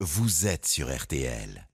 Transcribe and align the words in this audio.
vous 0.00 0.46
êtes 0.46 0.66
sur 0.66 0.94
RTL. 0.94 1.66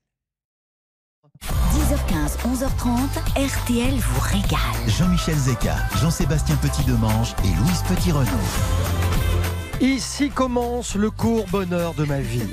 10h15, 1.42 2.38
11h30, 2.54 3.08
RTL 3.36 3.94
vous 3.98 4.20
régale. 4.20 4.58
Jean-Michel 4.86 5.36
Zeka, 5.36 5.76
Jean-Sébastien 6.00 6.56
Petit-Demange 6.56 7.34
et 7.44 7.48
Louise 7.48 7.82
Petit-Renaud. 7.88 8.28
Ici 9.80 10.30
commence 10.30 10.94
le 10.94 11.10
court 11.10 11.46
bonheur 11.48 11.94
de 11.94 12.04
ma 12.04 12.20
vie. 12.20 12.46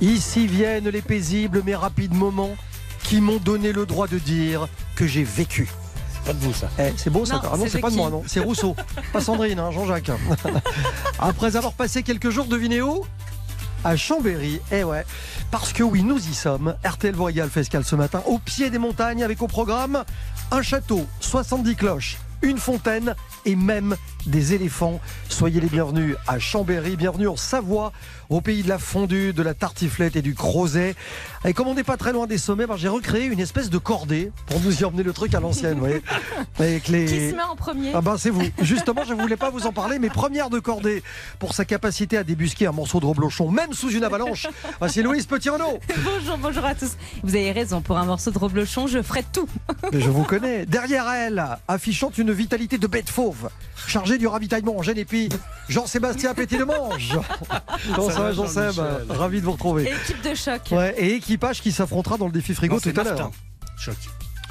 Ici 0.00 0.46
viennent 0.46 0.88
les 0.88 1.02
paisibles 1.02 1.62
mais 1.66 1.74
rapides 1.74 2.14
moments 2.14 2.56
qui 3.02 3.20
m'ont 3.20 3.36
donné 3.38 3.72
le 3.72 3.84
droit 3.84 4.08
de 4.08 4.18
dire 4.18 4.68
que 4.96 5.06
j'ai 5.06 5.24
vécu. 5.24 5.68
Pas 6.24 6.32
de 6.32 6.38
vous, 6.38 6.54
ça. 6.54 6.70
Eh, 6.78 6.94
c'est 6.96 7.10
beau 7.10 7.26
ça 7.26 7.34
Non, 7.34 7.40
Ah 7.52 7.56
non, 7.58 7.66
c'est 7.68 7.80
pas 7.80 7.90
de 7.90 7.96
moi, 7.96 8.08
non. 8.08 8.22
C'est 8.26 8.40
Rousseau. 8.40 8.74
pas 9.12 9.20
Sandrine, 9.20 9.58
hein, 9.58 9.70
Jean-Jacques. 9.70 10.10
Après 11.18 11.56
avoir 11.56 11.74
passé 11.74 12.02
quelques 12.02 12.30
jours 12.30 12.46
de 12.46 12.56
vidéo 12.56 13.04
à 13.84 13.96
Chambéry, 13.96 14.60
eh 14.72 14.82
ouais. 14.82 15.04
Parce 15.50 15.72
que 15.72 15.82
oui, 15.82 16.02
nous 16.02 16.18
y 16.18 16.34
sommes. 16.34 16.74
RTL 16.84 17.14
Voyal 17.14 17.50
fait 17.50 17.60
escale 17.60 17.84
ce 17.84 17.94
matin 17.94 18.22
au 18.26 18.38
pied 18.38 18.70
des 18.70 18.78
montagnes 18.78 19.22
avec 19.22 19.42
au 19.42 19.46
programme 19.46 20.04
un 20.50 20.62
château, 20.62 21.06
70 21.20 21.76
cloches, 21.76 22.18
une 22.42 22.58
fontaine 22.58 23.14
et 23.44 23.56
même 23.56 23.96
des 24.26 24.54
éléphants. 24.54 25.00
Soyez 25.28 25.60
les 25.60 25.68
bienvenus 25.68 26.16
à 26.26 26.38
Chambéry, 26.38 26.96
bienvenue 26.96 27.28
en 27.28 27.36
Savoie, 27.36 27.92
au 28.30 28.40
pays 28.40 28.62
de 28.62 28.68
la 28.68 28.78
fondue, 28.78 29.32
de 29.32 29.42
la 29.42 29.54
tartiflette 29.54 30.16
et 30.16 30.22
du 30.22 30.34
crozet. 30.34 30.94
Et 31.44 31.52
comme 31.52 31.68
on 31.68 31.74
n'est 31.74 31.84
pas 31.84 31.96
très 31.96 32.12
loin 32.12 32.26
des 32.26 32.38
sommets, 32.38 32.66
ben, 32.66 32.76
j'ai 32.76 32.88
recréé 32.88 33.26
une 33.26 33.40
espèce 33.40 33.70
de 33.70 33.78
cordée 33.78 34.30
pour 34.46 34.60
nous 34.60 34.80
y 34.80 34.84
emmener 34.84 35.02
le 35.02 35.12
truc 35.12 35.34
à 35.34 35.40
l'ancienne, 35.40 35.74
vous 35.74 35.80
voyez. 35.80 36.02
Avec 36.58 36.88
les... 36.88 37.04
Qui 37.04 37.30
se 37.30 37.34
met 37.34 37.42
en 37.42 37.56
premier 37.56 37.92
Ah 37.94 38.00
ben 38.00 38.16
c'est 38.16 38.30
vous. 38.30 38.44
Justement, 38.60 39.02
je 39.06 39.14
ne 39.14 39.20
voulais 39.20 39.36
pas 39.36 39.50
vous 39.50 39.66
en 39.66 39.72
parler, 39.72 39.98
mais 39.98 40.08
première 40.08 40.50
de 40.50 40.58
cordée 40.58 41.02
pour 41.38 41.54
sa 41.54 41.64
capacité 41.64 42.16
à 42.16 42.24
débusquer 42.24 42.66
un 42.66 42.72
morceau 42.72 43.00
de 43.00 43.06
reblochon, 43.06 43.50
même 43.50 43.72
sous 43.72 43.90
une 43.90 44.04
avalanche. 44.04 44.46
Voici 44.78 45.02
Louise 45.02 45.26
Petit-Renaud. 45.26 45.78
Bonjour, 46.04 46.38
bonjour 46.38 46.64
à 46.64 46.74
tous. 46.74 46.92
Vous 47.22 47.34
avez 47.34 47.52
raison, 47.52 47.80
pour 47.80 47.98
un 47.98 48.04
morceau 48.04 48.30
de 48.30 48.38
reblochon, 48.38 48.86
je 48.86 49.02
ferai 49.02 49.22
tout. 49.32 49.48
Mais 49.92 50.00
je 50.00 50.10
vous 50.10 50.24
connais. 50.24 50.66
Derrière 50.66 51.08
elle, 51.10 51.44
affichant 51.68 52.10
une 52.16 52.32
vitalité 52.32 52.78
de 52.78 52.86
bête 52.86 53.10
fauve, 53.10 53.50
chargée 53.86 54.18
du 54.18 54.26
ravitaillement 54.26 54.76
en 54.76 54.82
gêne 54.82 54.98
et 54.98 55.04
puis 55.04 55.28
Jean-Sébastien 55.68 56.34
Petit 56.34 56.56
Jean-Seb 58.32 58.74
Ravi 59.08 59.40
de 59.40 59.44
vous 59.44 59.52
retrouver. 59.52 59.84
Équipe 59.84 60.22
de 60.22 60.34
choc. 60.34 60.62
Ouais, 60.70 60.94
et 60.98 61.14
équipage 61.14 61.60
qui 61.60 61.72
s'affrontera 61.72 62.16
dans 62.16 62.26
le 62.26 62.32
défi 62.32 62.54
frigo 62.54 62.74
Non, 62.74 62.80
tout 62.80 63.00
à 63.00 63.04
l'heure. 63.04 63.30
Choc. 63.78 63.96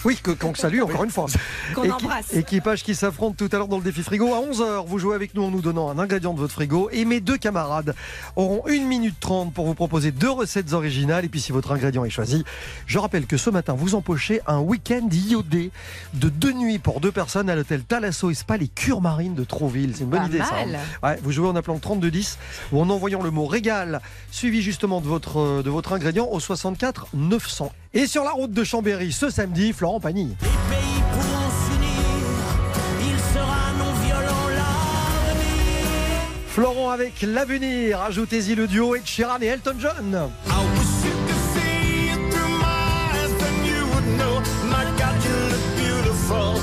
Oui, 0.06 0.18
que- 0.22 0.32
qu'on 0.32 0.54
salue 0.56 0.82
encore 0.84 1.04
une 1.04 1.10
fois. 1.10 1.28
Qu'on 1.76 1.90
embrasse. 1.90 2.34
Équipage 2.34 2.84
qui 2.84 2.96
s'affronte 2.96 3.38
tout 3.38 3.50
à 3.52 3.58
l'heure 3.58 3.68
dans 3.68 3.78
le 3.78 3.84
défi 3.84 4.04
frigo. 4.04 4.34
À 4.34 4.40
11h, 4.40 4.86
vous 4.88 5.00
jouez 5.00 5.16
avec 5.16 5.34
nous 5.36 5.44
en 5.44 5.52
nous 5.52 5.62
donnant 5.62 5.90
un 5.90 6.00
ingrédient 6.00 6.34
de 6.34 6.40
votre 6.40 6.54
frigo. 6.54 6.90
Et 6.92 7.06
mes 7.06 7.20
deux 7.22 7.38
camarades 7.38 7.96
auront 8.36 8.64
1 8.68 8.86
minute 8.86 9.16
30 9.20 9.54
pour 9.54 9.66
vous 9.66 9.76
proposer 9.76 10.12
deux 10.12 10.30
recettes 10.32 10.74
originales. 10.74 11.26
Et 11.26 11.30
puis 11.30 11.40
si 11.42 11.52
votre 11.52 11.72
ingrédient 11.72 12.04
est 12.06 12.10
choisi, 12.10 12.44
je 12.86 13.00
rappelle 13.00 13.26
que 13.26 13.38
ce 13.38 13.50
matin, 13.50 13.74
vous 13.74 13.96
empochez 13.96 14.42
un 14.48 14.60
week-end 14.60 15.08
iodé 15.12 15.72
de 16.14 16.30
deux 16.30 16.54
nuits 16.54 16.80
pour 16.80 17.00
deux 17.00 17.12
personnes 17.12 17.50
à 17.50 17.56
l'hôtel 17.56 17.84
Thalasso 17.84 18.30
et 18.30 18.34
Spa, 18.34 18.58
les 18.58 18.68
Cures 18.68 19.02
Marines 19.02 19.36
de 19.36 19.44
Trouville. 19.44 19.94
C'est 19.96 20.04
une 20.04 20.10
bonne 20.10 20.22
Pas 20.22 20.28
idée 20.28 20.40
ça. 20.40 20.52
hein. 20.56 20.78
Ouais, 21.08 21.20
vous 21.24 21.32
jouez 21.32 21.48
en 21.48 21.56
appelant 21.56 21.76
le 21.76 21.80
3210 21.80 22.38
ou 22.72 22.82
en 22.82 22.90
envoyant 22.90 23.22
le 23.22 23.32
mot 23.32 23.46
régal, 23.46 24.02
suivi 24.32 24.62
justement 24.62 25.02
de 25.02 25.08
votre, 25.08 25.40
euh, 25.40 25.64
de 25.64 25.70
votre 25.70 25.94
ingrédient 25.94 26.28
au 26.30 26.40
64 26.40 27.08
900. 27.14 27.72
Et 27.96 28.08
sur 28.08 28.24
la 28.24 28.32
route 28.32 28.52
de 28.52 28.64
Chambéry, 28.64 29.12
ce 29.12 29.30
samedi, 29.30 29.72
Florent 29.72 29.93
Pagny. 30.00 30.36
pays 30.40 31.04
pourront 31.12 31.50
s'unir, 31.66 32.36
il 33.02 33.20
sera 33.34 33.72
non 33.78 33.92
violent 34.06 34.48
l'avenir. 34.56 35.88
Florent 36.48 36.90
avec 36.92 37.22
l'avenir, 37.22 38.02
ajoutez-y 38.02 38.56
le 38.56 38.68
duo 38.68 38.96
Ed 38.96 39.06
Sheeran 39.06 39.40
et 39.42 39.48
Elton 39.48 39.76
John. 39.80 40.30
Beautiful. 45.78 46.60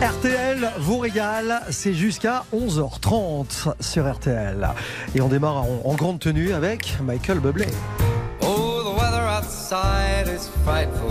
RTL 0.00 0.70
vous 0.78 0.98
régale, 0.98 1.62
c'est 1.70 1.94
jusqu'à 1.94 2.44
11h30 2.52 3.74
sur 3.80 4.10
RTL. 4.12 4.68
Et 5.14 5.20
on 5.20 5.28
démarre 5.28 5.58
en, 5.62 5.80
en 5.84 5.94
grande 5.94 6.18
tenue 6.18 6.52
avec 6.52 6.98
Michael 7.02 7.38
Bublé. 7.38 7.66
Oh, 8.40 8.82
the 8.82 8.96
weather 8.98 9.22
outside 9.22 10.26
is 10.28 10.48
frightful, 10.64 11.10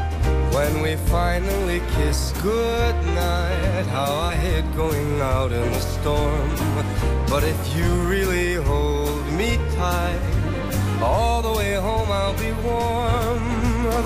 When 0.55 0.81
we 0.81 0.95
finally 1.09 1.81
kiss 1.95 2.33
goodnight, 2.41 3.85
how 3.87 4.13
I 4.31 4.33
hate 4.35 4.69
going 4.75 5.21
out 5.21 5.51
in 5.51 5.71
the 5.71 5.79
storm. 5.79 6.49
But 7.29 7.43
if 7.43 7.75
you 7.75 7.89
really 8.13 8.55
hold 8.55 9.25
me 9.39 9.57
tight, 9.75 10.21
all 11.01 11.41
the 11.41 11.53
way 11.53 11.73
home 11.75 12.11
I'll 12.11 12.37
be 12.37 12.51
warm. 12.67 13.43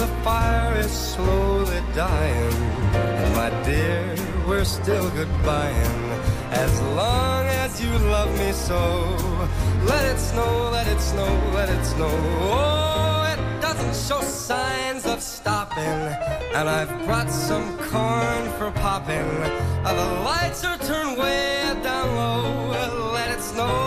The 0.03 0.07
fire 0.23 0.75
is 0.77 0.91
slowly 0.91 1.81
dying, 1.95 2.53
and 2.93 3.35
my 3.35 3.49
dear, 3.63 4.15
we're 4.47 4.65
still 4.65 5.09
goodbying. 5.11 6.05
As 6.51 6.81
long 6.99 7.45
as 7.63 7.81
you 7.81 7.91
love 8.15 8.31
me 8.37 8.51
so, 8.51 8.81
let 9.85 10.03
it 10.11 10.19
snow, 10.19 10.69
let 10.71 10.87
it 10.87 10.99
snow, 10.99 11.31
let 11.53 11.69
it 11.69 11.83
snow. 11.85 12.11
Oh, 12.11 13.14
show 13.93 14.21
signs 14.21 15.05
of 15.05 15.21
stopping. 15.21 15.99
And 16.55 16.69
I've 16.69 17.05
brought 17.05 17.29
some 17.29 17.77
corn 17.77 18.43
for 18.57 18.71
popping. 18.71 19.29
The 19.83 20.21
lights 20.23 20.63
are 20.63 20.77
turned 20.77 21.17
way 21.17 21.73
down 21.83 22.15
low. 22.15 23.13
Let 23.13 23.31
it 23.31 23.41
snow, 23.41 23.84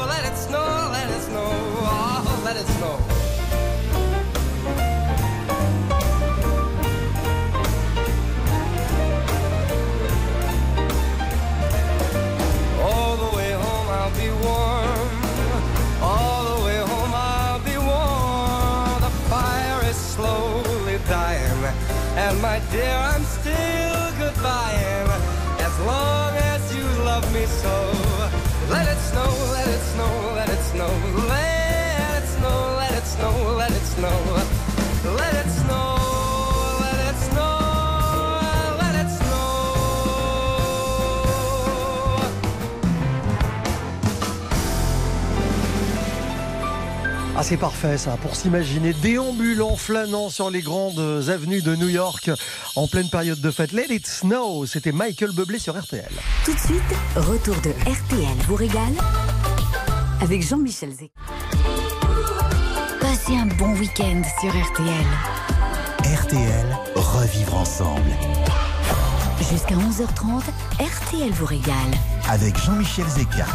snow, 29.98 30.34
let 30.34 30.48
it 30.48 30.62
snow. 30.72 30.92
Let 31.28 32.22
it 32.22 32.28
snow, 32.28 32.59
let 32.78 32.92
it 32.92 33.06
snow, 33.06 33.56
let 33.59 33.70
it 33.70 33.86
snow. 33.86 34.19
Let 35.16 35.34
it 35.34 35.50
snow, 35.50 35.97
let 36.81 36.98
it 37.10 37.19
snow, 37.26 37.54
let 38.78 38.94
it 39.03 39.10
snow. 39.10 39.38
Ah 47.36 47.42
c'est 47.42 47.56
parfait 47.56 47.98
ça, 47.98 48.16
pour 48.20 48.34
s'imaginer 48.36 48.92
déambulant, 48.92 49.76
flânant 49.76 50.28
sur 50.28 50.50
les 50.50 50.60
grandes 50.60 51.28
avenues 51.28 51.62
de 51.62 51.75
New 51.76 51.88
York 51.88 52.30
en 52.76 52.86
pleine 52.86 53.09
période 53.09 53.41
de 53.41 53.50
fête. 53.50 53.72
Let 53.72 53.86
it 53.91 54.06
snow, 54.06 54.66
c'était 54.66 54.92
Michael 54.92 55.32
Bublé 55.32 55.59
sur 55.59 55.78
RTL. 55.78 56.10
Tout 56.45 56.54
de 56.54 56.59
suite, 56.59 56.83
retour 57.16 57.56
de 57.62 57.71
RTL 57.71 58.36
vous 58.47 58.56
régale 58.56 58.95
avec 60.20 60.47
Jean-Michel 60.47 60.92
Zek. 60.92 61.12
Passez 63.00 63.36
un 63.36 63.47
bon 63.56 63.72
week-end 63.74 64.22
sur 64.41 64.50
RTL. 64.50 65.06
RTL, 66.22 66.78
revivre 66.94 67.56
ensemble. 67.56 68.10
Jusqu'à 69.50 69.76
11h30, 69.76 70.42
RTL 70.80 71.30
vous 71.32 71.47
régale. 71.47 71.74
Avec 72.28 72.56
Jean-Michel 72.59 73.06
Zeka. 73.06 73.47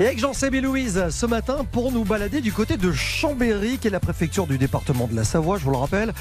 Et 0.00 0.06
avec 0.06 0.18
Jean-Seb 0.18 0.54
et 0.54 0.60
Louise 0.60 1.08
ce 1.10 1.26
matin 1.26 1.64
pour 1.70 1.92
nous 1.92 2.04
balader 2.04 2.40
du 2.40 2.52
côté 2.52 2.76
de 2.76 2.92
Chambéry, 2.92 3.78
qui 3.78 3.86
est 3.86 3.90
la 3.90 4.00
préfecture 4.00 4.46
du 4.46 4.58
département 4.58 5.06
de 5.06 5.14
la 5.14 5.24
Savoie, 5.24 5.58
je 5.58 5.64
vous 5.64 5.70
le 5.70 5.76
rappelle. 5.76 6.12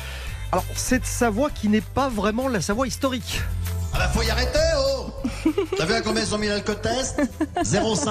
Alors, 0.51 0.65
cette 0.75 1.05
Savoie 1.05 1.49
qui 1.49 1.69
n'est 1.69 1.81
pas 1.81 2.09
vraiment 2.09 2.47
la 2.47 2.61
Savoie 2.61 2.87
historique. 2.87 3.41
Ah 3.93 3.99
bah 3.99 4.07
faut 4.09 4.21
y 4.21 4.29
arrêter, 4.29 4.59
oh 4.77 5.11
T'as 5.77 5.85
vu 5.85 5.93
à 5.93 6.01
combien 6.01 6.23
ils 6.23 6.33
ont 6.33 6.37
mis 6.37 6.47
l'alcotest 6.47 7.21
0,5. 7.63 8.09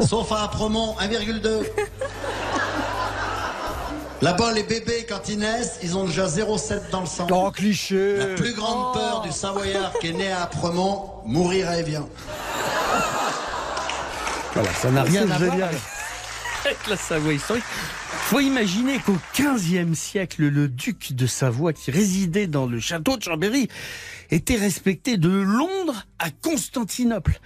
Sauf 0.00 0.32
à 0.32 0.48
Promont, 0.48 0.94
1,2. 1.00 1.64
Là-bas, 4.20 4.52
les 4.52 4.64
bébés, 4.64 5.06
quand 5.08 5.28
ils 5.28 5.38
naissent, 5.38 5.78
ils 5.82 5.96
ont 5.96 6.04
déjà 6.04 6.26
0,7 6.26 6.90
dans 6.90 7.00
le 7.00 7.06
sang. 7.06 7.26
Oh, 7.30 7.50
cliché 7.52 8.16
La 8.16 8.26
plus 8.34 8.52
grande 8.52 8.94
peur 8.94 9.20
du 9.20 9.30
Savoyard 9.30 9.92
qui 10.00 10.08
est 10.08 10.12
né 10.12 10.30
à 10.30 10.42
Apremont, 10.42 11.10
mourir 11.24 11.68
à 11.68 11.78
Evian. 11.78 12.08
Voilà, 14.54 14.72
ça 14.74 14.90
n'a 14.90 15.02
rien 15.04 15.24
voir 15.24 15.38
génial. 15.38 15.74
avec 16.64 16.86
la 16.88 16.96
Savoie 16.96 17.32
historique. 17.32 17.64
faut 18.08 18.40
imaginer 18.40 18.98
qu'au 18.98 19.16
XVe 19.38 19.94
siècle, 19.94 20.42
le 20.42 20.68
duc 20.68 21.12
de 21.12 21.26
Savoie, 21.26 21.72
qui 21.72 21.92
résidait 21.92 22.48
dans 22.48 22.66
le 22.66 22.80
château 22.80 23.16
de 23.16 23.22
Chambéry, 23.22 23.68
était 24.32 24.56
respecté 24.56 25.16
de 25.16 25.28
Londres 25.28 26.06
à 26.18 26.30
Constantinople. 26.30 27.38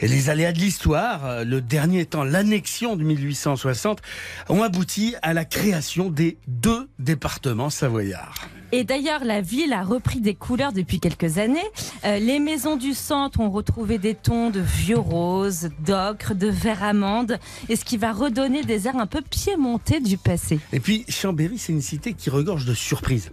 Et 0.00 0.06
les 0.06 0.30
aléas 0.30 0.52
de 0.52 0.58
l'histoire, 0.58 1.26
euh, 1.26 1.44
le 1.44 1.60
dernier 1.60 2.00
étant 2.00 2.22
l'annexion 2.22 2.94
de 2.94 3.02
1860, 3.02 4.00
ont 4.48 4.62
abouti 4.62 5.16
à 5.22 5.32
la 5.34 5.44
création 5.44 6.08
des 6.08 6.38
deux 6.46 6.88
départements 6.98 7.70
savoyards. 7.70 8.48
Et 8.70 8.84
d'ailleurs, 8.84 9.24
la 9.24 9.40
ville 9.40 9.72
a 9.72 9.82
repris 9.82 10.20
des 10.20 10.34
couleurs 10.34 10.72
depuis 10.72 11.00
quelques 11.00 11.38
années. 11.38 11.58
Euh, 12.04 12.18
les 12.18 12.38
maisons 12.38 12.76
du 12.76 12.92
centre 12.92 13.40
ont 13.40 13.50
retrouvé 13.50 13.98
des 13.98 14.14
tons 14.14 14.50
de 14.50 14.60
vieux 14.60 14.98
rose, 14.98 15.70
d'ocre, 15.84 16.34
de 16.34 16.48
vert 16.48 16.82
amande, 16.82 17.38
et 17.68 17.76
ce 17.76 17.84
qui 17.84 17.96
va 17.96 18.12
redonner 18.12 18.62
des 18.62 18.86
airs 18.86 18.96
un 18.96 19.06
peu 19.06 19.22
piémontés 19.22 20.00
du 20.00 20.18
passé. 20.18 20.60
Et 20.72 20.80
puis, 20.80 21.04
Chambéry, 21.08 21.58
c'est 21.58 21.72
une 21.72 21.82
cité 21.82 22.12
qui 22.12 22.28
regorge 22.30 22.66
de 22.66 22.74
surprises. 22.74 23.30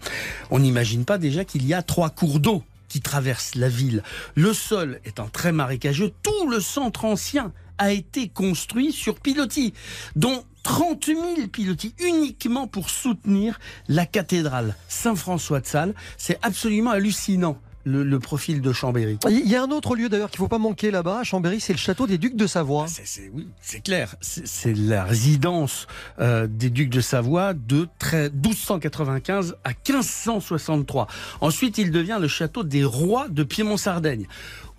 On 0.52 0.60
n'imagine 0.60 1.06
pas 1.06 1.18
déjà 1.18 1.44
qu'il 1.44 1.66
y 1.68 1.74
a 1.74 1.82
trois 1.82 2.10
cours 2.10 2.40
d'eau 2.40 2.64
qui 2.96 3.02
traversent 3.02 3.56
la 3.56 3.68
ville. 3.68 4.04
Le 4.36 4.54
sol 4.54 5.02
étant 5.04 5.28
très 5.28 5.52
marécageux, 5.52 6.14
tout 6.24 6.50
le 6.50 6.62
centre 6.62 7.04
ancien 7.04 7.52
a 7.78 7.92
été 7.92 8.30
construit 8.30 8.94
sur 8.94 9.20
pilotis, 9.20 9.74
dont 10.16 10.46
30 10.64 11.08
000 11.08 11.18
pilotis 11.52 11.94
uniquement 12.00 12.68
pour 12.68 12.90
soutenir 12.90 13.60
la 13.90 14.06
cathédrale 14.06 14.78
Saint-François 14.88 15.60
de 15.60 15.66
Sales. 15.66 15.94
C'est 16.16 16.40
absolument 16.42 16.92
hallucinant. 16.92 17.60
Le, 17.88 18.04
le 18.04 18.20
profil 18.20 18.62
de 18.62 18.74
Chambéry. 18.74 19.20
Il 19.30 19.48
y 19.48 19.56
a 19.56 19.62
un 19.64 19.70
autre 19.70 19.96
lieu 19.96 20.10
d'ailleurs 20.10 20.32
qu'il 20.32 20.40
ne 20.40 20.46
faut 20.46 20.50
pas 20.50 20.58
manquer 20.58 20.90
là-bas, 20.90 21.20
à 21.20 21.24
Chambéry, 21.24 21.60
c'est 21.60 21.74
le 21.74 21.78
château 21.78 22.08
des 22.08 22.18
Ducs 22.18 22.36
de 22.36 22.48
Savoie. 22.48 22.88
C'est, 22.88 23.06
c'est- 23.06 23.30
oui, 23.32 23.48
c'est 23.62 23.82
clair. 23.82 24.16
C'est, 24.22 24.48
c'est 24.48 24.74
la 24.74 25.04
résidence 25.04 25.86
euh, 26.20 26.48
des 26.48 26.72
ducs 26.72 26.90
de 26.90 27.00
Savoie 27.02 27.54
de 27.54 27.88
très- 28.00 28.32
1295 28.32 29.56
à 29.64 29.70
1563. 29.70 31.08
Ensuite, 31.42 31.78
il 31.78 31.92
devient 31.92 32.18
le 32.20 32.28
château 32.28 32.64
des 32.64 32.84
rois 32.84 33.28
de 33.30 33.44
Piémont-Sardaigne. 33.44 34.28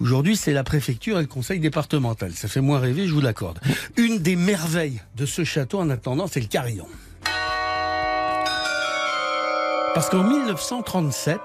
Aujourd'hui, 0.01 0.37
c'est 0.37 0.53
la 0.53 0.65
préfecture 0.65 1.19
et 1.19 1.23
le 1.23 1.27
conseil 1.29 1.61
départemental. 1.61 2.33
Ça 2.33 2.49
fait 2.49 2.61
moins 2.61 2.79
rêver, 2.81 3.07
je 3.07 3.15
vous 3.15 3.21
l'accorde. 3.21 3.61
Une 3.97 4.19
des 4.19 4.37
merveilles 4.37 5.01
de 5.17 5.27
ce 5.27 5.45
château, 5.45 5.79
en 5.79 5.91
attendant, 5.91 6.27
c'est 6.27 6.41
le 6.41 6.47
carillon. 6.47 6.87
Parce 9.97 10.11
qu'en 10.11 10.25
1937, 10.25 11.41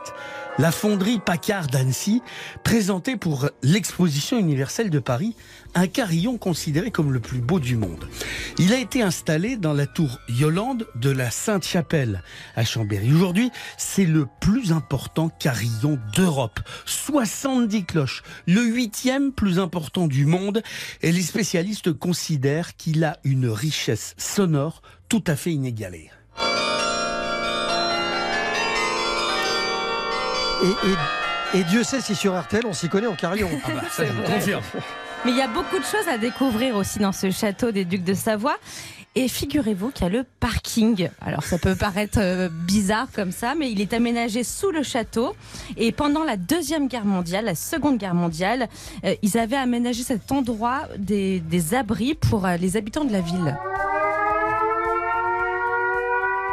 la 0.59 0.73
fonderie 0.73 1.19
Paccard 1.19 1.67
d'Annecy 1.67 2.21
présentait 2.65 3.15
pour 3.15 3.47
l'exposition 3.63 4.37
universelle 4.37 4.89
de 4.89 4.99
Paris 4.99 5.37
un 5.73 5.87
carillon 5.87 6.37
considéré 6.37 6.91
comme 6.91 7.13
le 7.13 7.21
plus 7.21 7.39
beau 7.39 7.61
du 7.61 7.77
monde. 7.77 8.09
Il 8.57 8.73
a 8.73 8.77
été 8.77 9.03
installé 9.03 9.55
dans 9.55 9.71
la 9.71 9.87
tour 9.87 10.19
Yolande 10.27 10.85
de 10.95 11.09
la 11.09 11.31
Sainte-Chapelle 11.31 12.23
à 12.57 12.65
Chambéry. 12.65 13.13
Aujourd'hui, 13.13 13.51
c'est 13.77 14.03
le 14.03 14.27
plus 14.41 14.73
important 14.73 15.29
carillon 15.29 15.97
d'Europe. 16.13 16.59
70 16.85 17.85
cloches, 17.85 18.21
le 18.47 18.63
huitième 18.65 19.31
plus 19.31 19.59
important 19.59 20.07
du 20.07 20.25
monde 20.25 20.61
et 21.01 21.13
les 21.13 21.21
spécialistes 21.21 21.93
considèrent 21.93 22.75
qu'il 22.75 23.05
a 23.05 23.17
une 23.23 23.47
richesse 23.47 24.13
sonore 24.17 24.81
tout 25.07 25.23
à 25.25 25.37
fait 25.37 25.53
inégalée. 25.53 26.11
Et, 30.63 30.67
et- 30.67 31.59
et 31.59 31.63
Dieu 31.65 31.83
sait 31.83 31.99
si 31.99 32.15
sur 32.15 32.39
RTL 32.39 32.63
on 32.65 32.71
s'y 32.73 32.87
connaît 32.87 33.07
en 33.07 33.15
carillon. 33.15 33.49
Ah 33.65 33.69
bah, 33.73 33.81
ça, 33.91 34.05
je 34.05 34.11
vous 34.13 34.23
confirme. 34.23 34.61
Mais 35.25 35.31
il 35.31 35.37
y 35.37 35.41
a 35.41 35.47
beaucoup 35.47 35.77
de 35.77 35.83
choses 35.83 36.07
à 36.09 36.17
découvrir 36.17 36.75
aussi 36.77 36.99
dans 36.99 37.11
ce 37.11 37.29
château 37.29 37.71
des 37.71 37.83
Ducs 37.85 38.03
de 38.03 38.13
Savoie. 38.13 38.55
Et 39.13 39.27
figurez-vous 39.27 39.89
qu'il 39.91 40.03
y 40.03 40.05
a 40.05 40.09
le 40.09 40.25
parking. 40.39 41.09
Alors 41.19 41.43
ça 41.43 41.57
peut 41.57 41.75
paraître 41.75 42.19
euh, 42.21 42.47
bizarre 42.49 43.07
comme 43.13 43.33
ça, 43.33 43.53
mais 43.55 43.69
il 43.69 43.81
est 43.81 43.91
aménagé 43.93 44.45
sous 44.45 44.71
le 44.71 44.83
château. 44.83 45.35
Et 45.75 45.91
pendant 45.91 46.23
la 46.23 46.37
Deuxième 46.37 46.87
Guerre 46.87 47.03
mondiale, 47.03 47.43
la 47.43 47.55
Seconde 47.55 47.97
Guerre 47.97 48.15
mondiale, 48.15 48.69
euh, 49.03 49.13
ils 49.21 49.37
avaient 49.37 49.57
aménagé 49.57 50.03
cet 50.03 50.31
endroit 50.31 50.83
des, 50.97 51.41
des 51.41 51.75
abris 51.75 52.13
pour 52.13 52.45
euh, 52.45 52.55
les 52.55 52.77
habitants 52.77 53.03
de 53.03 53.11
la 53.11 53.19
ville. 53.19 53.57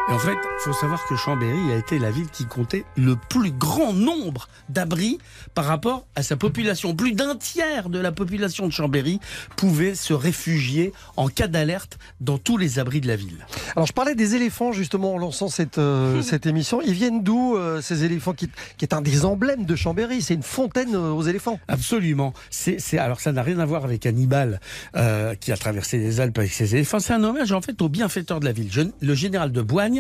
Et 0.09 0.13
en 0.13 0.19
fait, 0.19 0.33
il 0.33 0.63
faut 0.65 0.73
savoir 0.73 1.07
que 1.07 1.17
Chambéry 1.17 1.71
a 1.71 1.77
été 1.77 1.99
la 1.99 2.11
ville 2.11 2.31
qui 2.31 2.47
comptait 2.47 2.85
le 2.97 3.17
plus 3.17 3.51
grand 3.51 3.93
nombre 3.93 4.49
d'abris 4.71 5.19
par 5.55 5.67
rapport 5.67 6.07
à 6.17 6.23
sa 6.23 6.37
population. 6.37 6.95
Plus 6.95 7.13
d'un 7.13 7.37
tiers 7.37 7.91
de 7.91 7.99
la 7.99 8.11
population 8.11 8.67
de 8.67 8.73
Chambéry 8.73 9.21
pouvait 9.57 9.95
se 9.95 10.15
réfugier 10.15 10.93
en 11.17 11.29
cas 11.29 11.47
d'alerte 11.47 11.99
dans 12.21 12.39
tous 12.39 12.57
les 12.57 12.79
abris 12.79 13.03
de 13.03 13.07
la 13.07 13.17
ville. 13.17 13.47
Alors 13.77 13.87
je 13.87 13.93
parlais 13.93 14.15
des 14.15 14.35
éléphants 14.35 14.73
justement 14.73 15.15
en 15.15 15.19
lançant 15.19 15.49
cette, 15.49 15.79
euh, 15.79 16.23
cette 16.23 16.47
émission. 16.47 16.81
Ils 16.81 16.95
viennent 16.95 17.23
d'où 17.23 17.57
euh, 17.57 17.83
ces 17.83 18.05
éléphants 18.05 18.33
qui, 18.33 18.49
qui 18.79 18.85
est 18.87 18.95
un 18.95 19.03
des 19.03 19.27
emblèmes 19.27 19.67
de 19.67 19.77
Chambéry? 19.77 20.23
C'est 20.23 20.35
une 20.35 20.43
fontaine 20.43 20.95
euh, 20.95 21.11
aux 21.11 21.23
éléphants. 21.23 21.61
Absolument. 21.69 22.33
C'est, 22.51 22.79
alors 22.97 23.21
ça 23.21 23.33
n'a 23.33 23.43
rien 23.43 23.59
à 23.59 23.67
voir 23.67 23.85
avec 23.85 24.07
Hannibal 24.07 24.61
euh, 24.97 25.35
qui 25.35 25.53
a 25.53 25.57
traversé 25.59 25.99
les 25.99 26.21
Alpes 26.21 26.39
avec 26.39 26.53
ses 26.53 26.75
éléphants. 26.75 26.99
C'est 26.99 27.13
un 27.13 27.23
hommage 27.23 27.53
en 27.53 27.61
fait 27.61 27.81
au 27.83 27.89
bienfaiteur 27.89 28.41
de 28.41 28.47
la 28.47 28.53
ville, 28.53 28.71
le 29.01 29.15
général 29.15 29.53
de 29.53 29.63
Boigne, 29.63 29.98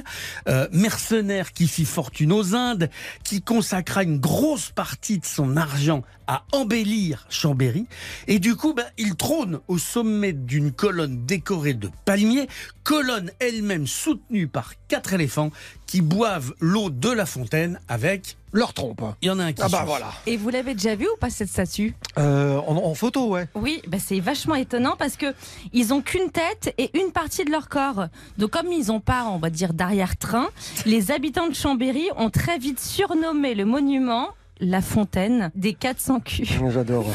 euh, 0.48 0.68
mercenaire 0.72 1.52
qui 1.52 1.68
fit 1.68 1.84
fortune 1.84 2.32
aux 2.32 2.54
Indes, 2.54 2.90
qui 3.24 3.42
consacra 3.42 4.02
une 4.02 4.18
grosse 4.18 4.70
partie 4.70 5.18
de 5.18 5.26
son 5.26 5.56
argent 5.56 6.02
à 6.28 6.44
embellir 6.52 7.26
Chambéry. 7.30 7.86
Et 8.28 8.38
du 8.38 8.54
coup, 8.54 8.74
ben, 8.74 8.86
il 8.98 9.16
trône 9.16 9.58
au 9.66 9.78
sommet 9.78 10.32
d'une 10.32 10.70
colonne 10.70 11.26
décorée 11.26 11.74
de 11.74 11.90
palmiers, 12.04 12.46
colonne 12.84 13.32
elle-même 13.40 13.88
soutenue 13.88 14.46
par 14.46 14.74
quatre 14.86 15.12
éléphants 15.14 15.50
qui 15.86 16.02
boivent 16.02 16.54
l'eau 16.60 16.90
de 16.90 17.10
la 17.10 17.26
fontaine 17.26 17.80
avec... 17.88 18.36
Leur 18.50 18.72
trompe. 18.72 19.02
Il 19.20 19.26
y 19.26 19.30
en 19.30 19.38
a 19.40 19.44
un 19.44 19.52
qui 19.52 19.60
Ah 19.62 19.68
bah 19.68 19.84
voilà. 19.86 20.10
Et 20.26 20.38
vous 20.38 20.48
l'avez 20.48 20.72
déjà 20.72 20.94
vu 20.94 21.04
ou 21.04 21.18
pas 21.20 21.28
cette 21.28 21.50
statue? 21.50 21.94
Euh, 22.16 22.56
en, 22.56 22.76
en 22.76 22.94
photo, 22.94 23.28
ouais. 23.28 23.46
Oui, 23.54 23.82
bah 23.88 23.98
c'est 24.02 24.20
vachement 24.20 24.54
étonnant 24.54 24.96
parce 24.98 25.18
que 25.18 25.34
ils 25.74 25.92
ont 25.92 26.00
qu'une 26.00 26.30
tête 26.30 26.72
et 26.78 26.90
une 26.98 27.12
partie 27.12 27.44
de 27.44 27.50
leur 27.50 27.68
corps. 27.68 28.06
Donc 28.38 28.52
comme 28.52 28.72
ils 28.72 28.90
ont 28.90 29.00
pas, 29.00 29.24
on 29.26 29.36
va 29.36 29.50
dire 29.50 29.74
d'arrière-train, 29.74 30.48
les 30.86 31.10
habitants 31.10 31.48
de 31.48 31.54
Chambéry 31.54 32.08
ont 32.16 32.30
très 32.30 32.56
vite 32.58 32.80
surnommé 32.80 33.54
le 33.54 33.66
monument 33.66 34.28
la 34.60 34.80
fontaine 34.82 35.50
des 35.54 35.74
400 35.74 36.20
culs. 36.20 36.46
J'adore. 36.70 37.06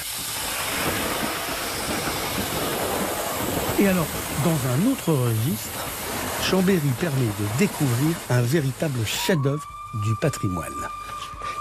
Et 3.79 3.87
alors, 3.87 4.07
dans 4.43 4.51
un 4.51 4.91
autre 4.91 5.13
registre, 5.13 5.87
Chambéry 6.43 6.79
permet 6.99 7.25
de 7.25 7.57
découvrir 7.57 8.15
un 8.29 8.41
véritable 8.41 8.99
chef-d'œuvre 9.05 9.67
du 10.05 10.15
patrimoine. 10.21 10.71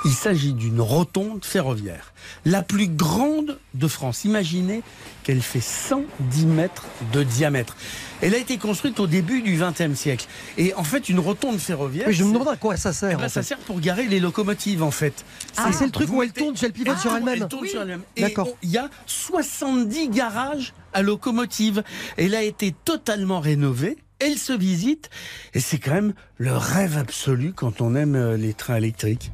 Il 0.04 0.12
s'agit 0.12 0.52
d'une 0.52 0.80
rotonde 0.80 1.44
ferroviaire, 1.44 2.12
la 2.44 2.62
plus 2.62 2.88
grande 2.88 3.59
de 3.75 3.87
France. 3.87 4.25
Imaginez 4.25 4.82
qu'elle 5.23 5.40
fait 5.42 5.61
110 5.61 6.47
mètres 6.47 6.87
de 7.12 7.23
diamètre. 7.23 7.76
Elle 8.21 8.35
a 8.35 8.38
été 8.38 8.59
construite 8.59 8.99
au 9.00 9.06
début 9.06 9.42
du 9.42 9.56
XXe 9.56 9.94
siècle. 9.99 10.26
Et 10.59 10.75
en 10.75 10.82
fait, 10.85 11.09
une 11.09 11.21
rotonde 11.21 11.59
ferroviaire. 11.59 12.06
Oui, 12.09 12.14
je 12.14 12.25
me 12.25 12.32
demande 12.32 12.49
à 12.49 12.56
quoi 12.56 12.76
ça 12.76 12.92
sert. 12.92 13.11
eh 13.12 13.16
ben, 13.16 13.26
en 13.26 13.28
ça 13.28 13.42
sert 13.42 13.59
pour 13.59 13.80
garer 13.80 14.06
les 14.06 14.18
locomotives, 14.21 14.82
en 14.82 14.90
fait. 14.90 15.25
Ah, 15.56 15.71
c'est 15.73 15.85
le 15.87 15.90
truc 15.92 16.09
où 16.12 16.23
elle 16.23 16.32
tourne, 16.32 16.54
elle 16.62 16.73
pivote 16.73 16.99
sur 16.99 17.14
elle-même. 17.14 17.42
Elle 17.42 17.49
tourne 17.49 17.66
sur 17.66 17.82
elle-même. 17.82 18.02
Et 18.16 18.23
D'accord. 18.23 18.49
il 18.62 18.71
y 18.71 18.78
a 18.78 18.88
70 19.06 20.09
garages 20.09 20.73
à 20.92 21.02
locomotive. 21.02 21.82
Elle 22.16 22.35
a 22.35 22.42
été 22.42 22.75
totalement 22.85 23.40
rénovée. 23.40 23.97
Elle 24.24 24.38
se 24.38 24.52
visite. 24.52 25.10
Et 25.54 25.60
c'est 25.60 25.78
quand 25.78 25.94
même 25.94 26.14
le 26.36 26.56
rêve 26.56 26.96
absolu 26.96 27.52
quand 27.52 27.80
on 27.80 27.94
aime 27.94 28.14
euh, 28.14 28.36
les 28.36 28.54
trains 28.54 28.76
électriques. 28.76 29.32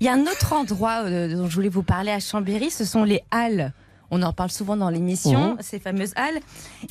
Il 0.00 0.06
y 0.06 0.08
a 0.08 0.12
un 0.12 0.22
autre 0.22 0.52
endroit 0.52 1.04
euh, 1.04 1.34
dont 1.36 1.48
je 1.48 1.54
voulais 1.54 1.68
vous 1.68 1.82
parler 1.84 2.10
à 2.10 2.18
Chambéry, 2.18 2.70
ce 2.70 2.84
sont 2.84 3.04
les 3.04 3.22
halles. 3.30 3.72
On 4.10 4.22
en 4.22 4.32
parle 4.32 4.50
souvent 4.50 4.76
dans 4.76 4.90
l'émission, 4.90 5.56
ces 5.60 5.78
fameuses 5.78 6.12
halles. 6.16 6.40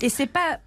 Et 0.02 0.10
c'est 0.10 0.28
pas 0.28 0.60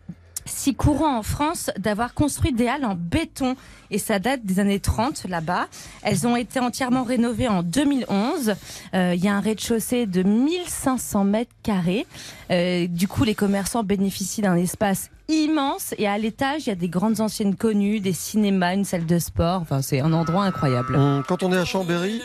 si 0.46 0.74
courant 0.74 1.18
en 1.18 1.22
France 1.22 1.70
d'avoir 1.78 2.14
construit 2.14 2.52
des 2.52 2.68
halles 2.68 2.84
en 2.84 2.94
béton. 2.94 3.56
Et 3.90 3.98
ça 3.98 4.18
date 4.18 4.44
des 4.44 4.58
années 4.58 4.80
30 4.80 5.26
là-bas. 5.28 5.66
Elles 6.02 6.26
ont 6.26 6.34
été 6.36 6.58
entièrement 6.58 7.04
rénovées 7.04 7.46
en 7.48 7.62
2011. 7.62 8.54
Euh, 8.94 9.14
Il 9.14 9.24
y 9.24 9.28
a 9.28 9.34
un 9.34 9.40
rez-de-chaussée 9.40 10.06
de 10.06 10.22
1500 10.22 11.24
mètres 11.24 11.52
carrés. 11.62 12.06
Euh, 12.50 12.86
du 12.88 13.06
coup, 13.06 13.22
les 13.24 13.34
commerçants 13.34 13.82
bénéficient 13.84 14.42
d'un 14.42 14.56
espace 14.56 15.10
immense. 15.28 15.94
Et 15.98 16.06
à 16.08 16.18
l'étage, 16.18 16.62
il 16.66 16.70
y 16.70 16.72
a 16.72 16.76
des 16.76 16.88
grandes 16.88 17.20
anciennes 17.20 17.54
connues, 17.56 18.00
des 18.00 18.12
cinémas, 18.12 18.74
une 18.74 18.84
salle 18.84 19.06
de 19.06 19.18
sport. 19.18 19.60
Enfin, 19.62 19.82
c'est 19.82 20.00
un 20.00 20.12
endroit 20.12 20.44
incroyable. 20.44 20.96
Hum, 20.96 21.22
Quand 21.28 21.42
on 21.42 21.52
est 21.52 21.58
à 21.58 21.64
Chambéry, 21.64 22.20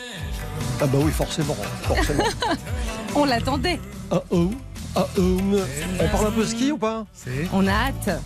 ah 0.80 0.86
bah 0.86 0.98
oui, 1.00 1.10
forcément, 1.12 1.54
forcément. 1.82 2.24
On 3.14 3.24
l'attendait. 3.24 3.78
Ah 4.10 4.22
oh, 4.30 4.50
ah. 4.94 5.06
On 5.16 6.08
parle 6.08 6.26
un 6.26 6.30
peu 6.30 6.44
ski 6.44 6.72
ou 6.72 6.78
pas 6.78 7.06
C'est 7.14 7.48
On 7.52 7.66
a 7.66 7.72
hâte. 7.72 8.20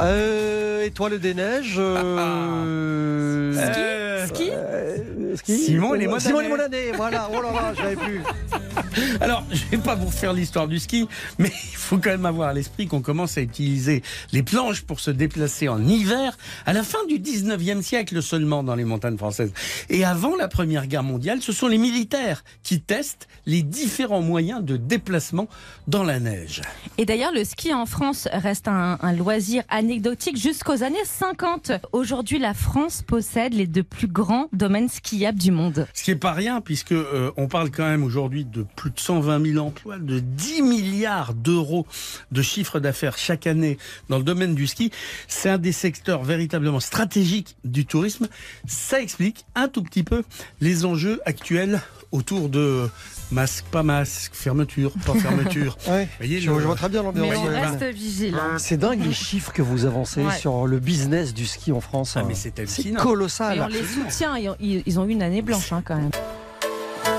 Euh, 0.00 0.84
étoile 0.84 1.18
des 1.18 1.34
neiges. 1.34 1.76
euh, 1.78 3.54
Euh, 3.54 4.26
Ski 4.26 4.50
euh, 4.52 5.36
ski 5.36 5.58
Simon 5.58 5.94
et 5.94 5.98
les 5.98 6.06
mois 6.06 6.20
Simon 6.20 6.40
les 6.40 6.56
d'année, 6.56 6.92
Voilà, 6.96 7.28
oh 7.32 7.42
là 7.42 7.52
là, 7.52 7.72
je 7.76 7.82
l'avais 7.82 7.96
plus. 7.96 8.22
Alors, 9.20 9.44
je 9.50 9.64
vais 9.66 9.78
pas 9.78 9.94
vous 9.94 10.06
refaire 10.06 10.32
l'histoire 10.32 10.68
du 10.68 10.78
ski, 10.78 11.08
mais 11.38 11.48
il 11.72 11.76
faut 11.76 11.98
quand 11.98 12.10
même 12.10 12.26
avoir 12.26 12.48
à 12.48 12.52
l'esprit 12.54 12.86
qu'on 12.86 13.02
commence 13.02 13.36
à 13.36 13.40
utiliser 13.40 14.02
les 14.32 14.42
planches 14.42 14.82
pour 14.82 15.00
se 15.00 15.10
déplacer 15.10 15.68
en 15.68 15.84
hiver 15.86 16.36
à 16.66 16.72
la 16.72 16.82
fin 16.82 17.04
du 17.08 17.18
19e 17.18 17.82
siècle 17.82 18.22
seulement 18.22 18.62
dans 18.62 18.74
les 18.74 18.84
montagnes 18.84 19.18
françaises. 19.18 19.52
Et 19.90 20.04
avant 20.04 20.36
la 20.36 20.48
Première 20.48 20.86
Guerre 20.86 21.02
mondiale, 21.02 21.42
ce 21.42 21.52
sont 21.52 21.66
les 21.68 21.78
militaires 21.78 22.44
qui 22.62 22.80
testent 22.80 23.28
les 23.46 23.62
différents 23.82 24.22
moyens 24.22 24.62
de 24.62 24.76
déplacement 24.76 25.48
dans 25.88 26.04
la 26.04 26.20
neige. 26.20 26.62
Et 26.98 27.04
d'ailleurs, 27.04 27.32
le 27.32 27.42
ski 27.42 27.74
en 27.74 27.84
France 27.84 28.28
reste 28.32 28.68
un, 28.68 28.96
un 29.00 29.12
loisir 29.12 29.64
anecdotique 29.68 30.36
jusqu'aux 30.36 30.84
années 30.84 31.04
50. 31.04 31.72
Aujourd'hui, 31.92 32.38
la 32.38 32.54
France 32.54 33.02
possède 33.04 33.54
les 33.54 33.66
deux 33.66 33.82
plus 33.82 34.06
grands 34.06 34.48
domaines 34.52 34.88
skiables 34.88 35.38
du 35.38 35.50
monde. 35.50 35.86
Ce 35.94 36.04
qui 36.04 36.12
est 36.12 36.16
pas 36.16 36.32
rien, 36.32 36.60
puisque 36.60 36.92
euh, 36.92 37.32
on 37.36 37.48
parle 37.48 37.70
quand 37.70 37.84
même 37.84 38.04
aujourd'hui 38.04 38.44
de 38.44 38.64
plus 38.76 38.90
de 38.90 39.00
120 39.00 39.52
000 39.52 39.66
emplois, 39.66 39.98
de 39.98 40.20
10 40.20 40.62
milliards 40.62 41.34
d'euros 41.34 41.86
de 42.30 42.42
chiffre 42.42 42.78
d'affaires 42.78 43.18
chaque 43.18 43.46
année 43.46 43.78
dans 44.08 44.18
le 44.18 44.24
domaine 44.24 44.54
du 44.54 44.68
ski. 44.68 44.92
C'est 45.26 45.48
un 45.48 45.58
des 45.58 45.72
secteurs 45.72 46.22
véritablement 46.22 46.80
stratégiques 46.80 47.56
du 47.64 47.84
tourisme. 47.84 48.28
Ça 48.66 49.00
explique 49.00 49.44
un 49.56 49.66
tout 49.66 49.82
petit 49.82 50.04
peu 50.04 50.22
les 50.60 50.84
enjeux 50.84 51.20
actuels 51.24 51.80
autour 52.12 52.48
de 52.48 52.88
masque, 53.30 53.64
pas 53.70 53.82
masque, 53.82 54.32
fermeture, 54.34 54.92
pas 55.04 55.14
fermeture. 55.14 55.76
Ouais, 55.88 56.08
voyez, 56.18 56.40
je, 56.40 56.50
le- 56.50 56.60
je 56.60 56.66
vois 56.66 56.76
très 56.76 56.88
bien 56.88 57.02
l'ambiance. 57.02 57.28
Mais 57.30 57.36
on 57.36 57.44
ouais. 57.46 57.60
reste 57.60 57.82
vigilant. 57.96 58.38
C'est 58.58 58.76
dingue 58.76 59.04
les 59.04 59.12
chiffres 59.12 59.52
que 59.52 59.62
vous 59.62 59.84
avancez 59.86 60.22
Ouais. 60.22 60.36
sur 60.38 60.66
le 60.66 60.78
business 60.78 61.32
du 61.34 61.46
ski 61.46 61.72
en 61.72 61.80
France. 61.80 62.12
Ah, 62.16 62.20
hein. 62.20 62.24
mais 62.28 62.34
c'est 62.34 62.52
C'est 62.68 62.92
colossal. 62.92 63.58
Et 63.58 63.60
on 63.62 63.66
les 63.66 63.82
soutient. 63.84 64.36
Ils 64.36 64.48
ont, 64.50 64.56
ils- 64.60 64.82
ils 64.86 65.00
ont 65.00 65.06
eu 65.06 65.10
une 65.12 65.22
année 65.22 65.42
blanche 65.42 65.72
hein, 65.72 65.82
quand 65.84 65.96
même. 65.96 66.10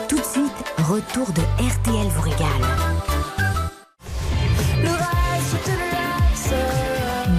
Tout 0.07 0.17
de 0.19 0.23
suite, 0.23 0.53
retour 0.87 1.31
de 1.33 1.41
RTL 1.41 2.07
vous 2.07 2.21
régale. 2.21 2.47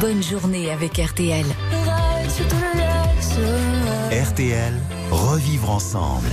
Bonne 0.00 0.23
journée 0.23 0.70
avec 0.70 0.99
RTL. 0.99 1.46
RTL, 4.11 4.75
revivre 5.11 5.70
ensemble. 5.70 6.28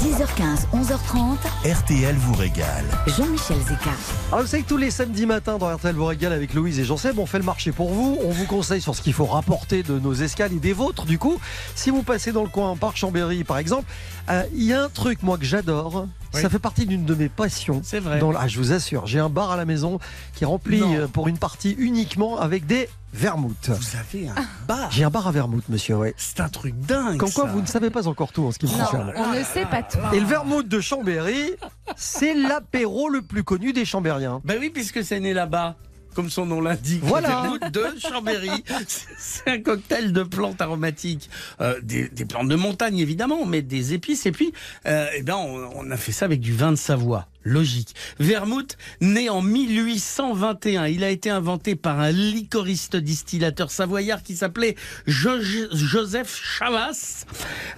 10h15, 0.00 0.66
11h30, 0.72 1.36
RTL 1.70 2.14
vous 2.14 2.32
régale. 2.32 2.86
Jean-Michel 3.06 3.58
Zeka. 3.58 3.90
Alors, 4.32 4.40
vous 4.40 4.46
savez 4.46 4.62
que 4.62 4.68
tous 4.68 4.78
les 4.78 4.90
samedis 4.90 5.26
matins 5.26 5.58
dans 5.58 5.68
RTL 5.76 5.94
vous 5.94 6.06
régale 6.06 6.32
avec 6.32 6.54
Louise 6.54 6.80
et 6.80 6.86
Jean-Seb, 6.86 7.18
on 7.18 7.26
fait 7.26 7.36
le 7.36 7.44
marché 7.44 7.70
pour 7.70 7.90
vous. 7.90 8.16
On 8.24 8.30
vous 8.30 8.46
conseille 8.46 8.80
sur 8.80 8.94
ce 8.94 9.02
qu'il 9.02 9.12
faut 9.12 9.26
rapporter 9.26 9.82
de 9.82 9.98
nos 9.98 10.14
escales 10.14 10.54
et 10.54 10.58
des 10.58 10.72
vôtres. 10.72 11.04
Du 11.04 11.18
coup, 11.18 11.38
si 11.74 11.90
vous 11.90 12.02
passez 12.02 12.32
dans 12.32 12.44
le 12.44 12.48
coin, 12.48 12.76
par 12.76 12.96
Chambéry 12.96 13.44
par 13.44 13.58
exemple, 13.58 13.92
euh, 14.30 14.42
il 14.54 14.64
y 14.64 14.72
a 14.72 14.84
un 14.84 14.88
truc, 14.88 15.22
moi, 15.22 15.36
que 15.36 15.44
j'adore. 15.44 16.06
Oui. 16.34 16.40
Ça 16.42 16.48
fait 16.48 16.58
partie 16.60 16.86
d'une 16.86 17.04
de 17.04 17.14
mes 17.14 17.28
passions. 17.28 17.80
C'est 17.84 17.98
vrai. 18.00 18.18
Dans 18.20 18.30
le- 18.30 18.36
ah, 18.40 18.46
je 18.46 18.58
vous 18.58 18.72
assure, 18.72 19.06
j'ai 19.06 19.18
un 19.18 19.28
bar 19.28 19.50
à 19.50 19.56
la 19.56 19.64
maison 19.64 19.98
qui 20.34 20.44
est 20.44 20.46
rempli 20.46 20.80
Non. 20.80 20.94
euh, 20.94 21.06
pour 21.08 21.26
une 21.28 21.38
partie 21.38 21.72
uniquement 21.78 22.38
avec 22.38 22.66
des 22.66 22.88
vermouths. 23.12 23.68
Vous 23.70 23.96
avez 23.98 24.28
un 24.28 24.34
bar. 24.68 24.90
J'ai 24.92 25.02
un 25.02 25.10
bar 25.10 25.26
à 25.26 25.32
vermouth, 25.32 25.68
monsieur, 25.68 25.96
ouais. 25.96 26.14
C'est 26.16 26.38
un 26.40 26.48
truc 26.48 26.78
dingue. 26.78 27.16
Comme 27.18 27.32
quoi, 27.32 27.46
ça. 27.46 27.50
vous 27.50 27.60
ne 27.60 27.66
savez 27.66 27.90
pas 27.90 28.06
encore 28.06 28.30
tout 28.32 28.44
en 28.44 28.52
ce 28.52 28.58
qui 28.60 28.66
me 28.66 28.70
concerne. 28.78 29.12
on 29.16 29.32
ne 29.34 29.42
sait 29.42 29.66
pas 29.66 29.82
tout. 29.82 29.98
Et 30.12 30.20
le 30.20 30.26
vermouth 30.26 30.68
de 30.68 30.80
Chambéry, 30.80 31.50
c'est 31.96 32.34
l'apéro 32.34 33.08
le 33.08 33.22
plus 33.22 33.42
connu 33.42 33.72
des 33.72 33.84
Chambériens. 33.84 34.40
Ben 34.44 34.56
oui, 34.60 34.70
puisque 34.70 35.02
c'est 35.04 35.18
né 35.18 35.34
là-bas. 35.34 35.74
Comme 36.14 36.28
son 36.30 36.44
nom 36.46 36.60
l'indique, 36.60 37.02
Voilà. 37.04 37.50
de 37.72 37.84
Chambéry. 37.98 38.50
C'est 39.18 39.48
un 39.48 39.60
cocktail 39.60 40.12
de 40.12 40.22
plantes 40.22 40.60
aromatiques, 40.60 41.30
Euh, 41.60 41.80
des, 41.82 42.08
des 42.08 42.24
plantes 42.24 42.48
de 42.48 42.56
montagne 42.56 42.98
évidemment, 42.98 43.46
mais 43.46 43.62
des 43.62 43.94
épices. 43.94 44.26
Et 44.26 44.32
puis, 44.32 44.52
euh, 44.86 45.06
eh 45.16 45.22
ben, 45.22 45.36
on, 45.36 45.70
on 45.76 45.90
a 45.90 45.96
fait 45.96 46.12
ça 46.12 46.24
avec 46.24 46.40
du 46.40 46.52
vin 46.52 46.70
de 46.72 46.76
Savoie. 46.76 47.26
Logique. 47.42 47.94
Vermouth, 48.18 48.76
né 49.00 49.30
en 49.30 49.40
1821, 49.40 50.86
il 50.88 51.04
a 51.04 51.10
été 51.10 51.30
inventé 51.30 51.74
par 51.74 51.98
un 52.00 52.10
licoriste 52.10 52.96
distillateur 52.96 53.70
savoyard 53.70 54.22
qui 54.22 54.36
s'appelait 54.36 54.74
Jo- 55.06 55.40
Joseph 55.72 56.38
Chavas. 56.58 57.24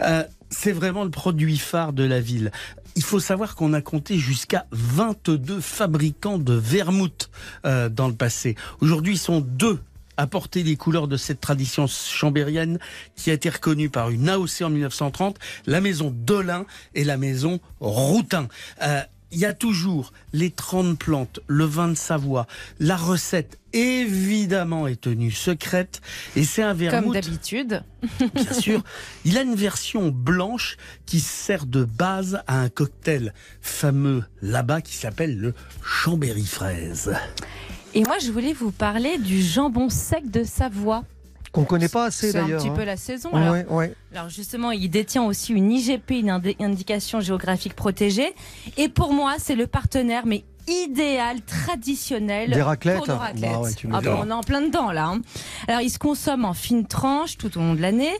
Euh, 0.01 0.25
c'est 0.51 0.73
vraiment 0.73 1.05
le 1.05 1.11
produit 1.11 1.59
phare 1.59 1.93
de 1.93 2.03
la 2.05 2.21
ville. 2.21 2.51
Il 2.95 3.03
faut 3.03 3.21
savoir 3.21 3.55
qu'on 3.55 3.73
a 3.73 3.81
compté 3.81 4.19
jusqu'à 4.19 4.67
22 4.73 5.61
fabricants 5.61 6.39
de 6.39 6.55
vermouth 6.55 7.31
euh, 7.65 7.89
dans 7.89 8.09
le 8.09 8.15
passé. 8.15 8.55
Aujourd'hui, 8.81 9.15
ils 9.15 9.19
sont 9.19 9.41
deux 9.41 9.79
à 10.19 10.27
porter 10.27 10.63
les 10.63 10.77
couleurs 10.77 11.09
de 11.09 11.17
cette 11.17 11.41
tradition 11.41 11.87
chambérienne 11.87 12.79
qui 13.17 13.31
a 13.31 13.33
été 13.33 13.49
reconnue 13.49 13.89
par 13.89 14.11
une 14.11 14.29
AOC 14.29 14.63
en 14.63 14.71
1930, 14.71 15.39
la 15.67 15.81
maison 15.81 16.13
Dolin 16.15 16.67
et 16.95 17.05
la 17.05 17.17
maison 17.17 17.61
Routin. 17.81 18.49
Euh, 18.83 19.01
il 19.33 19.39
y 19.39 19.47
a 19.47 19.55
toujours 19.55 20.13
les 20.33 20.51
30 20.51 20.99
plantes, 20.99 21.41
le 21.47 21.65
vin 21.65 21.89
de 21.89 21.95
Savoie, 21.95 22.47
la 22.79 22.97
recette 22.97 23.59
évidemment 23.73 24.87
est 24.87 25.01
tenue 25.01 25.31
secrète 25.31 26.03
et 26.37 26.45
c'est 26.45 26.63
un 26.63 26.71
Comme 26.71 26.79
vermouth 26.79 27.15
d'habitude. 27.15 27.83
bien 28.35 28.53
sûr. 28.53 28.85
Il 29.25 29.39
a 29.39 29.43
une 29.43 29.55
version 29.55 30.11
blanche 30.11 30.77
qui 31.07 31.21
sert 31.21 31.67
de 31.67 31.85
base 31.85 32.43
à 32.47 32.61
un 32.61 32.69
cocktail 32.69 33.33
fameux 33.63 34.25
là-bas 34.43 34.83
qui 34.83 34.95
s'appelle 34.95 35.39
le 35.39 35.55
Chambéry 35.83 36.45
fraise. 36.45 37.15
Et 37.95 38.05
moi, 38.05 38.19
je 38.19 38.31
voulais 38.31 38.55
vous 38.55 38.71
parler 38.71 39.19
du 39.19 39.43
jambon 39.43 39.89
sec 39.91 40.31
de 40.31 40.45
Savoie. 40.45 41.05
Qu'on 41.53 41.65
connaît 41.65 41.89
pas 41.91 42.07
assez 42.07 42.33
C'est 42.33 42.39
un 42.39 42.43
d'ailleurs. 42.45 42.63
petit 42.63 42.71
hein. 42.71 42.75
peu 42.75 42.85
la 42.85 42.97
saison. 42.97 43.31
Alors, 43.35 43.53
Ouais, 43.53 43.67
ouais. 43.69 43.95
alors 44.15 44.31
justement, 44.31 44.71
il 44.71 44.89
détient 44.89 45.23
aussi 45.25 45.53
une 45.53 45.71
IGP, 45.71 46.11
une 46.13 46.31
indi- 46.31 46.57
indication 46.61 47.21
géographique 47.21 47.75
protégée. 47.75 48.35
Et 48.79 48.89
pour 48.89 49.13
moi, 49.13 49.35
c'est 49.39 49.55
le 49.55 49.67
partenaire, 49.67 50.25
mais 50.25 50.45
idéal, 50.69 51.41
traditionnel. 51.43 52.51
Des 52.51 52.63
raclettes 52.63 52.99
pour 52.99 53.09
nos 53.09 53.17
raclettes. 53.17 53.51
Bah 53.53 53.59
ouais, 53.61 53.73
tu 53.75 53.89
Ah 53.93 54.01
bon, 54.01 54.19
on 54.23 54.29
est 54.29 54.33
en 54.33 54.43
plein 54.43 54.61
dedans 54.63 54.93
là. 54.93 55.07
hein. 55.07 55.23
Alors, 55.69 55.81
il 55.81 55.91
se 55.91 55.99
consomme 55.99 56.45
en 56.45 56.55
fines 56.55 56.87
tranches 56.87 57.37
tout 57.39 57.57
au 57.59 57.61
long 57.61 57.75
de 57.75 57.81
l'année. 57.81 58.13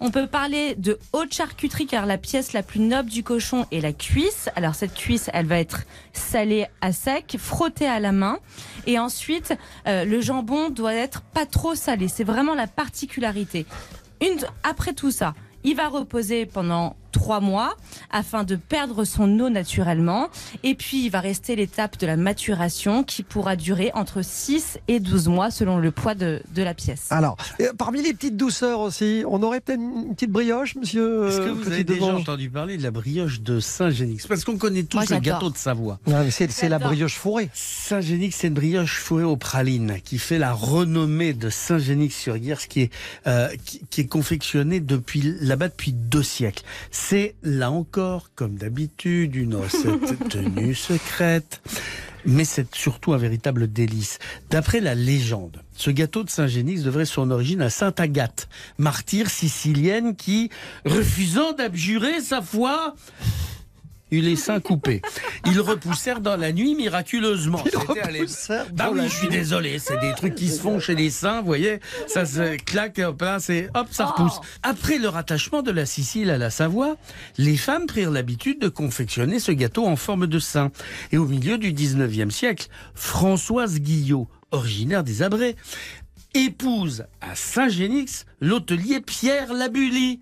On 0.00 0.10
peut 0.10 0.26
parler 0.26 0.74
de 0.76 0.98
haute 1.12 1.32
charcuterie 1.32 1.86
car 1.86 2.06
la 2.06 2.18
pièce 2.18 2.52
la 2.52 2.62
plus 2.62 2.80
noble 2.80 3.10
du 3.10 3.22
cochon 3.22 3.66
est 3.72 3.80
la 3.80 3.92
cuisse. 3.92 4.48
Alors 4.56 4.74
cette 4.74 4.94
cuisse, 4.94 5.30
elle 5.32 5.46
va 5.46 5.58
être 5.58 5.82
salée 6.12 6.66
à 6.80 6.92
sec, 6.92 7.36
frottée 7.38 7.86
à 7.88 8.00
la 8.00 8.12
main. 8.12 8.38
Et 8.86 8.98
ensuite, 8.98 9.54
euh, 9.86 10.04
le 10.04 10.20
jambon 10.20 10.70
doit 10.70 10.94
être 10.94 11.20
pas 11.22 11.46
trop 11.46 11.74
salé. 11.74 12.08
C'est 12.08 12.24
vraiment 12.24 12.54
la 12.54 12.66
particularité. 12.66 13.66
Une, 14.20 14.38
après 14.62 14.92
tout 14.92 15.10
ça, 15.10 15.34
il 15.64 15.76
va 15.76 15.88
reposer 15.88 16.46
pendant 16.46 16.96
trois 17.10 17.40
mois 17.40 17.76
afin 18.10 18.44
de 18.44 18.56
perdre 18.56 19.04
son 19.04 19.38
eau 19.40 19.48
naturellement. 19.48 20.28
Et 20.62 20.74
puis, 20.74 21.04
il 21.04 21.10
va 21.10 21.20
rester 21.20 21.56
l'étape 21.56 21.98
de 21.98 22.06
la 22.06 22.16
maturation 22.16 23.04
qui 23.04 23.22
pourra 23.22 23.56
durer 23.56 23.90
entre 23.94 24.22
6 24.22 24.78
et 24.88 25.00
12 25.00 25.28
mois 25.28 25.50
selon 25.50 25.78
le 25.78 25.90
poids 25.90 26.14
de, 26.14 26.42
de 26.54 26.62
la 26.62 26.74
pièce. 26.74 27.06
Alors, 27.10 27.36
euh, 27.60 27.72
parmi 27.76 28.02
les 28.02 28.12
petites 28.12 28.36
douceurs 28.36 28.80
aussi, 28.80 29.24
on 29.26 29.42
aurait 29.42 29.60
peut-être 29.60 29.80
une 29.80 30.14
petite 30.14 30.30
brioche, 30.30 30.74
monsieur 30.76 31.28
Est-ce 31.28 31.38
que 31.38 31.42
euh, 31.42 31.52
vous 31.52 31.60
Petit 31.62 31.72
avez 31.72 31.84
déjà 31.84 32.14
entendu 32.14 32.50
parler 32.50 32.76
de 32.76 32.82
la 32.82 32.90
brioche 32.90 33.40
de 33.40 33.60
Saint-Génix? 33.60 34.26
Parce 34.26 34.44
qu'on 34.44 34.58
connaît 34.58 34.82
tous 34.82 34.96
Moi, 34.96 35.06
le 35.10 35.18
gâteau 35.18 35.50
de 35.50 35.56
Savoie. 35.56 35.98
Non, 36.06 36.22
mais 36.24 36.30
c'est 36.30 36.50
c'est 36.50 36.68
la 36.68 36.78
brioche 36.78 37.16
fourrée. 37.16 37.50
Saint-Génix, 37.54 38.36
c'est 38.36 38.48
une 38.48 38.54
brioche 38.54 38.98
fourrée 38.98 39.24
aux 39.24 39.36
pralines 39.36 39.98
qui 40.04 40.18
fait 40.18 40.38
la 40.38 40.52
renommée 40.52 41.32
de 41.32 41.48
Saint-Génix-sur-Guerre, 41.50 42.68
qui 42.68 42.82
est 42.82 42.90
euh, 43.26 43.48
qui, 43.64 43.80
qui 43.90 44.00
est 44.02 44.06
confectionnée 44.06 44.80
depuis 44.80 45.36
là-bas 45.40 45.68
depuis 45.68 45.92
deux 45.92 46.22
siècles. 46.22 46.64
C'est 47.02 47.34
là 47.42 47.72
encore, 47.72 48.30
comme 48.36 48.54
d'habitude, 48.54 49.34
une 49.34 49.56
recette 49.56 50.28
tenue 50.28 50.74
secrète. 50.74 51.60
Mais 52.24 52.44
c'est 52.44 52.72
surtout 52.74 53.14
un 53.14 53.16
véritable 53.16 53.72
délice. 53.72 54.18
D'après 54.48 54.80
la 54.80 54.94
légende, 54.94 55.62
ce 55.74 55.90
gâteau 55.90 56.22
de 56.22 56.30
Saint-Génix 56.30 56.82
devrait 56.82 57.06
son 57.06 57.30
origine 57.32 57.62
à 57.62 57.70
Sainte 57.70 57.98
Agathe, 57.98 58.48
martyre 58.78 59.28
sicilienne 59.28 60.14
qui, 60.14 60.50
refusant 60.84 61.52
d'abjurer 61.52 62.20
sa 62.20 62.42
foi, 62.42 62.94
eut 64.10 64.20
les 64.20 64.36
seins 64.36 64.60
coupés. 64.60 65.02
Ils 65.46 65.60
repoussèrent 65.60 66.20
dans 66.20 66.36
la 66.36 66.52
nuit 66.52 66.74
miraculeusement. 66.74 67.62
Ils 67.66 67.78
bah 68.72 68.90
oui, 68.92 68.98
la 68.98 69.08
je 69.08 69.14
suis 69.14 69.28
nuit. 69.28 69.36
désolé, 69.36 69.78
c'est 69.78 69.98
des 70.00 70.12
trucs 70.14 70.34
qui 70.34 70.48
se 70.48 70.60
font 70.60 70.80
chez 70.80 70.94
les 70.94 71.10
saints, 71.10 71.40
vous 71.40 71.46
voyez, 71.46 71.80
ça 72.06 72.26
se 72.26 72.56
claque, 72.56 72.98
hop 72.98 73.20
là, 73.20 73.38
c'est 73.40 73.68
hop, 73.74 73.88
ça 73.90 74.06
repousse. 74.06 74.40
Après 74.62 74.98
le 74.98 75.08
rattachement 75.08 75.62
de 75.62 75.70
la 75.70 75.86
Sicile 75.86 76.30
à 76.30 76.38
la 76.38 76.50
Savoie, 76.50 76.96
les 77.38 77.56
femmes 77.56 77.86
prirent 77.86 78.10
l'habitude 78.10 78.60
de 78.60 78.68
confectionner 78.68 79.38
ce 79.40 79.52
gâteau 79.52 79.86
en 79.86 79.96
forme 79.96 80.26
de 80.26 80.38
saint. 80.38 80.70
Et 81.12 81.18
au 81.18 81.26
milieu 81.26 81.58
du 81.58 81.72
19e 81.72 82.30
siècle, 82.30 82.68
Françoise 82.94 83.80
Guillot, 83.80 84.28
originaire 84.50 85.04
des 85.04 85.22
Abrets, 85.22 85.56
épouse 86.34 87.04
à 87.20 87.34
Saint-Génix 87.34 88.26
l'hôtelier 88.40 89.00
Pierre 89.00 89.52
Labully, 89.52 90.20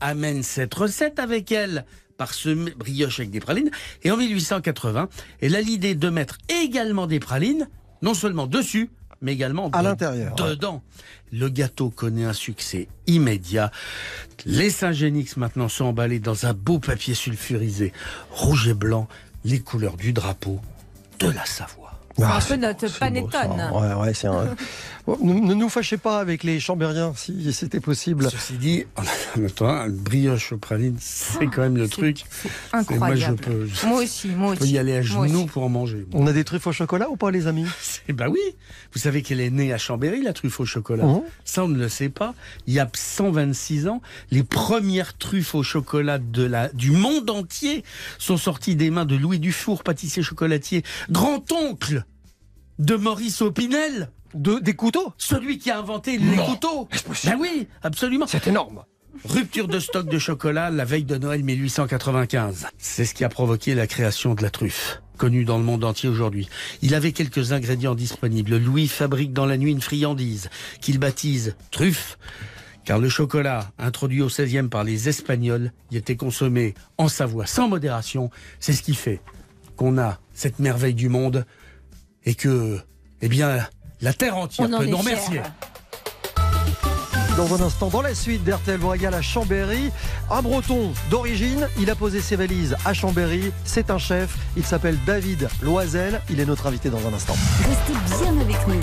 amène 0.00 0.42
cette 0.42 0.74
recette 0.74 1.18
avec 1.18 1.52
elle 1.52 1.84
par 2.20 2.34
ce 2.34 2.50
brioche 2.74 3.18
avec 3.20 3.30
des 3.30 3.40
pralines. 3.40 3.70
Et 4.02 4.10
en 4.10 4.18
1880, 4.18 5.08
elle 5.40 5.56
a 5.56 5.62
l'idée 5.62 5.94
de 5.94 6.10
mettre 6.10 6.36
également 6.50 7.06
des 7.06 7.18
pralines, 7.18 7.66
non 8.02 8.12
seulement 8.12 8.46
dessus, 8.46 8.90
mais 9.22 9.32
également 9.32 9.70
À 9.70 9.80
l'intérieur, 9.80 10.34
ouais. 10.38 10.50
dedans. 10.50 10.82
Le 11.32 11.48
gâteau 11.48 11.88
connaît 11.88 12.26
un 12.26 12.34
succès 12.34 12.88
immédiat. 13.06 13.70
Les 14.44 14.68
Saint-Génix 14.68 15.38
maintenant 15.38 15.70
sont 15.70 15.86
emballés 15.86 16.20
dans 16.20 16.44
un 16.44 16.52
beau 16.52 16.78
papier 16.78 17.14
sulfurisé, 17.14 17.94
rouge 18.30 18.68
et 18.68 18.74
blanc, 18.74 19.08
les 19.46 19.60
couleurs 19.60 19.96
du 19.96 20.12
drapeau 20.12 20.60
de 21.20 21.28
la 21.30 21.46
Savoie. 21.46 21.98
C'est 22.18 22.24
Ah, 22.24 22.36
un 22.36 22.40
peu 22.42 22.56
notre 22.56 22.80
c'est 22.80 22.86
beau, 22.88 22.98
panettone. 22.98 23.70
Ouais, 23.72 23.94
ouais, 23.94 24.12
c'est 24.12 24.26
un- 24.26 24.54
ne, 25.22 25.32
ne 25.32 25.54
nous 25.54 25.68
fâchez 25.68 25.96
pas 25.96 26.18
avec 26.18 26.44
les 26.44 26.60
chambériens, 26.60 27.12
si 27.16 27.52
c'était 27.52 27.80
possible. 27.80 28.28
Ceci 28.30 28.54
dit, 28.54 28.84
en 28.96 29.44
attendant, 29.44 29.84
le 29.86 29.92
brioche 29.92 30.52
aux 30.52 30.58
pralines, 30.58 30.96
c'est 31.00 31.46
quand 31.46 31.62
même 31.62 31.76
le 31.76 31.88
truc. 31.88 32.24
Incroyable. 32.72 33.08
Moi, 33.08 33.14
je 33.16 33.32
peux, 33.32 33.66
je 33.66 33.86
Moi 33.86 34.02
aussi, 34.02 34.28
moi 34.28 34.54
peux 34.54 34.64
aussi. 34.64 34.72
y 34.72 34.78
aller 34.78 34.96
à 34.96 35.02
genoux 35.02 35.46
pour 35.46 35.62
en 35.64 35.68
manger. 35.68 36.06
On 36.12 36.26
a 36.26 36.32
des 36.32 36.44
truffes 36.44 36.66
au 36.66 36.72
chocolat 36.72 37.08
ou 37.10 37.16
pas, 37.16 37.30
les 37.30 37.46
amis? 37.46 37.66
Eh 38.08 38.12
ben 38.12 38.28
oui, 38.28 38.40
vous 38.92 38.98
savez 38.98 39.22
qu'elle 39.22 39.40
est 39.40 39.50
née 39.50 39.72
à 39.72 39.78
Chambéry, 39.78 40.22
la 40.22 40.32
truffe 40.32 40.58
au 40.58 40.64
chocolat. 40.64 41.04
Mhm. 41.04 41.22
Ça, 41.44 41.64
on 41.64 41.68
ne 41.68 41.78
le 41.78 41.88
sait 41.88 42.08
pas. 42.08 42.34
Il 42.66 42.74
y 42.74 42.80
a 42.80 42.90
126 42.92 43.86
ans, 43.86 44.00
les 44.32 44.42
premières 44.42 45.16
truffes 45.16 45.54
au 45.54 45.62
chocolat 45.62 46.18
de 46.18 46.42
la, 46.42 46.68
du 46.70 46.90
monde 46.90 47.30
entier 47.30 47.84
sont 48.18 48.36
sorties 48.36 48.74
des 48.74 48.90
mains 48.90 49.04
de 49.04 49.14
Louis 49.14 49.38
Dufour, 49.38 49.84
pâtissier 49.84 50.22
chocolatier, 50.22 50.82
grand-oncle 51.10 52.04
de 52.80 52.96
Maurice 52.96 53.42
Opinel, 53.42 54.10
de, 54.34 54.58
Des 54.58 54.74
couteaux 54.74 55.12
celui 55.18 55.58
qui 55.58 55.70
a 55.70 55.78
inventé 55.78 56.18
les 56.18 56.36
couteaux. 56.36 56.88
Ben 57.24 57.36
oui, 57.38 57.68
absolument. 57.82 58.26
C'est 58.26 58.46
énorme. 58.46 58.84
Rupture 59.24 59.68
de 59.68 59.78
stock 59.78 60.08
de 60.08 60.18
chocolat 60.18 60.70
la 60.70 60.84
veille 60.84 61.04
de 61.04 61.18
Noël 61.18 61.42
1895. 61.42 62.68
C'est 62.78 63.04
ce 63.04 63.14
qui 63.14 63.24
a 63.24 63.28
provoqué 63.28 63.74
la 63.74 63.86
création 63.86 64.34
de 64.34 64.42
la 64.42 64.50
truffe, 64.50 65.02
connue 65.18 65.44
dans 65.44 65.58
le 65.58 65.64
monde 65.64 65.84
entier 65.84 66.08
aujourd'hui. 66.08 66.48
Il 66.80 66.94
avait 66.94 67.12
quelques 67.12 67.52
ingrédients 67.52 67.94
disponibles. 67.94 68.56
Louis 68.56 68.88
fabrique 68.88 69.32
dans 69.32 69.46
la 69.46 69.58
nuit 69.58 69.72
une 69.72 69.82
friandise 69.82 70.48
qu'il 70.80 70.98
baptise 70.98 71.56
truffe. 71.70 72.18
Car 72.84 72.98
le 72.98 73.10
chocolat, 73.10 73.72
introduit 73.78 74.22
au 74.22 74.28
XVIe 74.28 74.68
par 74.68 74.84
les 74.84 75.08
Espagnols, 75.08 75.72
y 75.90 75.96
était 75.96 76.16
consommé 76.16 76.74
en 76.96 77.08
Savoie 77.08 77.46
sans 77.46 77.68
modération. 77.68 78.30
C'est 78.58 78.72
ce 78.72 78.82
qui 78.82 78.94
fait 78.94 79.20
qu'on 79.76 79.98
a 79.98 80.18
cette 80.32 80.60
merveille 80.60 80.94
du 80.94 81.08
monde 81.08 81.44
et 82.24 82.34
que, 82.34 82.80
eh 83.20 83.28
bien, 83.28 83.66
la 84.00 84.12
terre 84.12 84.36
entière 84.36 84.68
peut 84.68 84.86
nous 84.86 84.96
remercier. 84.96 85.42
Dans 87.36 87.54
un 87.54 87.64
instant, 87.64 87.88
dans 87.88 88.02
la 88.02 88.14
suite 88.14 88.44
d'RTL 88.44 88.78
vous 88.78 88.88
régale 88.88 89.14
à 89.14 89.22
Chambéry, 89.22 89.90
un 90.30 90.42
breton 90.42 90.92
d'origine, 91.10 91.68
il 91.78 91.90
a 91.90 91.94
posé 91.94 92.20
ses 92.20 92.36
valises 92.36 92.76
à 92.84 92.92
Chambéry, 92.92 93.52
c'est 93.64 93.90
un 93.90 93.98
chef, 93.98 94.36
il 94.56 94.64
s'appelle 94.64 94.98
David 95.06 95.48
Loisel, 95.62 96.20
il 96.28 96.40
est 96.40 96.44
notre 96.44 96.66
invité 96.66 96.90
dans 96.90 97.06
un 97.06 97.14
instant. 97.14 97.36
Restez 97.66 98.22
bien 98.22 98.40
avec 98.40 98.66
nous. 98.66 98.80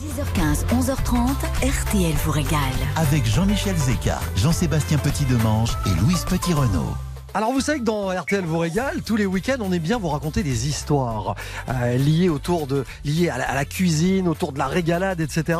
10h15, 0.00 0.64
11h30, 0.80 1.28
RTL 1.62 2.14
vous 2.24 2.30
régale. 2.30 2.58
Avec 2.96 3.26
Jean-Michel 3.26 3.76
Zeka, 3.76 4.18
Jean-Sébastien 4.36 4.96
Petit-Demange 4.96 5.76
et 5.84 6.00
Louise 6.00 6.24
Petit-Renault. 6.24 6.94
Alors 7.32 7.52
vous 7.52 7.60
savez 7.60 7.78
que 7.78 7.84
dans 7.84 8.08
RTL 8.08 8.42
vous 8.44 8.58
régale, 8.58 9.02
tous 9.06 9.14
les 9.14 9.24
week-ends, 9.24 9.58
on 9.60 9.70
aime 9.72 9.78
bien 9.78 9.98
vous 9.98 10.08
raconter 10.08 10.42
des 10.42 10.66
histoires 10.68 11.36
euh, 11.68 11.96
liées 11.96 12.28
autour 12.28 12.66
de, 12.66 12.84
liées 13.04 13.28
à 13.28 13.38
la, 13.38 13.48
à 13.48 13.54
la 13.54 13.64
cuisine, 13.64 14.26
autour 14.26 14.52
de 14.52 14.58
la 14.58 14.66
régalade, 14.66 15.20
etc. 15.20 15.56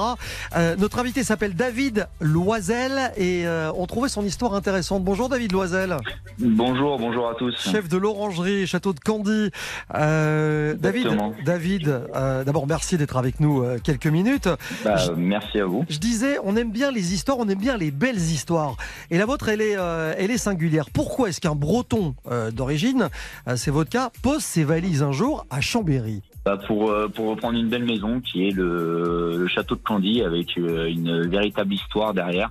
Euh, 0.57 0.75
notre 0.77 0.99
invité 0.99 1.23
s'appelle 1.23 1.55
David 1.55 2.09
Loisel 2.21 3.13
et 3.17 3.47
euh, 3.47 3.71
on 3.77 3.87
trouvait 3.87 4.09
son 4.09 4.25
histoire 4.25 4.55
intéressante. 4.55 5.05
Bonjour 5.05 5.29
David 5.29 5.53
Loisel, 5.53 5.97
Bonjour, 6.41 6.99
bonjour 6.99 7.29
à 7.29 7.35
tous. 7.37 7.55
chef 7.57 7.89
de 7.89 7.97
l'orangerie 7.99 8.67
Château 8.67 8.93
de 8.93 8.99
Candy. 8.99 9.51
David. 9.95 11.07
David, 11.45 12.01
d'abord 12.47 12.67
merci 12.67 12.97
d'être 12.99 13.17
avec 13.17 13.39
nous 13.39 13.65
quelques 13.85 14.07
minutes. 14.09 14.49
Bah, 14.85 14.97
Je- 14.97 15.13
merci 15.13 15.61
à 15.61 15.67
vous. 15.67 15.85
Je 15.89 15.99
disais, 15.99 16.39
on 16.43 16.57
aime 16.57 16.73
bien 16.73 16.91
les 16.91 17.15
histoires, 17.15 17.39
on 17.39 17.49
aime 17.49 17.59
bien 17.59 17.77
les 17.77 17.93
belles 17.93 18.19
histoires. 18.19 18.77
Et 19.13 19.19
la 19.19 19.27
vôtre, 19.27 19.49
elle 19.49 19.61
est, 19.61 19.77
elle 20.19 20.33
est 20.33 20.39
singulière. 20.39 20.91
Pourquoi 20.93 21.29
est-ce 21.29 21.41
qu'un 21.41 21.55
breton 21.61 22.15
euh, 22.31 22.51
d'origine, 22.51 23.09
euh, 23.47 23.55
c'est 23.57 23.71
votre 23.71 23.91
cas, 23.91 24.11
pose 24.23 24.43
ses 24.43 24.65
valises 24.65 25.03
un 25.03 25.13
jour 25.13 25.47
à 25.51 25.61
Chambéry. 25.61 26.23
Bah, 26.45 26.59
pour, 26.67 26.91
euh, 26.91 27.07
pour 27.07 27.29
reprendre 27.29 27.59
une 27.59 27.69
belle 27.69 27.85
maison 27.85 28.21
qui 28.21 28.49
est 28.49 28.51
le, 28.51 29.37
le 29.37 29.47
château 29.47 29.77
de 29.77 29.83
Candy 29.83 30.23
avec 30.23 30.57
une 30.57 31.29
véritable 31.29 31.75
histoire 31.75 32.15
derrière 32.15 32.51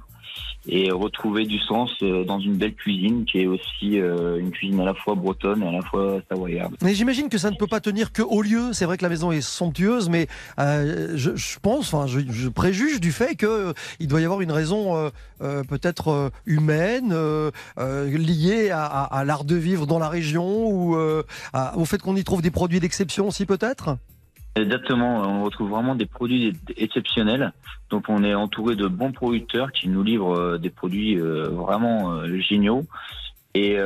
et 0.71 0.91
retrouver 0.91 1.45
du 1.45 1.60
sens 1.60 1.91
euh, 2.03 2.23
dans 2.23 2.39
une 2.39 2.55
belle 2.55 2.75
cuisine 2.75 3.25
qui 3.25 3.41
est 3.41 3.47
aussi 3.47 3.99
euh, 3.99 4.39
une 4.39 4.51
cuisine 4.51 4.79
à 4.79 4.86
la 4.86 4.93
fois 4.93 5.15
bretonne 5.15 5.63
et 5.63 5.67
à 5.67 5.71
la 5.71 5.82
fois 5.82 6.21
savoyarde. 6.29 6.75
Mais 6.84 6.93
j'imagine 6.93 7.27
que 7.27 7.39
ça 7.39 7.49
ne 7.49 7.55
peut 7.55 7.67
pas 7.67 7.79
tenir 7.79 8.12
que 8.12 8.21
au 8.21 8.41
lieu. 8.43 8.71
C'est 8.73 8.86
vrai 8.86 8.97
que 8.97 9.03
la 9.03 9.10
maison 9.10 9.32
est 9.32 9.41
somptueuse, 9.41 10.10
mais 10.10 10.27
euh, 10.60 11.13
je, 11.15 11.60
pense, 11.60 11.93
enfin, 11.93 12.05
je, 12.08 12.49
préjuge 12.49 13.01
du 13.01 13.12
fait 13.12 13.36
que 13.36 13.73
il 13.99 14.08
doit 14.08 14.21
y 14.21 14.25
avoir 14.25 14.41
une 14.41 14.51
raison 14.51 15.12
peut-être 15.39 16.32
humaine 16.45 17.13
liée 17.77 18.69
à, 18.71 19.23
l'art 19.25 19.45
de 19.45 19.55
vivre 19.55 19.88
dans 19.88 19.99
la 19.99 20.10
région 20.10 20.67
ou 20.67 20.95
au 20.95 21.86
fait 21.86 22.01
qu'on 22.01 22.15
y 22.15 22.23
trouve 22.23 22.41
des 22.41 22.51
produits 22.51 22.79
d'exception 22.79 23.27
aussi 23.27 23.45
peut-être? 23.45 23.97
Exactement, 24.56 25.22
on 25.22 25.44
retrouve 25.44 25.70
vraiment 25.70 25.96
des 25.96 26.06
produits 26.06 26.54
exceptionnels. 26.76 27.54
Donc 27.90 28.06
on 28.10 28.24
est 28.24 28.34
entouré 28.34 28.76
de 28.76 28.88
bons 28.88 29.12
producteurs 29.12 29.72
qui 29.72 29.88
nous 29.90 30.04
livrent 30.04 30.38
euh, 30.38 30.58
des 30.58 30.70
produits 30.70 31.20
euh, 31.20 31.50
vraiment 31.50 32.12
euh, 32.12 32.40
géniaux. 32.40 32.86
Et 33.56 33.78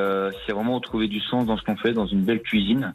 c'est 0.45 0.51
vraiment 0.51 0.75
retrouver 0.75 1.07
du 1.07 1.21
sens 1.21 1.45
dans 1.45 1.55
ce 1.55 1.63
qu'on 1.63 1.77
fait, 1.77 1.93
dans 1.93 2.05
une 2.05 2.21
belle 2.21 2.41
cuisine. 2.41 2.93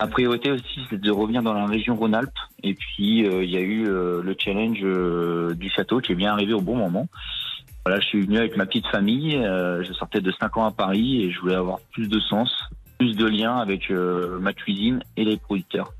La 0.00 0.06
priorité 0.06 0.50
aussi, 0.50 0.80
c'est 0.88 0.98
de 0.98 1.10
revenir 1.10 1.42
dans 1.42 1.52
la 1.52 1.66
région 1.66 1.94
Rhône-Alpes. 1.96 2.30
Et 2.62 2.72
puis 2.72 3.18
il 3.18 3.50
y 3.50 3.56
a 3.58 3.60
eu 3.60 3.84
le 3.84 4.36
challenge 4.38 4.80
du 5.54 5.68
château 5.68 6.00
qui 6.00 6.12
est 6.12 6.14
bien 6.14 6.32
arrivé 6.32 6.54
au 6.54 6.62
bon 6.62 6.76
moment. 6.76 7.08
Voilà, 7.84 8.00
je 8.00 8.06
suis 8.06 8.22
venu 8.22 8.38
avec 8.38 8.56
ma 8.56 8.64
petite 8.64 8.86
famille. 8.86 9.32
je 9.32 9.92
sortais 9.92 10.22
de 10.22 10.32
5 10.32 10.56
ans 10.56 10.64
à 10.64 10.72
Paris 10.72 11.24
et 11.24 11.30
je 11.30 11.40
voulais 11.40 11.56
avoir 11.56 11.78
plus 11.92 12.08
de 12.08 12.18
sens, 12.20 12.50
plus 12.98 13.14
de 13.16 13.26
lien 13.26 13.56
avec 13.56 13.90
euh, 13.90 14.38
ma 14.40 14.52
cuisine 14.52 15.00
et 15.16 15.24
les 15.24 15.36
producteurs. 15.36 15.92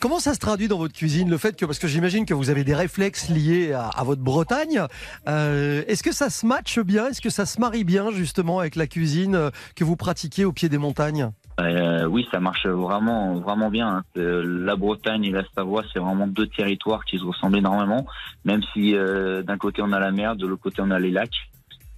Comment 0.00 0.18
ça 0.18 0.34
se 0.34 0.38
traduit 0.38 0.68
dans 0.68 0.78
votre 0.78 0.94
cuisine 0.94 1.28
le 1.28 1.36
fait 1.38 1.56
que 1.56 1.66
parce 1.66 1.78
que 1.78 1.86
j'imagine 1.86 2.24
que 2.24 2.34
vous 2.34 2.48
avez 2.50 2.64
des 2.64 2.74
réflexes 2.74 3.28
liés 3.28 3.72
à, 3.72 3.88
à 3.88 4.04
votre 4.04 4.22
Bretagne. 4.22 4.82
euh, 5.28 5.82
Est-ce 5.86 6.02
que 6.02 6.12
ça 6.12 6.30
se 6.30 6.46
matche 6.46 6.78
bien? 6.80 7.08
Est-ce 7.08 7.20
que 7.20 7.30
ça 7.30 7.46
se 7.46 7.60
marie 7.60 7.84
bien 7.84 8.10
justement 8.10 8.58
avec 8.58 8.74
la 8.76 8.86
cuisine 8.86 9.34
euh, 9.34 9.50
que 9.74 9.84
vous 9.84 9.96
pratiquez 9.96 10.44
au 10.44 10.52
pied 10.52 10.68
des 10.68 10.78
montagnes? 10.78 11.30
Euh, 11.60 12.04
oui, 12.04 12.26
ça 12.30 12.38
marche 12.40 12.66
vraiment, 12.66 13.36
vraiment 13.36 13.70
bien. 13.70 13.88
hein. 13.88 14.02
La 14.14 14.76
Bretagne 14.76 15.24
et 15.24 15.30
la 15.30 15.42
Savoie, 15.54 15.84
c'est 15.92 15.98
vraiment 15.98 16.26
deux 16.26 16.46
territoires 16.46 17.04
qui 17.06 17.18
se 17.18 17.24
ressemblent 17.24 17.56
énormément, 17.56 18.06
même 18.44 18.60
si 18.72 18.94
euh, 18.94 19.42
d'un 19.42 19.56
côté 19.56 19.80
on 19.82 19.92
a 19.92 19.98
la 20.00 20.10
mer, 20.10 20.36
de 20.36 20.46
l'autre 20.46 20.62
côté 20.62 20.82
on 20.82 20.90
a 20.90 20.98
les 20.98 21.10
lacs. 21.10 21.48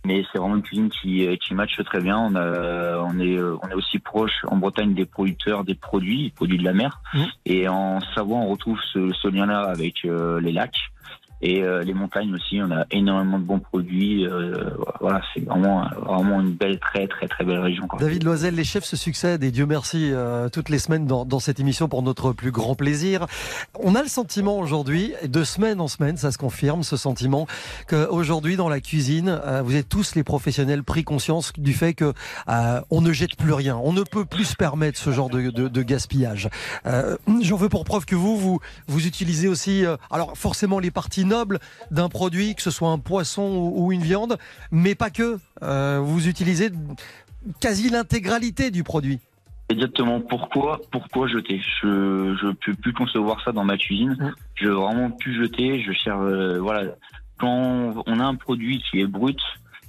Mais 0.09 0.25
c'est 0.33 0.38
vraiment 0.38 0.57
une 0.57 0.62
cuisine 0.62 0.88
qui, 0.88 1.27
euh, 1.27 1.37
qui 1.37 1.53
matche 1.53 1.79
très 1.85 2.01
bien. 2.01 2.18
On, 2.18 2.35
a, 2.35 2.99
on, 3.01 3.21
est, 3.21 3.37
euh, 3.37 3.59
on 3.62 3.68
est 3.68 3.75
aussi 3.75 3.99
proche 3.99 4.33
en 4.47 4.57
Bretagne 4.57 4.94
des 4.94 5.05
producteurs 5.05 5.64
des 5.64 5.75
produits, 5.75 6.31
produits 6.31 6.57
de 6.57 6.64
la 6.64 6.73
mer. 6.73 7.03
Mhm. 7.12 7.27
Et 7.44 7.68
en 7.68 8.01
Savoie, 8.14 8.38
on 8.38 8.49
retrouve 8.49 8.79
ce, 8.90 9.12
ce 9.12 9.29
lien-là 9.29 9.61
avec 9.61 10.07
euh, 10.07 10.40
les 10.40 10.53
lacs. 10.53 10.79
Et 11.40 11.62
euh, 11.62 11.83
les 11.83 11.94
montagnes 11.94 12.35
aussi, 12.35 12.61
on 12.61 12.70
a 12.72 12.85
énormément 12.90 13.38
de 13.38 13.44
bons 13.44 13.61
produits. 13.61 14.27
Euh, 14.27 14.70
voilà, 15.01 15.20
c'est 15.33 15.44
vraiment, 15.44 15.87
vraiment 16.05 16.40
une 16.40 16.55
belle, 16.55 16.81
très, 16.81 17.07
très, 17.07 17.29
très 17.29 17.44
belle 17.44 17.61
région. 17.61 17.87
David 17.98 18.24
Loisel, 18.24 18.57
les 18.57 18.64
chefs 18.64 18.85
se 18.85 18.96
succèdent 18.96 19.44
et 19.44 19.53
Dieu 19.53 19.66
merci 19.66 20.11
euh, 20.12 20.48
toutes 20.48 20.68
les 20.68 20.81
semaines 20.81 21.07
dans, 21.07 21.38
cette 21.38 21.61
émission 21.61 21.88
pour 21.88 22.03
notre 22.03 22.33
plus 22.33 22.51
grand 22.51 22.74
plaisir. 22.74 23.27
On 23.79 23.94
a 23.94 24.03
le 24.03 24.09
sentiment 24.09 24.59
aujourd'hui, 24.59 25.12
de 25.24 25.44
semaine 25.44 25.81
en 25.81 25.87
semaine, 25.87 26.16
ça 26.16 26.33
se 26.33 26.38
confirme, 26.38 26.83
ce 26.83 26.96
sentiment, 26.96 27.46
qu'aujourd'hui 27.87 28.57
dans 28.57 28.68
la 28.68 28.81
cuisine, 28.81 29.40
vous 29.62 29.77
êtes 29.77 29.88
tous 29.88 30.16
les 30.16 30.24
professionnels 30.24 30.83
pris 30.83 31.05
conscience 31.05 31.53
du 31.57 31.72
fait 31.72 31.94
que 31.94 32.12
on 32.48 33.01
ne 33.01 33.12
jette 33.12 33.37
plus 33.37 33.53
rien, 33.53 33.77
on 33.77 33.92
ne 33.92 34.03
peut 34.03 34.24
plus 34.24 34.46
se 34.46 34.57
permettre 34.57 34.98
ce 34.98 35.12
genre 35.12 35.31
de, 35.31 35.83
gaspillage. 35.83 36.48
J'en 36.85 37.57
veux 37.57 37.68
pour 37.68 37.85
preuve 37.85 38.05
que 38.05 38.16
vous, 38.16 38.37
vous, 38.37 38.59
vous 38.88 39.07
utilisez 39.07 39.46
aussi, 39.46 39.85
alors 40.11 40.37
forcément 40.37 40.81
les 40.81 40.90
parties 40.90 41.24
nobles 41.29 41.59
d'un 41.91 42.09
produit, 42.09 42.55
que 42.55 42.62
ce 42.62 42.71
soit 42.71 42.88
un 42.91 42.99
poisson 42.99 43.73
ou, 43.75 43.93
une 43.93 44.03
viande, 44.03 44.38
mais 44.71 44.95
pas 44.95 45.11
que. 45.11 45.38
Euh, 45.62 46.01
vous 46.03 46.29
utilisez 46.29 46.71
quasi 47.61 47.91
l'intégralité 47.91 48.71
du 48.71 48.85
produit. 48.85 49.21
Exactement. 49.69 50.21
Pourquoi, 50.21 50.81
pourquoi 50.91 51.29
jeter? 51.29 51.61
Je 51.83 52.35
je 52.41 52.49
peux 52.53 52.75
plus 52.75 52.93
concevoir 52.93 53.43
ça 53.45 53.53
dans 53.53 53.64
ma 53.64 53.77
cuisine. 53.77 54.17
Mm. 54.19 54.33
Je 54.55 54.69
veux 54.69 54.75
vraiment 54.75 55.11
plus 55.11 55.35
jeter. 55.35 55.83
Je 55.83 55.93
cherche. 55.93 56.19
euh, 56.21 56.59
voilà. 56.61 56.95
Quand 57.38 58.03
on 58.07 58.21
a 58.21 58.25
un 58.25 58.35
produit 58.35 58.83
qui 58.91 59.01
est 59.01 59.07
brut, 59.07 59.38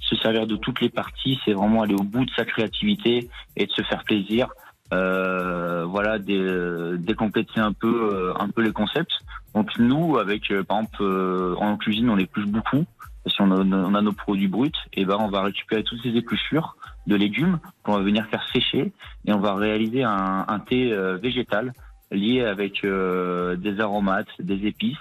se 0.00 0.16
servir 0.16 0.46
de 0.46 0.56
toutes 0.56 0.80
les 0.80 0.88
parties, 0.88 1.38
c'est 1.44 1.52
vraiment 1.52 1.82
aller 1.82 1.94
au 1.94 2.02
bout 2.02 2.24
de 2.24 2.30
sa 2.36 2.44
créativité 2.44 3.28
et 3.56 3.66
de 3.66 3.72
se 3.72 3.82
faire 3.82 4.04
plaisir. 4.04 4.48
Euh, 4.92 5.84
voilà, 5.84 6.18
dé- 6.18 6.96
décompléter 6.98 7.60
un 7.60 7.72
peu, 7.72 8.10
euh, 8.12 8.32
un 8.38 8.48
peu 8.48 8.62
les 8.62 8.72
concepts. 8.72 9.12
Donc 9.54 9.70
nous, 9.78 10.18
avec 10.18 10.50
euh, 10.50 10.64
par 10.64 10.78
exemple 10.78 11.56
en 11.58 11.76
cuisine, 11.76 12.10
on 12.10 12.18
épluche 12.18 12.46
beaucoup. 12.46 12.84
Si 13.26 13.40
on 13.42 13.50
a, 13.50 13.56
on 13.60 13.94
a 13.94 14.02
nos 14.02 14.12
produits 14.12 14.48
bruts, 14.48 14.72
et 14.94 15.04
ben 15.04 15.16
on 15.20 15.28
va 15.28 15.42
récupérer 15.42 15.84
toutes 15.84 16.02
ces 16.02 16.16
épluchures 16.16 16.76
de 17.06 17.16
légumes 17.16 17.58
qu'on 17.82 17.92
va 17.92 18.00
venir 18.02 18.26
faire 18.26 18.46
sécher 18.52 18.92
et 19.26 19.32
on 19.32 19.40
va 19.40 19.54
réaliser 19.54 20.02
un, 20.04 20.44
un 20.48 20.58
thé 20.58 20.92
végétal 21.22 21.72
lié 22.10 22.42
avec 22.44 22.82
euh, 22.84 23.56
des 23.56 23.78
aromates, 23.80 24.28
des 24.40 24.66
épices 24.66 24.98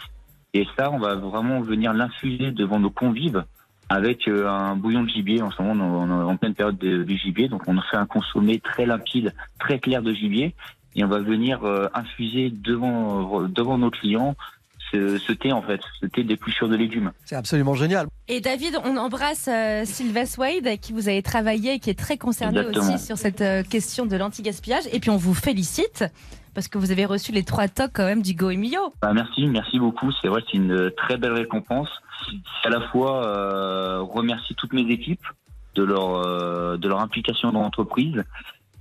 Et 0.54 0.68
ça, 0.78 0.92
on 0.92 1.00
va 1.00 1.16
vraiment 1.16 1.62
venir 1.62 1.94
l'infuser 1.94 2.52
devant 2.52 2.80
nos 2.80 2.90
convives 2.90 3.44
avec 3.90 4.28
euh, 4.28 4.48
un 4.48 4.76
bouillon 4.76 5.04
de 5.04 5.10
gibier. 5.10 5.42
En 5.42 5.52
ce 5.52 5.62
moment, 5.62 5.84
on 5.84 6.08
est 6.08 6.32
en- 6.32 6.38
pleine 6.38 6.54
période 6.54 6.78
de, 6.78 7.04
du 7.04 7.18
gibier, 7.18 7.48
donc 7.50 7.64
on 7.68 7.76
fait 7.82 7.98
un 7.98 8.06
consommé 8.06 8.60
très 8.60 8.86
limpide, 8.86 9.34
très 9.60 9.80
clair 9.80 10.02
de 10.04 10.14
gibier, 10.14 10.54
et 10.96 11.04
on 11.04 11.08
va 11.08 11.20
venir 11.20 11.64
euh, 11.64 11.88
infuser 11.94 12.50
devant 12.52 13.44
devant 13.48 13.78
nos 13.78 13.90
clients 13.92 14.36
ce, 14.92 15.18
ce 15.20 15.32
thé 15.34 15.52
en 15.52 15.62
fait, 15.62 15.82
ce 16.02 16.08
thé 16.08 16.24
d'épluchure 16.24 16.68
de 16.68 16.76
légumes. 16.76 17.12
C'est 17.26 17.36
absolument 17.36 17.76
génial. 17.76 18.08
Et 18.28 18.42
David, 18.42 18.80
on 18.86 18.98
embrasse 18.98 19.48
euh, 19.48 19.84
Sylvester 19.86 20.42
Wade, 20.42 20.66
avec 20.66 20.82
qui 20.82 20.94
vous 20.94 21.08
avez 21.10 21.22
travaillé 21.22 21.74
et 21.76 21.80
qui 21.80 21.92
est 21.92 22.00
très 22.00 22.18
concerné 22.18 22.60
Exactement. 22.60 22.96
aussi 22.96 23.06
sur 23.06 23.18
cette 23.18 23.42
euh, 23.42 23.62
question 23.64 24.08
de 24.08 24.16
l'anti-gaspillage. 24.16 24.86
Et 24.92 25.00
puis 25.00 25.12
on 25.12 25.18
vous 25.18 25.36
félicite 25.36 26.06
parce 26.60 26.68
que 26.68 26.78
vous 26.78 26.92
avez 26.92 27.06
reçu 27.06 27.32
les 27.32 27.46
trois 27.46 27.70
tocs 27.70 27.92
quand 27.94 28.04
même 28.04 28.22
du 28.22 28.34
Go 28.34 28.50
Emilio. 28.50 28.94
Bah, 29.02 29.14
merci, 29.14 29.48
merci 29.48 29.80
beaucoup. 29.80 30.12
C'est 30.12 30.28
vrai, 30.28 30.44
c'est 30.46 30.58
une 30.58 30.74
euh, 30.74 30.90
très 30.90 31.16
belle 31.16 31.32
récompense. 31.32 31.88
À 32.66 32.70
la 32.70 32.82
fois 32.90 33.26
euh, 33.26 34.02
remercier 34.02 34.58
toutes 34.58 34.74
mes 34.74 34.82
équipes 34.92 35.24
de 35.76 35.84
leur 35.84 36.16
euh, 36.16 36.76
de 36.76 36.90
leur 36.90 37.00
implication 37.00 37.54
dans 37.54 37.62
l'entreprise. 37.62 38.26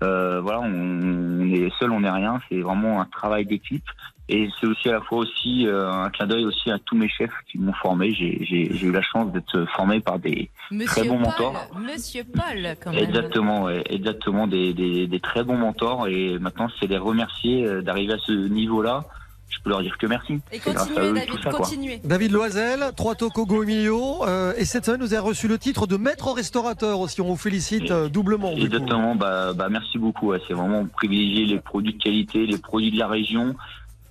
Euh, 0.03 0.41
voilà, 0.41 0.59
on, 0.59 0.65
on 0.67 1.49
est 1.53 1.73
seul, 1.79 1.93
on 1.93 2.01
n'est 2.01 2.11
rien. 2.11 2.41
C'est 2.49 2.61
vraiment 2.63 3.01
un 3.01 3.05
travail 3.05 3.47
d'équipe. 3.47 3.89
Et 4.31 4.49
c'est 4.61 4.67
aussi 4.67 4.89
à 4.91 4.93
la 4.93 5.01
fois 5.01 5.19
aussi 5.19 5.67
euh, 5.67 5.91
un 5.91 6.11
clin 6.11 6.27
d'œil 6.27 6.45
aussi 6.45 6.71
à 6.71 6.79
tous 6.79 6.97
mes 6.97 7.09
chefs 7.09 7.33
qui 7.51 7.59
m'ont 7.59 7.73
formé. 7.73 8.13
J'ai 8.13 8.45
j'ai- 8.45 8.77
j'ai 8.77 8.87
eu 8.87 8.93
la 8.93 9.01
chance 9.03 9.33
d'être 9.33 9.65
formé 9.75 10.01
par 10.01 10.19
des 10.19 10.51
Monsieur 10.71 10.87
très 10.87 11.09
bons 11.09 11.17
Paul, 11.17 11.27
mentors. 11.29 11.71
Monsieur 11.81 12.25
Paul, 12.25 12.77
quand 12.83 12.91
même. 12.93 13.03
Exactement, 13.05 13.63
ouais, 13.65 13.83
exactement 13.89 14.47
des, 14.47 14.75
des, 14.75 15.07
des 15.07 15.21
très 15.21 15.45
bons 15.45 15.57
mentors. 15.57 16.09
Et 16.09 16.39
maintenant, 16.39 16.69
c'est 16.79 16.87
les 16.87 16.99
remercier 16.99 17.65
euh, 17.65 17.81
d'arriver 17.81 18.13
à 18.15 18.19
ce 18.19 18.33
niveau-là. 18.33 19.05
Je 19.49 19.57
peux 19.65 19.71
leur 19.71 19.81
dire 19.81 19.97
que 19.97 20.07
merci. 20.07 20.41
Et 20.53 20.59
continuez, 20.59 20.99
eux, 21.01 21.15
David, 21.15 21.43
ça, 21.43 21.51
continuez. 21.51 22.01
David 22.05 22.33
Loisel, 22.33 22.81
trois 22.95 23.15
Tokogo 23.15 23.63
Emilio. 23.63 24.23
euh, 24.27 24.53
et 24.59 24.67
cette 24.67 24.85
semaine, 24.85 25.01
vous 25.01 25.15
avez 25.15 25.23
reçu 25.27 25.49
le 25.49 25.57
titre 25.57 25.87
de 25.87 25.97
maître 25.97 26.31
restaurateur 26.33 27.01
aussi. 27.01 27.23
On 27.23 27.29
vous 27.29 27.37
félicite 27.37 27.91
euh, 27.91 28.11
doublement. 28.11 28.53
Exactement, 28.53 29.15
bah, 29.15 29.55
bah 29.55 29.69
merci 29.71 29.97
beaucoup. 29.97 30.29
ouais. 30.33 30.39
C'est 30.47 30.53
vraiment 30.53 30.85
privilégier 30.85 31.47
les 31.47 31.61
produits 31.61 31.95
de 31.95 32.03
qualité, 32.03 32.45
les 32.45 32.59
produits 32.59 32.91
de 32.91 32.99
la 32.99 33.09
région. 33.09 33.57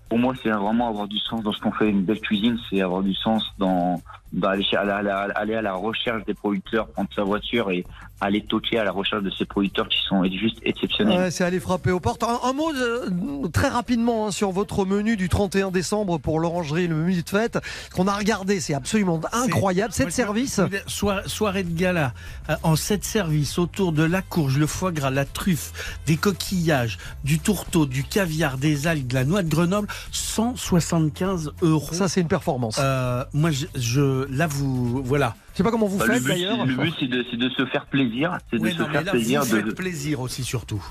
Pour 0.09 0.19
moi, 0.19 0.33
c'est 0.41 0.49
vraiment 0.49 0.87
avoir 0.87 1.07
du 1.07 1.19
sens 1.19 1.43
dans 1.43 1.51
ce 1.51 1.59
qu'on 1.59 1.71
fait. 1.71 1.89
Une 1.89 2.03
belle 2.03 2.21
cuisine, 2.21 2.57
c'est 2.69 2.81
avoir 2.81 3.03
du 3.03 3.13
sens 3.13 3.43
dans, 3.57 4.01
dans 4.33 4.49
aller, 4.49 4.63
à 4.73 5.27
aller 5.35 5.55
à 5.55 5.61
la 5.61 5.73
recherche 5.73 6.23
des 6.25 6.33
producteurs, 6.33 6.87
prendre 6.87 7.09
sa 7.15 7.23
voiture 7.23 7.71
et 7.71 7.85
aller 8.19 8.41
toquer 8.41 8.79
à 8.79 8.83
la 8.83 8.91
recherche 8.91 9.21
de 9.23 9.29
ces 9.29 9.45
producteurs 9.45 9.87
qui 9.87 9.99
sont 10.07 10.23
juste 10.25 10.57
exceptionnels. 10.63 11.19
Ouais, 11.19 11.31
c'est 11.31 11.43
aller 11.43 11.59
frapper 11.59 11.91
aux 11.91 11.99
portes. 11.99 12.23
Un, 12.23 12.39
un 12.43 12.53
mot 12.53 12.71
euh, 12.73 13.47
très 13.53 13.67
rapidement 13.69 14.27
hein, 14.27 14.31
sur 14.31 14.51
votre 14.51 14.85
menu 14.85 15.15
du 15.17 15.29
31 15.29 15.69
décembre 15.71 16.17
pour 16.17 16.39
l'orangerie, 16.39 16.87
le 16.87 16.95
menu 16.95 17.21
de 17.21 17.29
fête 17.29 17.59
qu'on 17.95 18.07
a 18.07 18.13
regardé. 18.15 18.59
C'est 18.59 18.73
absolument 18.73 19.21
incroyable. 19.31 19.93
Sept 19.93 20.11
services. 20.11 20.59
Soirée 20.87 21.63
de 21.63 21.77
gala 21.77 22.13
euh, 22.49 22.55
en 22.63 22.75
sept 22.75 23.03
services 23.05 23.59
autour 23.59 23.91
de 23.91 24.03
la 24.03 24.21
courge, 24.23 24.57
le 24.57 24.65
foie 24.67 24.91
gras, 24.91 25.11
la 25.11 25.25
truffe, 25.25 25.99
des 26.07 26.17
coquillages, 26.17 26.97
du 27.23 27.39
tourteau, 27.39 27.85
du 27.85 28.03
caviar, 28.03 28.57
des 28.57 28.87
algues, 28.87 29.07
de 29.07 29.13
la 29.13 29.25
noix 29.25 29.43
de 29.43 29.49
Grenoble, 29.49 29.87
175 30.11 31.51
euros. 31.61 31.93
Ça, 31.93 32.07
c'est 32.07 32.21
une 32.21 32.27
performance. 32.27 32.77
Euh, 32.79 33.23
moi, 33.33 33.51
je, 33.51 33.67
je- 33.75 34.16
là, 34.29 34.47
vous, 34.47 35.03
voilà. 35.03 35.35
Je 35.53 35.57
sais 35.57 35.63
pas 35.63 35.71
comment 35.71 35.87
vous 35.87 35.97
Bah, 35.99 36.05
faites 36.05 36.23
but, 36.23 36.29
d'ailleurs. 36.29 36.65
le 36.65 36.75
but, 36.75 36.93
c'est 36.99 37.07
de, 37.07 37.49
se 37.49 37.65
faire 37.67 37.85
plaisir. 37.85 38.37
C'est 38.51 38.57
de 38.57 38.63
Ouais, 38.63 38.71
se 38.71 38.81
mais 38.81 38.87
faire 38.89 39.03
là, 39.03 39.11
plaisir. 39.11 39.43
vous 39.43 39.61
de- 39.61 39.71
plaisir 39.71 40.19
aussi, 40.21 40.43
surtout. 40.43 40.83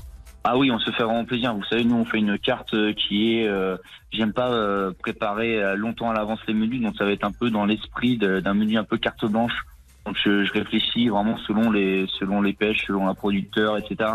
Ah 0.45 0.57
oui, 0.57 0.71
on 0.71 0.79
se 0.79 0.91
fait 0.93 1.03
vraiment 1.03 1.25
plaisir. 1.25 1.55
Vous 1.55 1.65
savez, 1.65 1.85
nous, 1.85 1.97
on 1.97 2.05
fait 2.05 2.19
une 2.19 2.39
carte 2.39 2.73
euh, 2.75 2.93
qui 2.93 3.35
est... 3.39 3.49
euh, 3.49 3.77
J'aime 4.13 4.33
pas 4.33 4.51
euh, 4.53 4.93
préparer 4.97 5.77
longtemps 5.77 6.09
à 6.11 6.15
l'avance 6.15 6.39
les 6.47 6.55
menus, 6.55 6.81
donc 6.81 6.95
ça 6.97 7.05
va 7.05 7.11
être 7.11 7.25
un 7.25 7.33
peu 7.33 7.51
dans 7.51 7.65
l'esprit 7.67 8.17
d'un 8.17 8.55
menu 8.55 8.79
un 8.79 8.85
peu 8.85 8.97
carte 8.97 9.25
blanche. 9.27 9.53
Donc 10.07 10.17
je, 10.25 10.45
je 10.45 10.53
réfléchis 10.53 11.09
vraiment 11.09 11.37
selon 11.47 11.71
les 11.73 12.07
selon 12.19 12.41
les 12.41 12.53
pêches, 12.53 12.85
selon 12.87 13.09
un 13.09 13.15
producteur, 13.15 13.77
etc. 13.77 14.11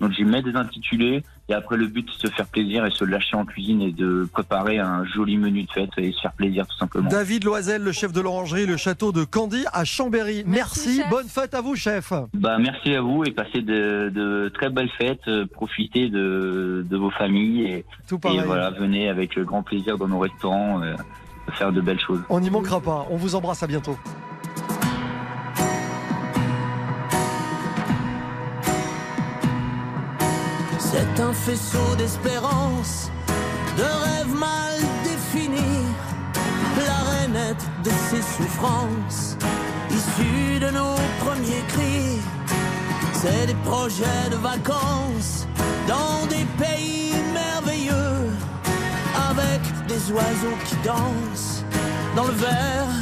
Donc 0.00 0.12
j'y 0.12 0.24
mets 0.24 0.40
des 0.40 0.54
intitulés 0.54 1.24
et 1.48 1.54
après 1.54 1.76
le 1.76 1.86
but 1.86 2.08
c'est 2.10 2.26
de 2.26 2.30
se 2.30 2.34
faire 2.36 2.46
plaisir 2.46 2.86
et 2.86 2.90
se 2.90 3.04
lâcher 3.04 3.36
en 3.36 3.44
cuisine 3.44 3.82
et 3.82 3.92
de 3.92 4.28
préparer 4.32 4.78
un 4.78 5.04
joli 5.04 5.36
menu 5.36 5.64
de 5.64 5.70
fête 5.70 5.90
et 5.98 6.12
se 6.12 6.20
faire 6.20 6.32
plaisir 6.32 6.66
tout 6.66 6.76
simplement. 6.76 7.08
David 7.08 7.44
Loisel, 7.44 7.82
le 7.82 7.92
chef 7.92 8.12
de 8.12 8.20
l'orangerie, 8.20 8.66
le 8.66 8.76
château 8.76 9.12
de 9.12 9.24
Candy 9.24 9.64
à 9.72 9.84
Chambéry. 9.84 10.44
Merci. 10.46 11.02
Bonne 11.10 11.28
fête 11.28 11.54
à 11.54 11.60
vous, 11.60 11.76
chef. 11.76 12.12
Bah 12.34 12.58
merci 12.58 12.94
à 12.94 13.00
vous 13.00 13.24
et 13.24 13.30
passez 13.30 13.62
de, 13.62 14.10
de 14.14 14.50
très 14.54 14.70
belles 14.70 14.90
fêtes, 14.98 15.26
euh, 15.28 15.46
profitez 15.46 16.08
de, 16.08 16.86
de 16.88 16.96
vos 16.96 17.10
familles 17.10 17.64
et, 17.66 17.84
Tout 18.08 18.20
et 18.28 18.40
voilà 18.40 18.70
venez 18.70 19.08
avec 19.08 19.38
grand 19.38 19.62
plaisir 19.62 19.98
dans 19.98 20.08
nos 20.08 20.18
restaurants 20.18 20.82
euh, 20.82 20.94
faire 21.52 21.72
de 21.72 21.80
belles 21.80 22.00
choses. 22.00 22.20
On 22.28 22.40
n'y 22.40 22.50
manquera 22.50 22.80
pas. 22.80 23.06
On 23.10 23.16
vous 23.16 23.34
embrasse 23.34 23.62
à 23.62 23.66
bientôt. 23.66 23.96
C'est 30.92 31.22
un 31.22 31.32
faisceau 31.32 31.96
d'espérance, 31.96 33.10
de 33.78 33.82
rêves 33.82 34.34
mal 34.34 34.74
définis, 35.04 35.86
la 36.86 37.10
rainette 37.10 37.64
de 37.82 37.90
ses 38.10 38.20
souffrances, 38.20 39.38
issue 39.90 40.60
de 40.60 40.70
nos 40.70 40.96
premiers 41.24 41.64
cris. 41.68 42.20
C'est 43.14 43.46
des 43.46 43.56
projets 43.64 44.28
de 44.30 44.36
vacances 44.36 45.46
dans 45.88 46.26
des 46.26 46.44
pays 46.62 47.14
merveilleux, 47.32 48.28
avec 49.30 49.62
des 49.88 50.12
oiseaux 50.12 50.58
qui 50.66 50.76
dansent 50.84 51.64
dans 52.14 52.26
le 52.26 52.34
vert 52.34 52.92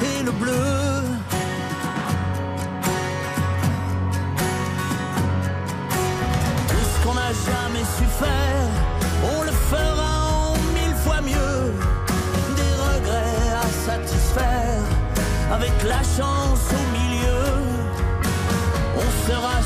et 0.00 0.22
le 0.22 0.30
bleu. 0.30 1.01
Jamais 7.34 7.84
su 7.96 8.04
faire, 8.04 8.68
on 9.36 9.42
le 9.42 9.52
fera 9.52 10.50
en 10.50 10.54
mille 10.74 10.96
fois 11.04 11.20
mieux. 11.20 11.72
Des 12.56 12.74
regrets 12.86 13.48
à 13.62 13.66
satisfaire, 13.88 14.82
avec 15.52 15.72
la 15.82 16.02
chance 16.16 16.64
au 16.80 16.84
milieu. 16.98 17.44
On 18.96 19.30
sera 19.30 19.56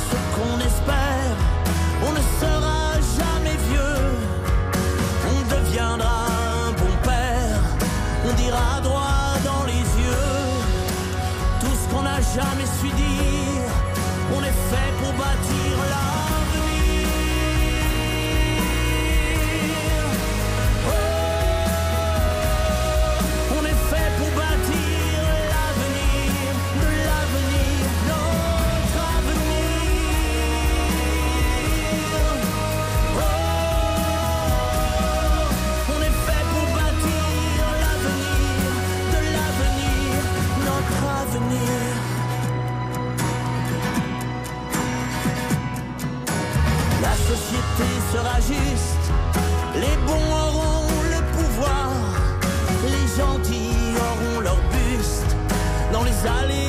les 49.75 49.97
bons 50.07 50.31
auront 50.33 50.89
le 51.03 51.21
pouvoir, 51.37 51.91
les 52.85 53.07
gentils 53.17 53.95
auront 53.97 54.41
leur 54.41 54.57
buste. 54.71 55.37
Dans 55.93 56.03
les 56.03 56.27
allées 56.27 56.66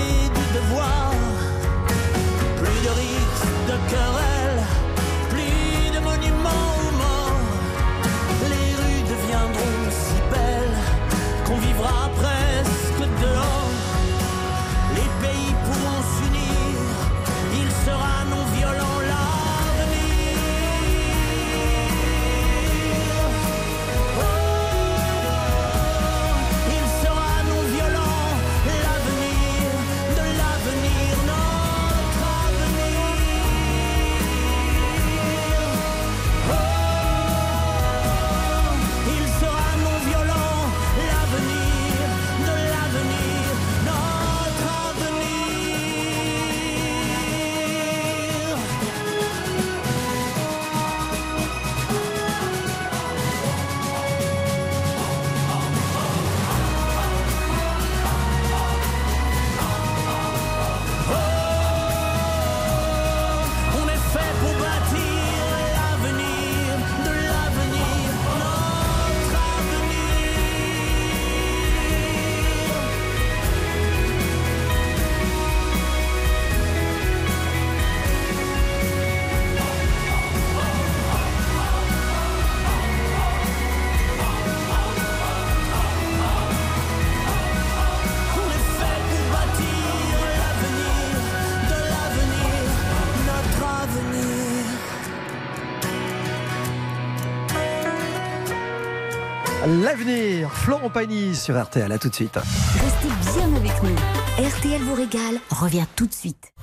L'avenir, 99.67 100.49
Florent 100.53 100.89
Pagny 100.89 101.35
sur 101.35 101.61
RTL, 101.61 101.91
à 101.91 101.97
tout 101.97 102.07
de 102.07 102.15
suite. 102.15 102.35
Restez 102.35 103.09
bien 103.37 103.53
avec 103.53 103.83
nous. 103.83 104.47
RTL 104.47 104.81
vous 104.81 104.93
régale, 104.93 105.41
revient 105.49 105.83
tout 105.97 106.07
de 106.07 106.13
suite. 106.13 106.53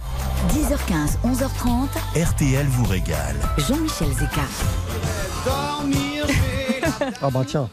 10h15, 0.49 1.19
11h30, 1.23 1.89
RTL 2.31 2.67
vous 2.67 2.87
régale. 2.87 3.37
Jean-Michel 3.59 4.09
Zeka. 4.09 4.41
Ah 7.21 7.29
bah 7.31 7.43
tiens, 7.47 7.69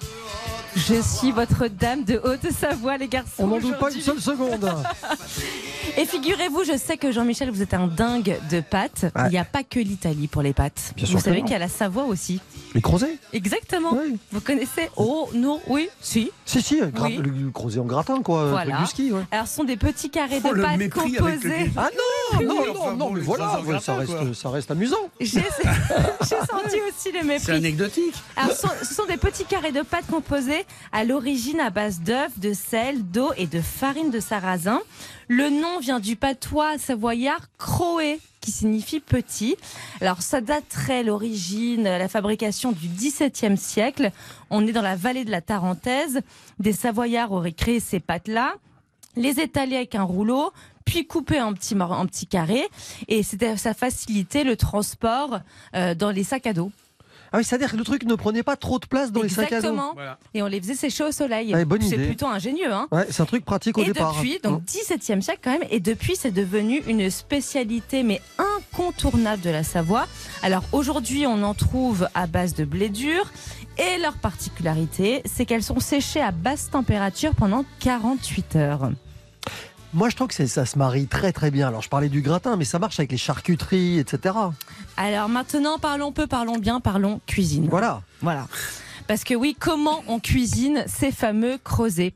Je 0.76 1.02
suis 1.02 1.32
votre 1.32 1.68
dame 1.68 2.04
de 2.06 2.18
Haute-Savoie, 2.24 2.98
les 2.98 3.08
garçons. 3.08 3.32
on 3.40 3.48
n'en 3.48 3.60
doute 3.60 3.78
pas 3.78 3.92
une 3.92 4.02
seule 4.02 4.22
seconde. 4.22 4.70
Et 5.98 6.06
figurez-vous, 6.06 6.64
je 6.64 6.78
sais 6.78 6.96
que 6.96 7.12
Jean-Michel, 7.12 7.52
vous 7.52 7.62
êtes 7.62 7.74
un 7.74 7.88
dingue 7.88 8.38
de 8.50 8.62
pâtes. 8.62 9.08
Ouais. 9.16 9.24
Il 9.26 9.32
n'y 9.32 9.38
a 9.38 9.44
pas 9.44 9.64
que 9.64 9.80
l'Italie 9.80 10.28
pour 10.28 10.42
les 10.42 10.54
pâtes. 10.54 10.94
Bien 10.96 11.06
sûr 11.06 11.18
vous 11.18 11.24
savez 11.24 11.42
qu'il 11.42 11.52
y 11.52 11.56
a 11.56 11.60
la 11.60 11.68
Savoie 11.68 12.06
aussi. 12.06 12.40
Les 12.74 12.82
crozets 12.82 13.18
Exactement. 13.34 13.90
Oui. 13.94 14.16
Vous 14.32 14.40
connaissez 14.40 14.90
Oh, 14.96 15.30
non, 15.34 15.60
oui, 15.68 15.90
si. 16.00 16.32
Si, 16.46 16.62
si, 16.62 16.80
gra- 16.82 17.04
Oui. 17.08 17.18
le 17.18 17.50
crozet 17.52 17.80
en 17.82 17.86
gratin, 17.86 18.22
quoi. 18.22 18.46
Voilà. 18.52 18.72
truc 18.76 18.86
du 18.86 18.90
ski, 18.90 19.12
ouais. 19.12 19.24
Alors, 19.32 19.48
ce 19.48 19.56
sont 19.56 19.64
des 19.66 19.76
petits 19.76 20.10
carrés 20.10 20.40
de 20.40 20.48
Oh, 20.50 20.54
le 20.54 20.62
pâtes 20.62 20.90
composés. 20.90 21.72
Ah 21.76 21.90
non, 21.94 22.40
non, 22.48 22.56
Oui, 22.62 22.68
non, 22.68 22.74
enfin 22.82 22.96
non, 22.96 23.10
mais 23.10 23.20
voilà, 23.22 23.52
ça, 23.52 23.62
gratin, 23.62 23.96
reste, 23.98 24.34
ça 24.36 24.50
reste 24.50 24.72
amusant. 24.72 24.96
J'ai 25.20 25.42
j'ai 26.22 26.28
senti 26.38 26.78
aussi 26.88 27.12
le 27.12 27.20
C'est 27.20 27.24
mépris. 27.26 27.52
anecdotique. 27.52 28.16
Alors, 28.38 28.56
ce 28.56 28.62
sont, 28.62 28.70
ce 28.84 28.94
sont 28.94 29.06
des 29.06 29.18
petits 29.18 29.44
carrés 29.46 29.74
de 29.74 29.82
pâte 29.82 30.06
composés 30.10 30.61
à 30.92 31.04
l'origine 31.04 31.60
à 31.60 31.70
base 31.70 32.02
d'œufs, 32.02 32.40
de 32.40 32.54
sel, 32.54 33.04
d'eau 33.04 33.32
et 33.38 33.48
de 33.48 33.62
farine 33.62 34.12
de 34.12 34.20
sarrasin. 34.20 34.82
Le 35.28 35.50
nom 35.50 35.80
vient 35.80 36.00
du 36.00 36.16
patois 36.16 36.78
savoyard 36.78 37.48
croé, 37.58 38.20
qui 38.42 38.52
signifie 38.52 39.00
petit. 39.00 39.56
Alors, 40.02 40.22
ça 40.22 40.42
daterait 40.42 41.04
l'origine, 41.04 41.84
la 41.84 42.08
fabrication 42.08 42.72
du 42.72 42.88
XVIIe 42.88 43.58
siècle. 43.58 44.12
On 44.50 44.66
est 44.68 44.72
dans 44.72 44.82
la 44.82 44.96
vallée 44.96 45.24
de 45.24 45.32
la 45.32 45.42
Tarentaise. 45.42 46.22
Des 46.60 46.74
Savoyards 46.74 47.32
auraient 47.32 47.52
créé 47.52 47.80
ces 47.80 48.00
pâtes-là, 48.00 48.56
les 49.16 49.40
étaler 49.40 49.76
avec 49.76 49.96
un 49.96 50.04
rouleau, 50.04 50.52
puis 50.86 51.06
couper 51.06 51.40
en 51.40 51.54
petits, 51.54 52.28
carrés. 52.28 52.68
Et 53.08 53.24
ça 53.24 53.74
facilitait 53.74 54.44
le 54.44 54.58
transport 54.58 55.40
euh, 55.76 55.96
dans 55.96 56.12
les 56.12 56.24
sacs 56.24 56.48
à 56.48 56.54
dos. 56.54 56.72
Ah 57.34 57.38
oui, 57.38 57.46
c'est-à-dire 57.46 57.72
que 57.72 57.78
le 57.78 57.84
truc 57.86 58.04
ne 58.04 58.16
prenait 58.16 58.44
pas 58.44 58.58
trop 58.58 58.78
de 58.78 58.86
place 58.86 59.12
dans 59.12 59.22
les 59.22 59.30
sacs 59.30 59.54
à 59.54 59.62
dos. 59.62 59.70
Exactement. 59.70 59.96
Et 60.34 60.42
on 60.42 60.48
les 60.48 60.60
faisait 60.60 60.76
sécher 60.76 61.06
au 61.06 61.12
soleil. 61.12 61.56
Bonne 61.66 61.82
c'est 61.82 61.98
plutôt 61.98 62.28
ingénieux. 62.28 62.72
Hein 62.74 62.88
Ouais, 62.92 63.08
c'est 63.10 63.22
un 63.22 63.26
truc 63.26 63.46
pratique 63.46 63.78
au 63.78 63.82
et 63.84 63.86
départ. 63.86 64.14
depuis, 64.16 64.40
donc 64.44 64.64
17e 64.64 65.22
siècle 65.22 65.40
quand 65.44 65.52
même, 65.52 65.68
et 65.70 65.80
depuis 65.80 66.16
c'est 66.16 66.32
devenu 66.32 66.82
une 66.88 67.10
spécialité 67.10 68.04
mais 68.04 68.22
incontournable 68.38 69.42
de 69.42 69.50
la 69.50 69.64
Savoie. 69.64 70.08
Alors 70.44 70.64
aujourd'hui 70.74 71.26
on 71.26 71.42
en 71.44 71.54
trouve 71.54 72.08
à 72.16 72.28
base 72.28 72.54
de 72.54 72.66
blé 72.66 72.90
dur 72.90 73.32
et 73.78 73.98
leur 74.02 74.14
particularité 74.14 75.22
c'est 75.26 75.46
qu'elles 75.46 75.64
sont 75.64 75.80
séchées 75.80 76.22
à 76.22 76.32
basse 76.32 76.70
température 76.70 77.34
pendant 77.36 77.64
48 77.80 78.56
heures. 78.58 78.92
Moi, 79.94 80.10
je 80.10 80.16
trouve 80.16 80.30
que 80.30 80.46
ça 80.48 80.66
se 80.66 80.78
marie 80.78 81.08
très 81.08 81.34
très 81.34 81.52
bien. 81.52 81.68
Alors, 81.68 81.82
je 81.82 81.90
parlais 81.90 82.08
du 82.10 82.22
gratin, 82.22 82.56
mais 82.56 82.64
ça 82.64 82.80
marche 82.80 83.00
avec 83.00 83.12
les 83.12 83.18
charcuteries, 83.18 84.00
etc. 84.00 84.36
Alors 84.98 85.28
maintenant 85.30 85.78
parlons 85.80 86.12
peu, 86.12 86.28
parlons 86.28 86.58
bien, 86.58 86.80
parlons 86.80 87.20
cuisine. 87.28 87.68
Voilà. 87.70 88.02
Voilà. 88.22 88.48
Parce 89.08 89.24
que 89.26 89.34
oui, 89.34 89.56
comment 89.60 90.04
on 90.08 90.20
cuisine 90.20 90.86
ces 90.88 91.12
fameux 91.12 91.58
creusets 91.62 92.14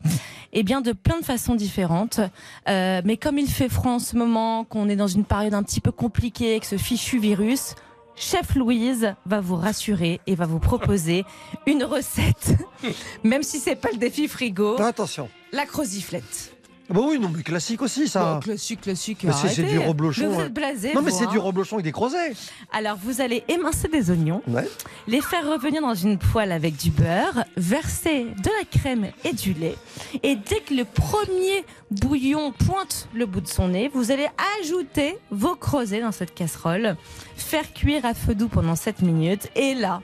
Eh 0.54 0.64
bien, 0.64 0.80
de 0.80 0.94
plein 0.94 1.20
de 1.20 1.26
façons 1.26 1.56
différentes. 1.56 2.22
Euh, 2.70 3.02
mais 3.04 3.18
comme 3.18 3.38
il 3.38 3.50
fait 3.50 3.68
froid 3.68 3.92
en 3.94 4.00
ce 4.00 4.16
moment, 4.16 4.64
qu'on 4.64 4.88
est 4.88 4.96
dans 4.96 5.08
une 5.08 5.26
période 5.26 5.54
un 5.54 5.64
petit 5.64 5.82
peu 5.82 5.92
compliquée 5.92 6.52
avec 6.52 6.64
ce 6.64 6.78
fichu 6.78 7.20
virus, 7.20 7.76
Chef 8.16 8.56
Louise 8.56 9.14
va 9.26 9.42
vous 9.42 9.58
rassurer 9.58 10.22
et 10.28 10.36
va 10.36 10.46
vous 10.46 10.60
proposer 10.60 11.26
une 11.68 11.84
recette, 11.84 12.56
même 13.26 13.44
si 13.44 13.60
c'est 13.60 13.76
pas 13.76 13.90
le 13.92 13.98
défi 13.98 14.30
frigo, 14.30 14.82
Attention. 14.82 15.28
la 15.52 15.66
croziflette. 15.66 16.55
Ah 16.88 16.93
Bah 16.93 17.02
oui, 17.04 17.17
non, 17.19 17.32
mais 17.36 17.41
classique 17.41 17.82
aussi, 17.82 18.08
ça. 18.08 18.36
Bon, 18.36 18.39
classique, 18.41 18.82
classique. 18.82 19.24
Mais 19.24 19.32
c'est- 19.34 19.63
du 19.63 19.80
reblochon, 19.80 20.30
vous 20.30 20.39
ouais. 20.39 20.45
êtes 20.45 20.54
blasé. 20.54 20.93
non, 20.93 21.02
mais 21.02 21.10
c'est 21.12 21.26
hein. 21.26 21.32
du 21.32 21.39
reblochon 21.39 21.78
avec 21.78 21.84
des 21.86 21.91
crozets. 21.91 22.34
Alors, 22.71 22.98
vous 23.04 23.21
allez 23.21 23.43
émincer 23.48 23.88
des 23.88 24.12
oignons, 24.12 24.43
Ouais. 24.48 24.67
les 25.08 25.21
faire 25.21 25.50
revenir 25.50 25.82
dans 25.82 25.95
une 25.95 26.17
poêle 26.19 26.52
avec 26.52 26.78
du 26.78 26.91
beurre, 26.91 27.43
verser 27.58 28.26
de 28.26 28.50
la 28.60 28.80
crème 28.80 29.08
et 29.24 29.34
du 29.34 29.54
lait. 29.54 29.76
Et 30.21 30.36
dès 30.36 30.60
que 30.60 30.74
le 30.76 30.86
premier 30.86 31.65
bouillon 31.89 32.52
pointe 32.52 33.08
le 33.15 33.26
bout 33.26 33.41
de 33.41 33.48
son 33.48 33.69
nez, 33.69 33.89
vous 33.93 34.12
allez 34.12 34.28
ajouter 34.62 35.17
vos 35.32 35.56
creusets 35.56 36.02
dans 36.02 36.12
cette 36.12 36.36
casserole, 36.36 36.98
faire 37.36 37.74
cuire 37.74 38.06
à 38.06 38.13
feu 38.13 38.36
doux 38.36 38.48
pendant 38.48 38.76
7 38.76 39.02
minutes. 39.02 39.50
Et 39.56 39.74
là, 39.74 40.02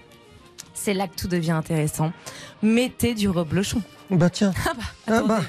c'est 0.74 0.96
là 0.96 1.08
que 1.08 1.16
tout 1.16 1.28
devient 1.28 1.52
intéressant. 1.52 2.12
Mettez 2.64 3.14
du 3.14 3.30
reblochon. 3.30 3.82
Bah 4.10 4.30
tiens. 4.32 4.52
Ah 4.68 4.74
bah, 4.76 4.84
Ah 5.08 5.22
bah. 5.22 5.42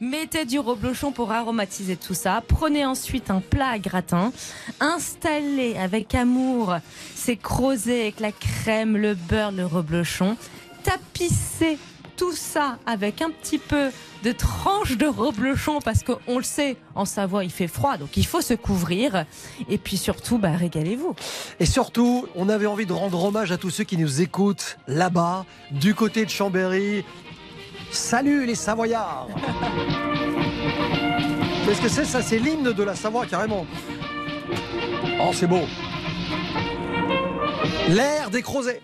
Mettez 0.00 0.44
du 0.44 0.58
reblochon 0.58 1.12
pour 1.12 1.32
aromatiser 1.32 1.96
tout 1.96 2.14
ça. 2.14 2.42
Prenez 2.46 2.84
ensuite 2.84 3.30
un 3.30 3.40
plat 3.40 3.68
à 3.68 3.78
gratin. 3.78 4.32
Installez 4.80 5.76
avec 5.76 6.14
amour 6.14 6.76
ces 7.14 7.36
creusets 7.36 8.02
avec 8.02 8.20
la 8.20 8.32
crème, 8.32 8.96
le 8.96 9.14
beurre, 9.14 9.52
le 9.52 9.66
reblochon. 9.66 10.36
Tapissez 10.82 11.78
tout 12.16 12.32
ça 12.32 12.78
avec 12.86 13.22
un 13.22 13.30
petit 13.30 13.58
peu 13.58 13.90
de 14.22 14.32
tranches 14.32 14.96
de 14.96 15.06
reblochon 15.06 15.80
parce 15.80 16.02
qu'on 16.02 16.38
le 16.38 16.44
sait, 16.44 16.76
en 16.94 17.04
Savoie 17.04 17.44
il 17.44 17.50
fait 17.50 17.66
froid 17.66 17.96
donc 17.96 18.16
il 18.16 18.24
faut 18.24 18.40
se 18.40 18.54
couvrir. 18.54 19.24
Et 19.68 19.78
puis 19.78 19.96
surtout, 19.96 20.38
bah, 20.38 20.52
régalez-vous. 20.52 21.14
Et 21.60 21.66
surtout, 21.66 22.26
on 22.34 22.48
avait 22.48 22.66
envie 22.66 22.86
de 22.86 22.92
rendre 22.92 23.22
hommage 23.22 23.52
à 23.52 23.58
tous 23.58 23.70
ceux 23.70 23.84
qui 23.84 23.96
nous 23.96 24.20
écoutent 24.20 24.78
là-bas, 24.86 25.44
du 25.70 25.94
côté 25.94 26.24
de 26.24 26.30
Chambéry. 26.30 27.04
Salut 27.90 28.46
les 28.46 28.54
Savoyards 28.54 29.28
Qu'est-ce 31.64 31.80
que 31.80 31.88
c'est 31.88 32.04
ça 32.04 32.22
C'est 32.22 32.38
l'hymne 32.38 32.72
de 32.72 32.82
la 32.82 32.94
Savoie, 32.94 33.26
carrément. 33.26 33.66
Oh, 35.20 35.30
c'est 35.32 35.46
beau. 35.46 35.62
L'air 37.88 38.30
des 38.30 38.42
crozets. 38.42 38.82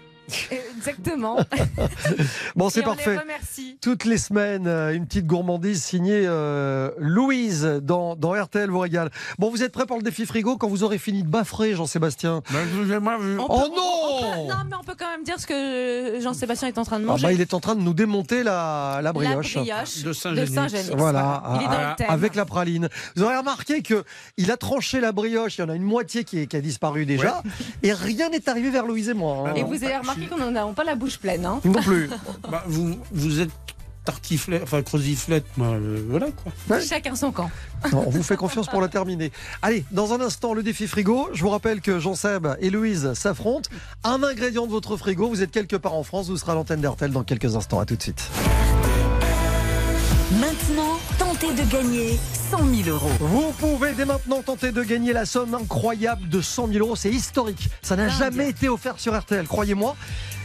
Exactement. 0.76 1.38
Bon, 2.56 2.68
c'est 2.70 2.80
on 2.86 2.90
les 2.90 2.96
parfait. 2.96 3.16
remercie. 3.18 3.78
Toutes 3.80 4.04
les 4.04 4.18
semaines, 4.18 4.66
euh, 4.66 4.92
une 4.94 5.06
petite 5.06 5.26
gourmandise 5.26 5.82
signée 5.82 6.24
euh, 6.26 6.90
Louise 6.98 7.80
dans, 7.82 8.16
dans 8.16 8.32
RTL 8.32 8.68
vous 8.70 8.78
régale. 8.80 9.10
Bon, 9.38 9.50
vous 9.50 9.62
êtes 9.62 9.72
prêts 9.72 9.86
pour 9.86 9.96
le 9.96 10.02
défi 10.02 10.26
frigo 10.26 10.56
quand 10.56 10.68
vous 10.68 10.82
aurez 10.82 10.98
fini 10.98 11.22
de 11.22 11.28
baffrer, 11.28 11.74
Jean-Sébastien? 11.74 12.42
On 12.52 13.46
Oh 13.48 13.60
peut- 13.60 13.76
non 13.76 13.82
on 14.12 14.20
peut- 14.20 14.48
Non, 14.50 14.56
mais 14.68 14.76
on 14.80 14.84
peut 14.84 14.94
quand 14.98 15.10
même 15.10 15.22
dire 15.24 15.38
ce 15.38 15.46
que 15.46 16.20
Jean-Sébastien 16.20 16.68
est 16.68 16.78
en 16.78 16.84
train 16.84 16.98
de 16.98 17.04
Ah 17.04 17.08
manger. 17.08 17.22
bah, 17.26 17.32
Il 17.32 17.40
est 17.40 17.54
en 17.54 17.60
train 17.60 17.74
de 17.74 17.80
nous 17.80 17.94
démonter 17.94 18.42
la, 18.42 19.00
la 19.02 19.12
brioche. 19.12 19.54
La 19.54 19.60
brioche 19.62 20.02
De. 20.02 20.12
Saint-Genix. 20.12 20.90
Voilà, 20.96 21.42
Il 21.56 21.62
est 21.62 21.66
dans 21.66 21.70
à- 21.72 21.90
le 21.90 21.96
thème. 21.96 22.06
avec 22.10 22.34
la 22.34 22.44
praline. 22.44 22.88
Vous 23.16 23.22
aurez 23.22 23.36
remarqué 23.36 23.82
que 23.82 24.04
il 24.36 24.50
a 24.50 24.56
tranché 24.56 25.00
la 25.00 25.12
brioche, 25.12 25.58
il 25.58 25.60
y 25.62 25.64
en 25.64 25.68
a 25.68 25.74
une 25.74 25.82
moitié 25.82 26.24
qui, 26.24 26.40
est- 26.40 26.46
qui 26.46 26.56
a 26.56 26.60
disparu 26.60 27.06
déjà, 27.06 27.42
et 27.82 27.92
rien 27.92 28.28
n'est 28.30 28.48
arrivé 28.48 28.70
vers 28.70 28.86
Louise 28.86 29.08
et 29.08 29.14
moi. 29.14 29.48
hein. 29.48 29.54
Et 29.54 29.62
vous 29.62 29.82
avez 29.84 29.96
remarqué 29.96 30.26
qu'on 30.26 30.39
n'en 30.40 30.70
a 30.70 30.72
pas 30.72 30.84
la 30.84 30.94
bouche 30.94 31.18
pleine. 31.18 31.44
Hein 31.46 31.60
Non 31.64 31.82
plus. 31.82 32.10
Bah, 32.50 32.64
vous, 32.66 32.98
vous 33.12 33.40
êtes 33.40 33.50
tartiflette, 34.04 34.62
enfin 34.62 34.82
croziflette, 34.82 35.44
moi, 35.56 35.68
euh, 35.68 36.02
voilà 36.08 36.28
quoi. 36.30 36.52
Ouais. 36.68 36.82
Chacun 36.82 37.14
son 37.14 37.32
camp. 37.32 37.50
Non, 37.92 38.04
on 38.06 38.10
vous 38.10 38.22
fait 38.22 38.36
confiance 38.36 38.66
pour 38.66 38.80
la 38.80 38.88
terminer. 38.88 39.30
Allez, 39.62 39.84
dans 39.90 40.12
un 40.12 40.20
instant, 40.20 40.54
le 40.54 40.62
défi 40.62 40.86
frigo. 40.86 41.28
Je 41.32 41.42
vous 41.42 41.50
rappelle 41.50 41.80
que 41.80 41.98
Jean-Seb 41.98 42.48
et 42.60 42.70
Louise 42.70 43.12
s'affrontent. 43.14 43.70
Un 44.04 44.22
ingrédient 44.22 44.66
de 44.66 44.72
votre 44.72 44.96
frigo, 44.96 45.28
vous 45.28 45.42
êtes 45.42 45.50
quelque 45.50 45.76
part 45.76 45.94
en 45.94 46.02
France, 46.02 46.28
vous 46.28 46.36
serez 46.38 46.52
à 46.52 46.54
l'antenne 46.54 46.80
d'RTL 46.80 47.12
dans 47.12 47.24
quelques 47.24 47.56
instants. 47.56 47.78
À 47.78 47.84
tout 47.86 47.96
de 47.96 48.02
suite. 48.02 48.22
Maintenant, 50.40 50.98
tentez 51.40 51.64
de 51.64 51.70
gagner 51.70 52.18
100 52.50 52.58
000 52.84 52.88
euros. 52.88 53.10
Vous 53.18 53.52
pouvez 53.58 53.92
dès 53.92 54.04
maintenant 54.04 54.42
tenter 54.42 54.72
de 54.72 54.82
gagner 54.82 55.12
la 55.12 55.24
somme 55.24 55.54
incroyable 55.54 56.28
de 56.28 56.40
100 56.40 56.68
000 56.68 56.84
euros. 56.84 56.96
C'est 56.96 57.10
historique. 57.10 57.70
Ça 57.82 57.96
n'a 57.96 58.08
jamais 58.08 58.50
été 58.50 58.68
offert 58.68 58.98
sur 58.98 59.18
RTL, 59.18 59.46
croyez-moi. 59.46 59.96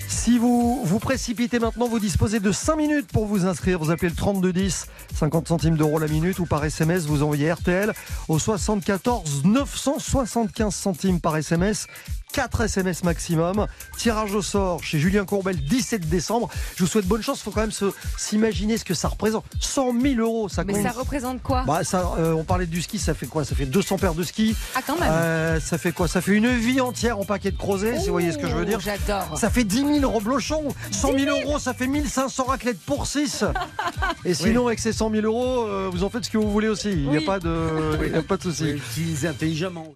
Si 0.08 0.38
vous 0.38 0.82
vous 0.86 1.00
précipitez 1.00 1.60
maintenant, 1.60 1.88
vous 1.88 2.00
disposez 2.00 2.40
de 2.40 2.52
5 2.52 2.76
minutes 2.76 3.08
pour 3.12 3.26
vous 3.26 3.46
inscrire. 3.46 3.80
Vous 3.80 3.92
appelez 3.92 4.10
le 4.10 4.16
3210, 4.16 4.88
50 5.16 5.48
centimes 5.48 5.76
d'euros 5.76 6.00
la 6.00 6.08
minute, 6.08 6.40
ou 6.40 6.46
par 6.46 6.64
SMS, 6.64 7.06
vous 7.06 7.24
envoyez 7.24 7.52
RTL 7.52 7.92
au 8.28 8.40
74 8.40 9.44
975 9.44 10.74
centimes 10.74 11.20
par 11.20 11.36
SMS. 11.36 11.88
4 12.36 12.62
SMS 12.66 13.02
maximum. 13.06 13.66
Tirage 13.98 14.36
au 14.36 14.42
sort 14.42 14.84
chez 14.84 15.00
Julien 15.00 15.24
Courbel 15.24 15.56
17 15.56 16.10
décembre. 16.10 16.50
Je 16.76 16.84
vous 16.84 16.90
souhaite 16.90 17.06
bonne 17.06 17.22
chance. 17.24 17.40
Il 17.40 17.44
faut 17.44 17.52
quand 17.52 17.62
même 17.62 17.72
se- 17.72 17.94
s'imaginer 18.18 18.78
ce 18.78 18.84
que 18.84 18.94
ça 18.94 19.08
représente. 19.08 19.46
100 19.62 19.94
000 20.02 20.16
euros, 20.20 20.50
ça 20.50 20.66
Mais 20.66 20.74
compte. 20.74 20.84
ça 20.84 20.92
représente 20.92 21.42
quoi? 21.42 21.64
Bah, 21.66 21.86
ça, 21.86 22.12
euh, 22.20 22.34
on 22.34 22.44
parlait 22.44 22.66
du 22.66 22.82
ski, 22.82 23.00
ça 23.00 23.14
fait 23.14 23.26
quoi? 23.26 23.46
Ça 23.46 23.56
fait 23.56 23.66
200 23.66 23.98
paires 24.00 24.16
de 24.16 24.24
skis. 24.24 24.54
Ah, 24.76 24.82
quand 24.86 25.00
même. 25.00 25.08
Euh, 25.10 25.60
ça 25.62 25.78
fait 25.78 25.94
quoi? 25.94 26.10
Ça 26.10 26.20
fait 26.20 26.34
une 26.34 26.50
vie 26.58 26.82
entière 26.82 27.18
en 27.20 27.24
paquet 27.24 27.52
de 27.52 27.58
crozet, 27.58 28.00
si 28.02 28.08
vous 28.08 28.12
voyez 28.12 28.34
ce 28.34 28.38
que 28.38 28.48
je 28.50 28.54
veux 28.56 28.66
dire. 28.66 28.82
J'adore. 28.82 29.38
Ça 29.40 29.50
fait 29.50 29.64
10 29.64 30.00
000 30.02 30.12
reblochons, 30.12 30.68
100 30.92 31.18
000 31.18 31.38
euros, 31.40 31.58
ça 31.58 31.74
fait 31.74 31.88
1500 31.88 32.44
raclettes 32.44 32.82
pour 32.86 33.08
6. 33.08 33.46
Et 34.26 34.34
sinon, 34.34 34.68
avec 34.68 34.80
ces 34.80 34.92
100 34.92 35.10
000 35.10 35.26
euros, 35.26 35.62
euh, 35.68 35.90
vous 35.90 36.04
en 36.04 36.10
faites 36.10 36.26
ce 36.26 36.30
que 36.30 36.38
vous 36.38 36.52
voulez 36.52 36.68
aussi. 36.68 36.92
Il 36.92 37.10
n'y 37.10 37.16
a 37.16 37.20
Oui. 37.20 37.26
pas 37.26 37.40
de, 37.40 37.70
il 38.08 38.12
y 38.12 38.18
a 38.18 38.22
pas 38.24 38.36
de 38.36 38.42
souci. 38.44 38.72
Utilisez 38.72 39.30
intelligemment. 39.30 39.88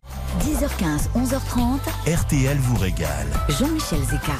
10h15, 0.45 1.09
11h30, 1.17 1.79
RTL 2.29 2.57
vous 2.57 2.77
régale. 2.77 3.25
Jean-Michel 3.49 4.03
Zeka. 4.03 4.33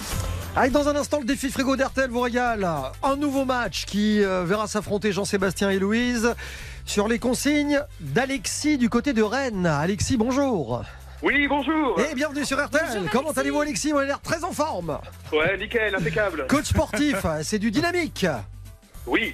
Allez, 0.56 0.70
dans 0.70 0.88
un 0.90 0.96
instant, 0.96 1.18
le 1.22 1.26
défi 1.26 1.50
frigo 1.50 1.76
d'RTL 1.76 2.12
vous 2.12 2.20
régale. 2.20 2.70
Un 3.02 3.16
nouveau 3.16 3.46
match 3.46 3.86
qui 3.86 4.24
euh, 4.24 4.44
verra 4.44 4.68
s'affronter 4.68 5.12
Jean-Sébastien 5.12 5.72
et 5.72 5.80
Louise 5.80 6.36
sur 6.86 7.08
les 7.08 7.18
consignes 7.18 7.82
d'Alexis 8.00 8.78
du 8.78 8.90
côté 8.90 9.14
de 9.14 9.24
Rennes. 9.24 9.66
Alexis, 9.66 10.18
bonjour. 10.18 10.84
Oui, 11.24 11.48
bonjour. 11.48 12.00
Et 12.00 12.14
bienvenue 12.14 12.46
sur 12.46 12.64
RTL. 12.64 13.10
Comment 13.12 13.32
allez-vous, 13.32 13.62
Alexis? 13.62 13.92
Vous 13.92 13.98
avez 13.98 14.06
l'air 14.06 14.22
très 14.22 14.44
en 14.44 14.52
forme. 14.52 15.00
Ouais, 15.34 15.58
nickel, 15.58 15.96
impeccable. 15.96 16.46
Coach 16.48 16.66
sportif, 16.66 17.26
c'est 17.42 17.58
du 17.58 17.72
dynamique. 17.72 18.28
Oui. 19.08 19.34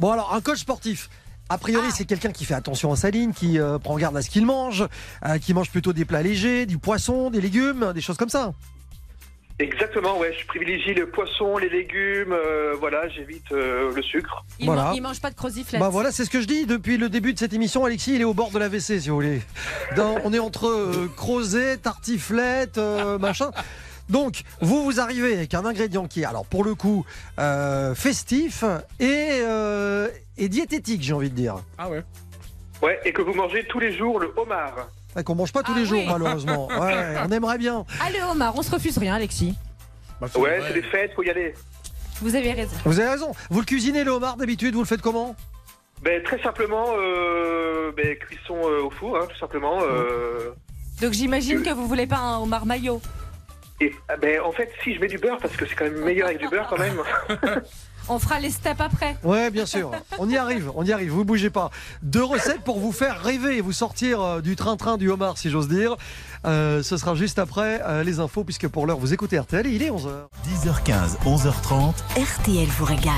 Bon, 0.00 0.10
alors, 0.10 0.34
un 0.34 0.40
coach 0.40 0.58
sportif. 0.58 1.08
A 1.48 1.58
priori, 1.58 1.86
c'est 1.92 2.04
quelqu'un 2.04 2.32
qui 2.32 2.44
fait 2.44 2.54
attention 2.54 2.90
à 2.92 2.96
sa 2.96 3.10
ligne, 3.10 3.32
qui 3.32 3.58
euh, 3.60 3.78
prend 3.78 3.96
garde 3.96 4.16
à 4.16 4.22
ce 4.22 4.30
qu'il 4.30 4.44
mange, 4.46 4.84
euh, 5.24 5.38
qui 5.38 5.54
mange 5.54 5.70
plutôt 5.70 5.92
des 5.92 6.04
plats 6.04 6.22
légers, 6.22 6.66
du 6.66 6.78
poisson, 6.78 7.30
des 7.30 7.40
légumes, 7.40 7.92
des 7.94 8.00
choses 8.00 8.16
comme 8.16 8.28
ça. 8.28 8.52
Exactement, 9.58 10.18
ouais. 10.18 10.34
Je 10.38 10.44
privilégie 10.46 10.92
le 10.92 11.08
poisson, 11.08 11.56
les 11.56 11.70
légumes, 11.70 12.32
euh, 12.32 12.74
voilà, 12.78 13.08
j'évite 13.08 13.50
euh, 13.52 13.90
le 13.94 14.02
sucre. 14.02 14.44
Il, 14.58 14.66
Voilà. 14.66 14.84
man- 14.86 14.92
il 14.96 15.00
mange 15.00 15.20
pas 15.20 15.30
de 15.30 15.34
croziflette. 15.36 15.80
Bah 15.80 15.88
voilà, 15.88 16.12
c'est 16.12 16.26
ce 16.26 16.30
que 16.30 16.42
je 16.42 16.46
dis 16.46 16.66
depuis 16.66 16.98
le 16.98 17.08
début 17.08 17.32
de 17.32 17.38
cette 17.38 17.54
émission. 17.54 17.84
Alexis, 17.86 18.16
il 18.16 18.20
est 18.20 18.24
au 18.24 18.34
bord 18.34 18.50
de 18.50 18.58
la 18.58 18.68
WC, 18.68 19.00
si 19.00 19.08
vous 19.08 19.14
voulez. 19.14 19.40
Dans- 19.96 20.16
on 20.24 20.32
est 20.34 20.38
entre 20.38 20.66
euh, 20.66 21.08
crozet, 21.16 21.78
tartiflette, 21.78 22.76
euh, 22.76 23.18
machin. 23.18 23.50
Donc, 24.08 24.42
vous, 24.60 24.84
vous 24.84 25.00
arrivez 25.00 25.34
avec 25.34 25.54
un 25.54 25.64
ingrédient 25.64 26.06
qui 26.06 26.22
est, 26.22 26.24
alors 26.26 26.46
pour 26.46 26.64
le 26.64 26.74
coup, 26.74 27.04
euh, 27.38 27.94
festif 27.94 28.62
et, 29.00 29.40
euh, 29.42 30.08
et 30.38 30.48
diététique, 30.48 31.02
j'ai 31.02 31.12
envie 31.12 31.30
de 31.30 31.34
dire. 31.34 31.56
Ah 31.78 31.88
ouais 31.88 32.02
Ouais, 32.82 33.00
et 33.04 33.12
que 33.12 33.22
vous 33.22 33.32
mangez 33.34 33.64
tous 33.66 33.80
les 33.80 33.92
jours 33.96 34.20
le 34.20 34.32
homard. 34.36 34.88
Ouais, 35.16 35.24
Qu'on 35.24 35.34
mange 35.34 35.52
pas 35.52 35.62
tous 35.62 35.72
Ah 35.74 35.78
les 35.78 35.86
jours, 35.86 35.98
oui. 36.00 36.06
malheureusement. 36.08 36.68
Ouais, 36.80 37.14
on 37.26 37.32
aimerait 37.32 37.58
bien. 37.58 37.84
Allez, 38.06 38.20
Omar, 38.30 38.54
on 38.56 38.62
se 38.62 38.70
refuse 38.70 38.98
rien, 38.98 39.14
Alexis. 39.14 39.54
Bah, 40.20 40.28
Ouais, 40.36 40.60
c'est 40.66 40.74
des 40.74 40.82
fêtes, 40.82 41.12
faut 41.14 41.22
y 41.22 41.30
aller. 41.30 41.54
Vous 42.22 42.34
avez 42.34 42.52
raison. 42.52 42.76
Vous 42.84 43.00
avez 43.00 43.08
raison. 43.10 43.32
Vous 43.50 43.60
le 43.60 43.66
cuisinez, 43.66 44.04
le 44.04 44.10
homard, 44.12 44.36
d'habitude, 44.36 44.74
vous 44.74 44.80
le 44.82 44.86
faites 44.86 45.02
comment? 45.02 45.34
Ben, 46.02 46.22
très 46.22 46.40
simplement, 46.42 46.84
euh, 46.98 47.90
ben, 47.96 48.14
cuisson 48.16 48.56
euh, 48.64 48.82
au 48.84 48.90
four, 48.90 49.16
hein, 49.16 49.26
tout 49.28 49.38
simplement. 49.38 49.78
euh, 49.82 50.50
Donc 51.00 51.12
j'imagine 51.12 51.62
que 51.62 51.70
vous 51.70 51.86
voulez 51.88 52.06
pas 52.06 52.18
un 52.18 52.38
homard 52.38 52.66
maillot. 52.66 53.00
Et 53.80 53.92
ah, 54.08 54.16
ben, 54.16 54.40
en 54.40 54.52
fait, 54.52 54.70
si 54.82 54.94
je 54.94 55.00
mets 55.00 55.08
du 55.08 55.18
beurre, 55.18 55.38
parce 55.38 55.56
que 55.56 55.66
c'est 55.66 55.74
quand 55.74 55.84
même 55.84 56.02
meilleur 56.02 56.28
avec 56.28 56.38
du 56.38 56.48
beurre 56.48 56.66
quand 56.68 56.78
même. 56.78 57.00
On 58.08 58.18
fera 58.20 58.38
les 58.38 58.50
steps 58.50 58.80
après. 58.80 59.16
Ouais, 59.24 59.50
bien 59.50 59.66
sûr. 59.66 59.90
On 60.18 60.28
y 60.28 60.36
arrive, 60.36 60.70
on 60.76 60.84
y 60.84 60.92
arrive. 60.92 61.10
Vous 61.10 61.24
bougez 61.24 61.50
pas. 61.50 61.70
Deux 62.02 62.22
recettes 62.22 62.60
pour 62.60 62.78
vous 62.78 62.92
faire 62.92 63.20
rêver 63.20 63.56
et 63.56 63.60
vous 63.60 63.72
sortir 63.72 64.20
euh, 64.20 64.40
du 64.40 64.54
train-train 64.54 64.96
du 64.96 65.10
homard, 65.10 65.38
si 65.38 65.50
j'ose 65.50 65.66
dire. 65.66 65.96
Euh, 66.46 66.84
ce 66.84 66.96
sera 66.98 67.16
juste 67.16 67.40
après 67.40 67.82
euh, 67.84 68.04
les 68.04 68.20
infos, 68.20 68.44
puisque 68.44 68.68
pour 68.68 68.86
l'heure, 68.86 68.98
vous 68.98 69.12
écoutez 69.12 69.38
RTL 69.38 69.66
et 69.66 69.70
il 69.70 69.82
est 69.82 69.90
11h. 69.90 70.28
10h15, 70.46 71.18
11h30, 71.24 71.94
RTL 72.16 72.68
vous 72.78 72.84
régale. 72.84 73.12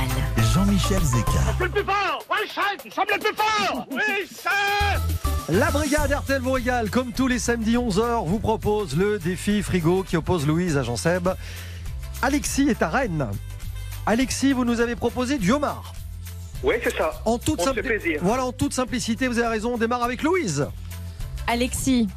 Jean-Michel 0.54 1.02
Zeka. 1.02 1.32
Le 1.60 1.68
plus 1.68 1.84
fort 1.84 2.24
Oui, 2.30 2.48
chef 2.48 2.84
Nous 2.84 2.90
sommes 2.90 3.04
le 3.12 3.18
plus 3.18 3.34
fort 3.34 3.86
Oui, 3.90 4.26
chef 4.30 5.37
La 5.48 5.70
brigade 5.70 6.12
RTL 6.12 6.40
vous 6.42 6.52
régale, 6.52 6.90
comme 6.90 7.12
tous 7.12 7.26
les 7.26 7.38
samedis 7.38 7.76
11h, 7.76 8.26
vous 8.26 8.38
propose 8.38 8.96
le 8.96 9.18
défi 9.18 9.62
frigo 9.62 10.02
qui 10.02 10.16
oppose 10.16 10.46
Louise 10.46 10.76
à 10.76 10.82
Jean-Seb. 10.82 11.28
Alexis 12.20 12.68
est 12.68 12.82
à 12.82 12.88
Rennes. 12.88 13.26
Alexis, 14.04 14.52
vous 14.52 14.64
nous 14.66 14.80
avez 14.80 14.94
proposé 14.94 15.38
du 15.38 15.52
homard. 15.52 15.94
Ouais, 16.62 16.80
c'est 16.84 16.94
ça. 16.96 17.12
En 17.24 17.38
toute, 17.38 17.60
On 17.60 17.64
se 17.64 17.70
simpli- 17.70 17.74
fait 17.76 17.82
plaisir. 17.98 18.20
voilà, 18.22 18.44
en 18.44 18.52
toute 18.52 18.74
simplicité, 18.74 19.26
vous 19.28 19.38
avez 19.38 19.48
raison, 19.48 19.74
on 19.74 19.78
démarre 19.78 20.02
avec 20.02 20.22
Louise. 20.22 20.66
Alexis 21.46 22.08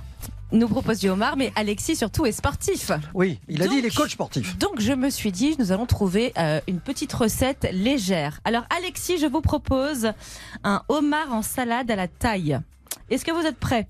nous 0.51 0.67
propose 0.67 0.99
du 0.99 1.07
homard, 1.09 1.37
mais 1.37 1.53
Alexis 1.55 1.95
surtout 1.95 2.25
est 2.25 2.33
sportif. 2.33 2.91
Oui, 3.13 3.39
il 3.47 3.63
a 3.63 3.67
dit 3.67 3.75
il 3.77 3.85
est 3.85 3.95
coach 3.95 4.11
sportif. 4.11 4.57
Donc 4.57 4.81
je 4.81 4.91
me 4.91 5.09
suis 5.09 5.31
dit, 5.31 5.55
nous 5.57 5.71
allons 5.71 5.85
trouver 5.85 6.33
euh, 6.37 6.59
une 6.67 6.81
petite 6.81 7.13
recette 7.13 7.69
légère. 7.71 8.41
Alors 8.43 8.63
Alexis, 8.77 9.19
je 9.19 9.27
vous 9.27 9.39
propose 9.39 10.11
un 10.65 10.81
homard 10.89 11.31
en 11.31 11.41
salade 11.41 11.89
à 11.89 11.95
la 11.95 12.09
taille. 12.09 12.59
Est-ce 13.09 13.25
que 13.25 13.31
vous 13.31 13.45
êtes 13.45 13.57
prêt 13.57 13.87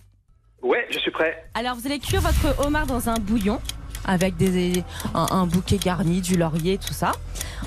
Ouais, 0.62 0.86
je 0.92 1.00
suis 1.00 1.12
prêt. 1.12 1.44
Alors 1.54 1.76
vous 1.76 1.86
allez 1.88 2.00
cuire 2.00 2.22
votre 2.22 2.66
homard 2.66 2.86
dans 2.86 3.10
un 3.10 3.16
bouillon 3.16 3.60
avec 4.06 4.36
des, 4.38 4.84
un, 5.14 5.28
un 5.32 5.46
bouquet 5.46 5.78
garni, 5.78 6.22
du 6.22 6.36
laurier, 6.36 6.78
tout 6.80 6.94
ça. 6.94 7.12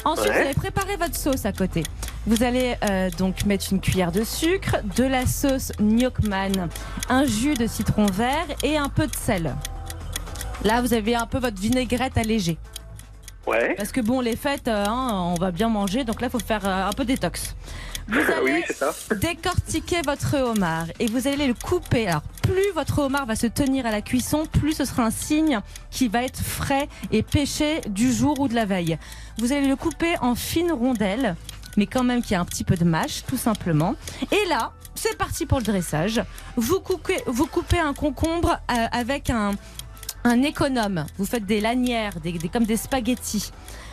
Ensuite, 0.04 0.28
Ouais. 0.30 0.34
vous 0.34 0.40
allez 0.46 0.54
préparer 0.54 0.96
votre 0.96 1.14
sauce 1.16 1.46
à 1.46 1.52
côté. 1.52 1.82
Vous 2.26 2.42
allez 2.42 2.74
euh, 2.84 3.10
donc 3.18 3.44
mettre 3.44 3.66
une 3.72 3.80
cuillère 3.80 4.10
de 4.10 4.24
sucre, 4.24 4.76
de 4.96 5.04
la 5.04 5.26
sauce 5.26 5.70
gnocchman, 5.80 6.68
un 7.08 7.24
jus 7.24 7.54
de 7.54 7.66
citron 7.66 8.06
vert 8.06 8.46
et 8.64 8.76
un 8.76 8.88
peu 8.88 9.06
de 9.06 9.14
sel. 9.14 9.54
Là, 10.64 10.80
vous 10.80 10.94
avez 10.94 11.14
un 11.14 11.26
peu 11.26 11.38
votre 11.38 11.60
vinaigrette 11.60 12.16
allégée. 12.18 12.58
Ouais. 13.46 13.74
Parce 13.76 13.92
que 13.92 14.00
bon, 14.00 14.20
les 14.20 14.36
fêtes, 14.36 14.68
euh, 14.68 14.84
hein, 14.88 15.10
on 15.12 15.34
va 15.34 15.50
bien 15.50 15.68
manger, 15.68 16.02
donc 16.04 16.20
là, 16.20 16.28
il 16.28 16.30
faut 16.30 16.38
faire 16.38 16.66
euh, 16.66 16.88
un 16.88 16.92
peu 16.92 17.04
détox. 17.04 17.54
Vous 18.08 18.18
oui, 18.18 18.24
allez 18.36 18.52
oui, 18.52 18.64
c'est 18.66 18.76
ça. 18.76 18.92
décortiquer 19.14 20.02
votre 20.04 20.36
homard 20.36 20.86
et 21.00 21.06
vous 21.06 21.26
allez 21.26 21.46
le 21.46 21.54
couper. 21.54 22.06
Alors, 22.08 22.22
plus 22.42 22.70
votre 22.74 22.98
homard 22.98 23.26
va 23.26 23.36
se 23.36 23.46
tenir 23.46 23.86
à 23.86 23.90
la 23.90 24.02
cuisson, 24.02 24.44
plus 24.46 24.74
ce 24.74 24.84
sera 24.84 25.04
un 25.04 25.10
signe 25.10 25.60
qu'il 25.90 26.10
va 26.10 26.22
être 26.22 26.40
frais 26.42 26.88
et 27.10 27.22
pêché 27.22 27.80
du 27.88 28.12
jour 28.12 28.38
ou 28.40 28.48
de 28.48 28.54
la 28.54 28.66
veille. 28.66 28.98
Vous 29.38 29.52
allez 29.52 29.68
le 29.68 29.76
couper 29.76 30.14
en 30.20 30.34
fines 30.34 30.72
rondelles, 30.72 31.36
mais 31.76 31.86
quand 31.86 32.04
même 32.04 32.22
qu'il 32.22 32.32
y 32.32 32.34
a 32.34 32.40
un 32.40 32.44
petit 32.44 32.64
peu 32.64 32.76
de 32.76 32.84
mâche, 32.84 33.24
tout 33.26 33.38
simplement. 33.38 33.94
Et 34.30 34.48
là, 34.48 34.72
c'est 34.94 35.16
parti 35.16 35.46
pour 35.46 35.58
le 35.58 35.64
dressage. 35.64 36.22
Vous 36.56 36.80
coupez, 36.80 37.16
vous 37.26 37.46
coupez 37.46 37.78
un 37.78 37.94
concombre 37.94 38.58
euh, 38.70 38.86
avec 38.92 39.30
un, 39.30 39.52
un 40.24 40.42
économe. 40.42 41.04
Vous 41.18 41.26
faites 41.26 41.44
des 41.46 41.60
lanières, 41.60 42.18
des, 42.20 42.32
des- 42.32 42.48
comme 42.48 42.64
des 42.64 42.76
spaghettis. 42.78 43.50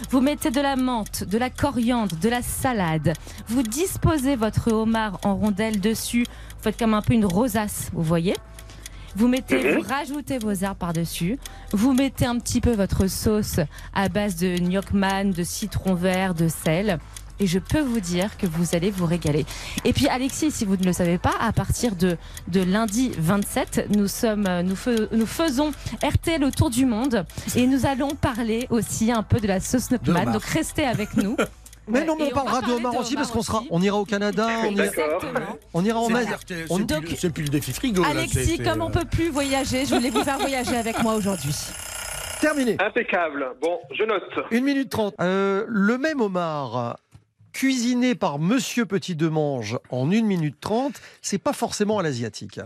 Vous 0.10 0.22
mettez 0.22 0.50
de 0.50 0.62
la 0.62 0.76
menthe, 0.76 1.24
de 1.26 1.38
la 1.38 1.50
coriandre, 1.50 2.15
de 2.15 2.30
la 2.30 2.41
salade. 2.41 3.13
Vous 3.48 3.63
disposez 3.63 4.36
votre 4.36 4.72
homard 4.72 5.20
en 5.26 5.36
rondelles 5.36 5.80
dessus. 5.82 6.24
Vous 6.58 6.63
faites 6.63 6.78
comme 6.80 6.94
un 6.94 7.02
peu 7.02 7.13
une 7.13 7.26
rosace, 7.26 7.89
vous 7.94 8.04
voyez. 8.04 8.36
Vous 9.17 9.28
mettez, 9.28 9.62
Mhm. 9.62 9.80
vous 9.82 9.88
rajoutez 9.89 10.38
vos 10.38 10.54
herbes 10.54 10.78
par-dessus. 10.78 11.38
Vous 11.74 11.91
mettez 11.91 12.26
un 12.26 12.39
petit 12.39 12.62
peu 12.62 12.72
votre 12.72 13.08
sauce 13.08 13.60
à 13.94 14.08
base 14.08 14.38
de 14.38 14.58
gnocchman, 14.58 15.32
de 15.32 15.44
citron 15.44 15.96
vert, 15.96 16.34
de 16.34 16.48
sel. 16.48 16.98
Et 17.42 17.48
je 17.48 17.58
peux 17.60 17.82
vous 17.82 18.00
dire 18.00 18.38
que 18.38 18.46
vous 18.46 18.76
allez 18.76 18.92
vous 18.92 19.06
régaler. 19.08 19.46
Et 19.84 19.94
puis 19.94 20.08
Alexis, 20.08 20.52
si 20.52 20.64
vous 20.64 20.78
ne 20.78 20.84
le 20.84 20.94
savez 20.94 21.18
pas, 21.18 21.34
à 21.40 21.52
partir 21.52 21.96
de, 21.96 22.16
de 22.48 22.62
lundi 22.62 23.12
27, 23.18 23.88
nous, 23.96 24.08
sommes, 24.08 24.46
euh, 24.48 24.62
nous, 24.62 24.76
fais- 24.76 25.08
nous 25.12 25.26
faisons 25.26 25.72
RTL 26.04 26.44
autour 26.44 26.70
du 26.70 26.86
monde 26.86 27.26
et 27.56 27.66
nous 27.66 27.86
allons 27.88 28.12
parler 28.16 28.68
aussi 28.70 29.12
un 29.12 29.24
peu 29.24 29.39
de 29.39 29.48
la 29.48 29.60
sauce 29.60 29.88
homard. 30.08 30.32
Donc 30.34 30.44
restez 30.46 30.86
avec 30.86 31.16
nous. 31.18 31.36
Mais 31.88 32.02
Ouais, 32.02 32.06
non, 32.06 32.16
mais 32.18 32.26
on 32.32 32.36
parlera 32.36 32.62
de 32.62 32.72
homard 32.74 32.96
aussi, 32.96 33.16
parce 33.16 33.32
qu'on 33.32 33.42
sera, 33.42 33.64
on 33.72 33.82
ira 33.82 33.98
au 33.98 34.06
Canada, 34.06 34.48
on 34.68 34.72
ira, 34.76 34.92
on 35.74 35.84
ira 35.84 36.00
en 36.00 36.14
Asie. 36.14 36.28
c'est- 36.48 36.68
plus- 37.00 37.16
c'est 37.18 37.34
plus 37.34 37.44
le 37.44 37.50
défi 37.50 37.74
frigo. 37.74 38.04
là, 38.04 38.10
Alexis, 38.10 38.46
c'est, 38.58 38.64
comme 38.64 38.82
on 38.82 38.89
euh, 38.89 38.92
peut 38.92 39.06
plus 39.06 39.30
voyager, 39.30 39.86
je 39.88 39.96
voulais 39.96 40.12
vous 40.12 40.24
faire 40.24 40.38
voyager 40.38 40.78
avec 40.78 41.02
moi 41.02 41.16
aujourd'hui. 41.16 41.56
Terminé. 42.39 42.78
Impeccable. 42.80 43.48
Bon, 43.62 43.80
je 43.98 44.04
note. 44.04 44.24
1 44.52 44.62
minute 44.62 44.89
30. 44.92 45.16
Euh, 45.22 45.66
le 45.68 45.98
même 45.98 46.22
homard 46.22 46.98
cuisiné 47.54 48.16
par 48.16 48.39
Monsieur 48.39 48.86
Petit 48.86 49.16
Demange 49.16 49.78
en 49.89 50.10
1 50.12 50.22
minute 50.24 50.56
30, 50.62 50.93
c'est 51.22 51.38
pas 51.38 51.54
forcément 51.54 51.99
à 51.99 52.04
l'asiatique. 52.04 52.60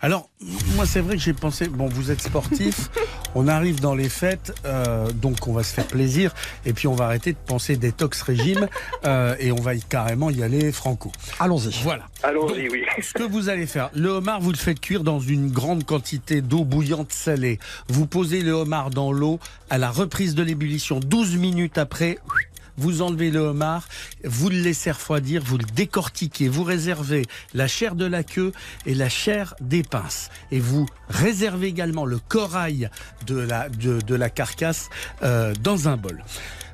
Alors, 0.00 0.28
moi, 0.76 0.86
c'est 0.86 1.00
vrai 1.00 1.16
que 1.16 1.22
j'ai 1.22 1.32
pensé, 1.32 1.68
bon, 1.68 1.86
vous 1.88 2.10
êtes 2.10 2.20
sportif, 2.22 2.90
on 3.34 3.48
arrive 3.48 3.80
dans 3.80 3.94
les 3.94 4.08
fêtes, 4.08 4.54
euh, 4.64 5.10
donc 5.12 5.46
on 5.46 5.52
va 5.52 5.62
se 5.62 5.72
faire 5.74 5.86
plaisir, 5.86 6.34
et 6.64 6.72
puis 6.72 6.86
on 6.88 6.94
va 6.94 7.06
arrêter 7.06 7.32
de 7.32 7.38
penser 7.46 7.76
détox 7.76 8.22
régime, 8.22 8.68
euh, 9.04 9.34
et 9.38 9.52
on 9.52 9.60
va 9.60 9.74
y- 9.74 9.82
carrément 9.82 10.30
y 10.30 10.42
aller 10.42 10.72
franco. 10.72 11.10
Allons-y. 11.38 11.82
Voilà. 11.82 12.06
Allons-y, 12.22 12.68
oui. 12.68 12.84
Ce 13.02 13.12
que 13.12 13.22
vous 13.22 13.48
allez 13.48 13.66
faire, 13.66 13.90
le 13.94 14.08
homard, 14.10 14.40
vous 14.40 14.52
le 14.52 14.56
faites 14.56 14.80
cuire 14.80 15.04
dans 15.04 15.20
une 15.20 15.50
grande 15.50 15.84
quantité 15.84 16.40
d'eau 16.42 16.64
bouillante 16.64 17.12
salée. 17.12 17.58
Vous 17.88 18.06
posez 18.06 18.42
le 18.42 18.52
homard 18.52 18.90
dans 18.90 19.12
l'eau 19.12 19.38
à 19.70 19.78
la 19.78 19.90
reprise 19.90 20.34
de 20.34 20.42
l'ébullition. 20.42 21.00
12 21.00 21.36
minutes 21.36 21.78
après, 21.78 22.18
vous 22.80 23.02
enlevez 23.02 23.30
le 23.30 23.40
homard, 23.40 23.86
vous 24.24 24.48
le 24.48 24.58
laissez 24.58 24.90
refroidir, 24.90 25.42
vous 25.44 25.58
le 25.58 25.64
décortiquez, 25.74 26.48
vous 26.48 26.64
réservez 26.64 27.26
la 27.54 27.68
chair 27.68 27.94
de 27.94 28.06
la 28.06 28.24
queue 28.24 28.52
et 28.86 28.94
la 28.94 29.10
chair 29.10 29.54
des 29.60 29.82
pinces. 29.82 30.30
Et 30.50 30.60
vous 30.60 30.86
réservez 31.08 31.66
également 31.68 32.06
le 32.06 32.18
corail 32.18 32.88
de 33.26 33.36
la, 33.38 33.68
de, 33.68 34.00
de 34.00 34.14
la 34.14 34.30
carcasse 34.30 34.88
euh, 35.22 35.54
dans 35.62 35.88
un 35.88 35.96
bol. 35.96 36.24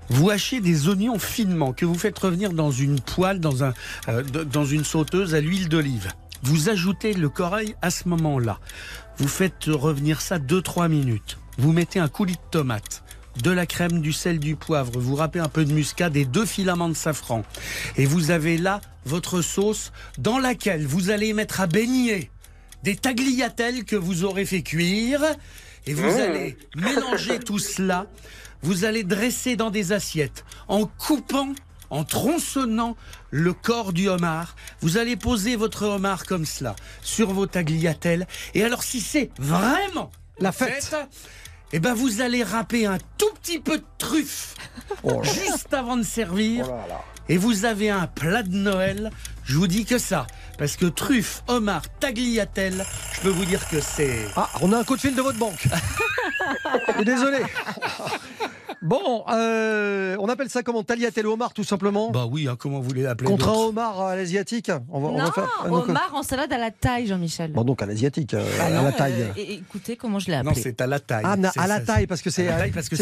Vous 0.09 0.31
hachez 0.31 0.61
des 0.61 0.89
oignons 0.89 1.19
finement 1.19 1.73
que 1.73 1.85
vous 1.85 1.99
faites 1.99 2.19
revenir 2.19 2.53
dans 2.53 2.71
une 2.71 3.01
poêle, 3.01 3.41
dans, 3.41 3.65
un, 3.65 3.75
euh, 4.09 4.23
dans 4.23 4.65
une 4.65 4.85
sauteuse 4.85 5.35
à 5.35 5.41
l'huile 5.41 5.69
d'olive. 5.69 6.13
Vous 6.43 6.69
ajoutez 6.69 7.15
le 7.15 7.29
corail 7.29 7.75
à 7.83 7.91
ce 7.91 8.09
moment-là. 8.09 8.61
Vous 9.19 9.27
faites 9.27 9.65
revenir 9.67 10.21
ça 10.21 10.39
2-3 10.39 10.89
minutes. 10.89 11.39
Vous 11.59 11.73
mettez 11.73 11.99
un 11.99 12.09
coulis 12.09 12.35
de 12.35 12.51
tomate, 12.51 13.03
de 13.43 13.51
la 13.51 13.67
crème, 13.67 14.01
du 14.01 14.13
sel, 14.13 14.39
du 14.39 14.57
poivre. 14.57 14.93
Vous 14.99 15.15
râpez 15.15 15.39
un 15.41 15.49
peu 15.49 15.65
de 15.65 15.73
muscade 15.73 16.17
et 16.17 16.25
deux 16.25 16.47
filaments 16.47 16.89
de 16.89 16.95
safran. 16.95 17.43
Et 17.97 18.07
vous 18.07 18.31
avez 18.31 18.59
là 18.59 18.81
votre 19.05 19.41
sauce 19.43 19.93
dans 20.19 20.39
laquelle 20.39 20.87
vous 20.87 21.11
allez 21.11 21.33
mettre 21.33 21.61
à 21.61 21.67
baigner 21.67 22.31
des 22.83 22.97
tagliatelles 22.97 23.85
que 23.85 23.97
vous 23.97 24.25
aurez 24.25 24.45
fait 24.45 24.63
cuire. 24.63 25.23
Et 25.87 25.95
vous 25.95 26.11
Mmh. 26.11 26.21
allez 26.21 26.57
mélanger 26.77 27.39
tout 27.39 27.59
cela 27.59 28.07
vous 28.63 28.85
allez 28.85 29.05
dresser 29.05 29.55
dans 29.55 29.71
des 29.71 29.93
assiettes 29.93 30.45
en 30.67 30.87
coupant 30.87 31.53
en 31.91 32.03
tronçonnant 32.03 32.97
le 33.31 33.53
corps 33.53 33.93
du 33.93 34.09
homard, 34.09 34.57
vous 34.81 34.97
allez 34.97 35.15
poser 35.15 35.55
votre 35.55 35.85
homard 35.85 36.27
comme 36.27 36.45
cela 36.45 36.75
sur 37.03 37.31
vos 37.33 37.47
tagliatelles. 37.47 38.27
Et 38.55 38.65
alors, 38.65 38.83
si 38.83 39.01
c'est 39.01 39.31
vraiment 39.39 40.11
La 40.41 40.51
fête. 40.51 40.97
Eh 41.73 41.79
ben 41.79 41.95
vous 41.95 42.21
allez 42.21 42.43
râper 42.43 42.87
un 42.87 42.99
tout 43.19 43.31
petit 43.43 43.59
peu 43.59 43.79
de 43.79 43.85
truffe 43.99 44.55
Oh 45.03 45.23
juste 45.23 45.73
avant 45.73 45.97
de 45.97 46.03
servir. 46.03 46.67
Oh 46.69 46.71
là 46.71 46.87
là. 46.89 47.05
Et 47.29 47.39
vous 47.39 47.65
avez 47.65 47.91
un 47.91 48.07
plat 48.07 48.43
de 48.43 48.55
Noël. 48.55 49.11
Je 49.45 49.57
vous 49.57 49.67
dis 49.67 49.85
que 49.85 49.99
ça. 49.99 50.27
Parce 50.59 50.77
que 50.77 50.87
truffe, 50.87 51.43
homard, 51.49 51.83
tagliatelle, 52.01 52.85
je 53.15 53.21
peux 53.21 53.29
vous 53.31 53.45
dire 53.45 53.69
que 53.69 53.81
c'est. 53.81 54.27
Ah, 54.37 54.49
on 54.61 54.73
a 54.73 54.79
un 54.79 54.85
coup 54.85 54.97
de 54.97 55.01
fil 55.01 55.15
de 55.15 55.23
votre 55.23 55.39
banque. 55.39 55.67
Désolé. 57.05 57.39
Bon, 58.87 59.25
euh, 59.33 60.17
on 60.21 60.29
appelle 60.29 60.49
ça 60.49 60.63
comment 60.63 60.85
Tagliatelle 60.85 61.27
au 61.27 61.33
homard, 61.33 61.53
tout 61.53 61.65
simplement 61.65 62.11
Bah 62.13 62.27
oui, 62.31 62.47
hein, 62.47 62.55
comment 62.57 62.79
vous 62.79 62.89
voulez 62.89 63.03
l'appeler 63.03 63.29
Contre 63.29 63.49
un 63.49 63.53
homard 63.55 64.01
à 64.01 64.15
l'asiatique 64.15 64.71
on 64.91 65.01
va, 65.01 65.09
on 65.09 65.17
va 65.17 65.25
Non, 65.25 65.33
faire- 65.33 65.49
ah, 65.65 65.69
donc, 65.69 65.89
homard 65.89 66.11
en 66.15 66.23
salade 66.23 66.53
à 66.53 66.59
la 66.59 66.71
taille, 66.71 67.09
Jean-Michel. 67.09 67.51
Bon, 67.51 67.65
donc 67.65 67.83
à 67.83 67.87
l'asiatique, 67.87 68.35
euh, 68.35 68.45
Ah 68.61 68.67
à 68.67 68.71
non, 68.71 68.85
la 68.85 68.93
taille. 68.93 69.23
euh, 69.23 69.33
écoutez 69.37 69.97
comment 69.97 70.21
je 70.21 70.27
l'ai 70.31 70.35
Non, 70.41 70.51
appelé. 70.51 70.63
c'est 70.63 70.81
à 70.81 70.87
la 70.87 71.01
taille. 71.01 71.25
Ah, 71.27 71.37
na- 71.37 71.51
à 71.57 71.67
la 71.67 71.81
taille, 71.81 72.07
parce 72.07 72.23
que 72.23 72.31
c'est 72.31 72.47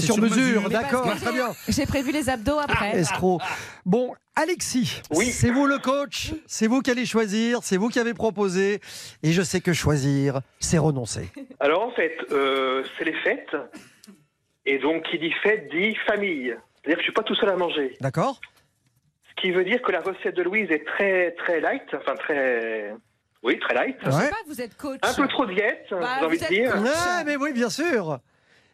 sur 0.01 0.15
sur 0.15 0.19
mesure. 0.19 0.37
mesure. 0.63 0.71
D'accord, 0.71 1.15
très 1.21 1.33
bien. 1.33 1.49
J'ai 1.69 1.85
prévu 1.85 2.13
les 2.13 2.31
abdos 2.31 2.59
après. 2.59 2.97
Escroc. 2.97 3.43
Bon, 3.85 4.15
Alexis, 4.37 5.03
Oui. 5.15 5.27
c'est 5.31 5.51
vous 5.51 5.67
le 5.67 5.79
coach, 5.79 6.33
c'est 6.47 6.67
vous 6.67 6.81
qui 6.81 6.91
allez 6.93 7.05
choisir, 7.05 7.59
c'est 7.63 7.77
vous 7.77 7.89
qui 7.91 8.01
avez 8.01 8.15
proposé, 8.15 8.81
et 9.23 9.33
je 9.33 9.43
sais 9.43 9.61
que 9.61 9.75
choisir, 9.75 10.41
c'est 10.61 10.79
renoncer. 10.79 11.29
Alors 11.61 11.83
en 11.83 11.91
fait, 11.93 12.17
euh, 12.33 12.83
c'est 12.99 13.05
les 13.05 13.15
fêtes. 13.23 13.55
Et 14.67 14.79
donc, 14.79 15.03
qui 15.11 15.19
dit 15.19 15.33
fête 15.43 15.69
dit 15.71 15.95
famille. 16.07 16.55
C'est-à-dire 16.83 16.97
que 16.97 17.01
je 17.03 17.05
suis 17.05 17.13
pas 17.13 17.23
tout 17.23 17.35
seul 17.35 17.49
à 17.51 17.57
manger. 17.57 17.97
D'accord 18.01 18.41
Ce 19.29 19.43
qui 19.43 19.51
veut 19.51 19.65
dire 19.65 19.81
que 19.83 19.93
la 19.93 20.01
recette 20.01 20.35
de 20.37 20.43
Louise 20.43 20.71
est 20.71 20.85
très 20.87 21.33
très 21.33 21.61
light, 21.61 21.83
enfin 21.95 22.15
très, 22.17 22.95
oui, 23.43 23.59
très 23.59 23.75
light. 23.75 23.97
Je 24.05 24.11
sais 24.11 24.31
pas, 24.31 24.37
vous 24.47 24.61
êtes 24.61 24.77
coach. 24.77 25.01
Un 25.03 25.15
peu 25.15 25.29
trop 25.29 25.47
diète, 25.47 25.87
Bah, 25.91 26.17
j'ai 26.21 26.27
envie 26.27 26.37
vous 26.37 26.41
de 26.41 26.45
êtes 26.45 26.51
dire. 26.51 26.73
coach. 26.73 26.91
Ah, 26.95 27.23
mais 27.27 27.37
oui, 27.37 27.53
bien 27.53 27.69
sûr. 27.71 28.19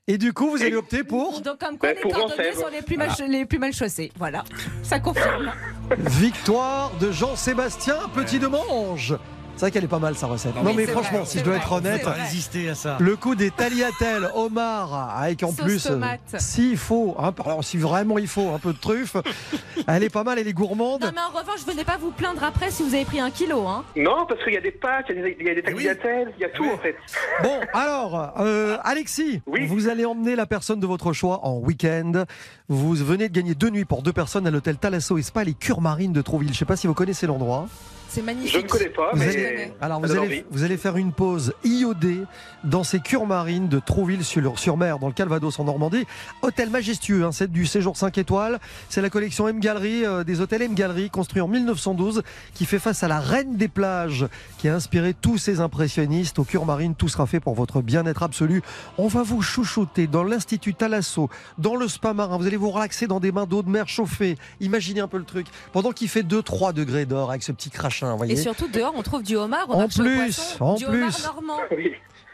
Et 0.08 0.18
du 0.18 0.32
coup, 0.32 0.50
vous 0.50 0.62
allez 0.62 0.74
opter 0.74 1.04
pour 1.04 1.40
Donc 1.40 1.58
comme 1.58 1.78
quoi 1.78 1.92
les 1.92 2.00
pour 2.00 2.12
cordonniers 2.12 2.50
Rancève. 2.50 2.54
sont 2.54 2.68
les 2.68 2.82
plus, 2.82 2.96
mal, 2.96 3.10
les 3.28 3.44
plus 3.46 3.58
mal 3.58 3.72
chaussés. 3.72 4.10
Voilà, 4.16 4.42
ça 4.82 4.98
confirme. 4.98 5.52
victoire 5.98 6.90
de 7.00 7.12
Jean-Sébastien 7.12 7.96
Petit 8.14 8.38
de 8.40 8.46
Mange. 8.48 9.14
C'est 9.60 9.66
vrai 9.66 9.72
qu'elle 9.72 9.84
est 9.84 9.88
pas 9.88 9.98
mal 9.98 10.14
sa 10.16 10.26
recette. 10.26 10.54
Non, 10.56 10.62
Oui, 10.70 10.72
mais 10.74 10.86
franchement, 10.86 11.18
vrai, 11.18 11.26
si 11.26 11.38
je 11.38 11.44
dois 11.44 11.56
vrai, 11.56 11.62
être 11.62 11.72
honnête, 11.72 12.02
résister 12.06 12.70
à 12.70 12.74
ça. 12.74 12.96
le 12.98 13.14
coup 13.14 13.34
des 13.34 13.50
tagliatelles, 13.50 14.30
homard, 14.34 15.14
avec 15.18 15.42
en 15.42 15.48
Sauce 15.52 15.60
plus, 15.66 15.86
euh, 15.90 16.00
s'il 16.38 16.78
faut, 16.78 17.14
hein, 17.18 17.34
alors 17.44 17.62
si 17.62 17.76
vraiment 17.76 18.16
il 18.16 18.26
faut 18.26 18.52
un 18.54 18.58
peu 18.58 18.72
de 18.72 18.78
truffe, 18.78 19.18
elle 19.86 20.02
est 20.02 20.08
pas 20.08 20.24
mal, 20.24 20.38
elle 20.38 20.48
est 20.48 20.54
gourmande. 20.54 21.02
Non 21.02 21.10
mais 21.14 21.20
en 21.20 21.38
revanche, 21.38 21.60
venez 21.66 21.84
pas 21.84 21.98
vous 22.00 22.10
plaindre 22.10 22.42
après 22.42 22.70
si 22.70 22.82
vous 22.82 22.94
avez 22.94 23.04
pris 23.04 23.20
un 23.20 23.30
kilo. 23.30 23.66
Hein. 23.66 23.84
Non, 23.96 24.24
parce 24.26 24.42
qu'il 24.42 24.54
y 24.54 24.56
a 24.56 24.62
des 24.62 24.70
pâtes, 24.70 25.04
il 25.10 25.16
y 25.16 25.18
a 25.18 25.22
des, 25.24 25.36
il 25.38 25.46
y 25.46 25.50
a 25.50 25.54
des 25.54 25.62
tagliatelles, 25.62 26.32
il 26.38 26.40
y 26.40 26.44
a 26.46 26.48
tout 26.48 26.64
en 26.64 26.78
fait. 26.78 26.96
Bon, 27.42 27.60
alors, 27.74 28.32
euh, 28.40 28.78
Alexis, 28.82 29.42
Oui. 29.46 29.66
vous 29.66 29.88
allez 29.88 30.06
emmener 30.06 30.36
la 30.36 30.46
personne 30.46 30.80
de 30.80 30.86
votre 30.86 31.12
choix 31.12 31.44
en 31.44 31.58
week-end. 31.58 32.24
Vous 32.70 32.94
venez 32.94 33.28
de 33.28 33.34
gagner 33.34 33.54
deux 33.54 33.68
nuits 33.68 33.84
pour 33.84 34.00
deux 34.00 34.14
personnes 34.14 34.46
à 34.46 34.50
l'hôtel 34.50 34.78
Thalasso 34.78 35.18
et 35.18 35.22
Spa, 35.22 35.44
les 35.44 35.52
Cures 35.52 35.82
Marines 35.82 36.14
de 36.14 36.22
Trouville. 36.22 36.54
Je 36.54 36.58
sais 36.58 36.64
pas 36.64 36.76
si 36.76 36.86
vous 36.86 36.94
connaissez 36.94 37.26
l'endroit. 37.26 37.66
C'est 38.10 38.22
magnifique. 38.22 38.52
Je 38.52 38.58
ne 38.58 38.68
connais 38.68 38.88
pas, 38.88 39.10
Vous 39.12 39.20
mais 39.20 39.28
allez, 39.28 39.72
alors 39.80 40.00
vous 40.00 40.10
allez, 40.10 40.18
envie. 40.18 40.44
vous 40.50 40.64
allez 40.64 40.76
faire 40.76 40.96
une 40.96 41.12
pause 41.12 41.52
iodée 41.62 42.22
dans 42.64 42.82
ces 42.82 42.98
cures 42.98 43.24
marines 43.24 43.68
de 43.68 43.78
Trouville-sur-Mer, 43.78 44.98
dans 44.98 45.06
le 45.06 45.12
Calvados 45.12 45.60
en 45.60 45.64
Normandie. 45.64 46.04
Hôtel 46.42 46.70
majestueux, 46.70 47.24
hein, 47.24 47.30
c'est 47.30 47.52
du 47.52 47.66
séjour 47.66 47.96
5 47.96 48.18
étoiles. 48.18 48.58
C'est 48.88 49.00
la 49.00 49.10
collection 49.10 49.46
M 49.46 49.60
Gallery, 49.60 50.04
euh, 50.04 50.24
des 50.24 50.40
hôtels 50.40 50.62
M 50.62 50.74
Gallery, 50.74 51.08
construit 51.08 51.40
en 51.40 51.46
1912, 51.46 52.22
qui 52.52 52.64
fait 52.66 52.80
face 52.80 53.04
à 53.04 53.08
la 53.08 53.20
reine 53.20 53.54
des 53.56 53.68
plages, 53.68 54.26
qui 54.58 54.68
a 54.68 54.74
inspiré 54.74 55.14
tous 55.14 55.38
ces 55.38 55.60
impressionnistes. 55.60 56.40
Aux 56.40 56.44
cures 56.44 56.66
marines, 56.66 56.96
tout 56.96 57.08
sera 57.08 57.26
fait 57.26 57.38
pour 57.38 57.54
votre 57.54 57.80
bien-être 57.80 58.24
absolu. 58.24 58.60
On 58.98 59.06
va 59.06 59.22
vous 59.22 59.40
chouchouter 59.40 60.08
dans 60.08 60.24
l'Institut 60.24 60.74
Thalasso, 60.74 61.30
dans 61.58 61.76
le 61.76 61.86
spa 61.86 62.12
marin. 62.12 62.38
Vous 62.38 62.46
allez 62.48 62.56
vous 62.56 62.70
relaxer 62.70 63.06
dans 63.06 63.20
des 63.20 63.30
bains 63.30 63.46
d'eau 63.46 63.62
de 63.62 63.70
mer 63.70 63.86
chauffés. 63.86 64.36
Imaginez 64.60 65.00
un 65.00 65.08
peu 65.08 65.18
le 65.18 65.24
truc. 65.24 65.46
Pendant 65.72 65.92
qu'il 65.92 66.08
fait 66.08 66.22
2-3 66.24 66.72
degrés 66.72 67.06
d'or 67.06 67.30
avec 67.30 67.44
ce 67.44 67.52
petit 67.52 67.70
crachin, 67.70 67.99
voyez. 68.16 68.34
Et 68.34 68.36
surtout 68.36 68.68
dehors, 68.68 68.92
on 68.96 69.02
trouve 69.02 69.22
du 69.22 69.36
homard. 69.36 69.68
au 69.70 69.74
En 69.74 69.88
plus, 69.88 70.16
poissons, 70.16 70.64
en 70.64 70.74
du 70.74 70.84
plus. 70.86 70.96
homard 71.02 71.20
normand. 71.34 71.58
Oui. 71.76 71.92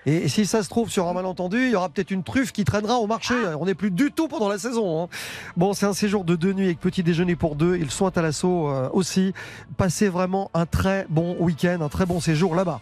Et 0.09 0.29
si 0.29 0.47
ça 0.47 0.63
se 0.63 0.69
trouve 0.69 0.89
sur 0.89 1.09
un 1.09 1.13
malentendu, 1.15 1.65
il 1.65 1.71
y 1.71 1.75
aura 1.75 1.89
peut-être 1.89 2.13
une 2.13 2.23
truffe 2.23 2.53
qui 2.53 2.63
traînera 2.65 2.99
au 2.99 3.09
marché. 3.09 3.35
Ah. 3.45 3.57
On 3.59 3.67
n'est 3.67 3.75
plus 3.75 3.91
du 3.91 4.13
tout 4.13 4.29
pendant 4.29 4.49
la 4.49 4.57
saison. 4.57 5.03
hein. 5.03 5.09
Bon, 5.57 5.73
c'est 5.73 5.87
un 5.87 5.93
séjour 5.95 6.23
de 6.23 6.37
deux 6.37 6.53
nuits 6.53 6.67
avec 6.67 6.79
petit 6.79 7.03
déjeuner 7.03 7.35
pour 7.35 7.57
deux. 7.57 7.77
Ils 7.77 7.91
sont 7.91 8.07
à 8.07 8.13
Thalasso 8.13 8.69
euh, 8.69 8.89
aussi. 8.93 9.35
Passez 9.77 10.09
vraiment 10.09 10.49
un 10.55 10.65
très 10.65 11.07
bon 11.09 11.37
week-end, 11.41 11.79
un 11.81 11.89
très 11.89 12.07
bon 12.07 12.21
séjour 12.21 12.55
là-bas. 12.55 12.81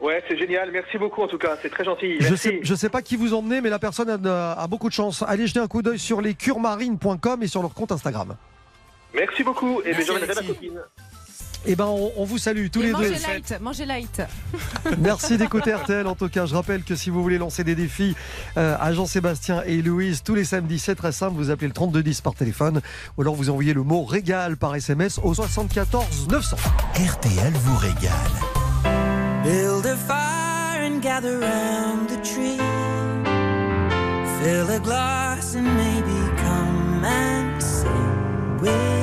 Ouais, 0.00 0.22
c'est 0.28 0.36
génial. 0.38 0.70
Merci 0.70 0.98
beaucoup 0.98 1.22
en 1.22 1.26
tout 1.28 1.38
cas. 1.38 1.56
C'est 1.62 1.68
très 1.70 1.84
gentil. 1.84 2.16
Je 2.20 2.34
sais, 2.36 2.60
je 2.62 2.74
sais 2.76 2.88
pas 2.88 3.02
qui 3.02 3.16
vous 3.16 3.34
emmenez, 3.34 3.60
mais 3.60 3.68
la 3.70 3.80
personne 3.80 4.08
a, 4.24 4.52
a 4.52 4.66
beaucoup 4.68 4.88
de 4.88 4.94
chance. 4.94 5.24
Allez 5.26 5.48
jeter 5.48 5.58
un 5.60 5.66
coup 5.68 5.82
d'œil 5.82 5.98
sur 5.98 6.20
lescuremarines.com 6.20 7.42
et 7.42 7.46
sur 7.48 7.62
leur 7.62 7.74
compte 7.74 7.90
Instagram. 7.90 8.36
Merci 9.14 9.42
beaucoup. 9.42 9.80
Et 9.84 9.92
j'emmènerai 9.94 10.26
ma 10.28 10.32
Alexis. 10.32 10.46
copine. 10.46 10.80
Eh 11.64 11.76
ben, 11.76 11.84
on, 11.86 12.10
on 12.16 12.24
vous 12.24 12.38
salue 12.38 12.66
tous 12.72 12.80
Et 12.80 12.86
les 12.86 12.92
deux. 12.92 12.98
mangez 12.98 13.18
light, 13.26 13.54
mangez 13.60 13.86
light. 13.86 14.22
Merci 14.98 15.36
d'écouter 15.38 15.72
RTL. 15.74 16.06
En 16.06 16.14
tout 16.16 16.28
cas, 16.28 16.46
je 16.46 16.54
rappelle 16.54 16.82
que 16.82 16.96
si 16.96 17.08
vous 17.10 17.22
voulez 17.22 17.38
lancer 17.38 17.62
des 17.64 17.74
défis 17.74 18.16
euh, 18.56 18.76
à 18.80 18.92
Jean-Sébastien 18.92 19.62
et 19.66 19.80
Louise 19.80 20.22
tous 20.24 20.34
les 20.34 20.44
samedis, 20.44 20.78
c'est 20.80 20.96
très 20.96 21.12
simple. 21.12 21.34
Vous 21.36 21.50
appelez 21.50 21.68
le 21.68 21.72
3210 21.74 22.20
par 22.20 22.34
téléphone 22.34 22.80
ou 23.16 23.22
alors 23.22 23.34
vous 23.36 23.48
envoyez 23.50 23.74
le 23.74 23.82
mot 23.84 24.04
régal 24.04 24.56
par 24.56 24.74
SMS 24.74 25.20
au 25.22 25.34
74 25.34 26.28
900. 26.28 26.56
RTL 26.96 27.52
vous 27.54 27.76
régale. 27.76 28.10
Build 29.44 29.86
a 29.86 29.96
fire 29.96 30.82
and 30.84 31.00
gather 31.00 31.38
round 31.40 32.08
the 32.08 32.20
tree. 32.22 32.58
Fill 34.42 34.70
a 34.70 34.78
glass 34.80 35.54
and 35.54 35.62
maybe 35.62 36.18
come 36.38 37.04
and 37.04 37.60
sing 37.62 37.88
with 38.60 39.01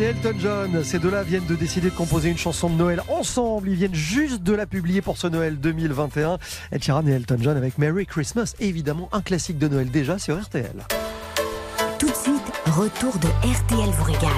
et 0.00 0.04
Elton 0.04 0.34
John, 0.38 0.84
ces 0.84 0.98
deux-là 0.98 1.22
viennent 1.22 1.46
de 1.46 1.54
décider 1.54 1.90
de 1.90 1.94
composer 1.94 2.30
une 2.30 2.38
chanson 2.38 2.70
de 2.70 2.74
Noël 2.74 3.02
ensemble. 3.08 3.68
Ils 3.68 3.74
viennent 3.74 3.94
juste 3.94 4.42
de 4.42 4.54
la 4.54 4.66
publier 4.66 5.02
pour 5.02 5.16
ce 5.16 5.26
Noël 5.26 5.58
2021. 5.58 6.38
Ed 6.72 6.82
Sheeran 6.82 7.06
et 7.06 7.12
Elton 7.12 7.38
John 7.40 7.56
avec 7.56 7.78
Merry 7.78 8.06
Christmas, 8.06 8.54
évidemment 8.60 9.08
un 9.12 9.20
classique 9.20 9.58
de 9.58 9.68
Noël 9.68 9.90
déjà 9.90 10.18
sur 10.18 10.40
RTL. 10.40 10.86
Tout 11.98 12.08
de 12.08 12.14
suite, 12.14 12.52
retour 12.66 13.14
de 13.18 13.28
RTL 13.46 13.90
vous 13.90 14.04
régale. 14.04 14.30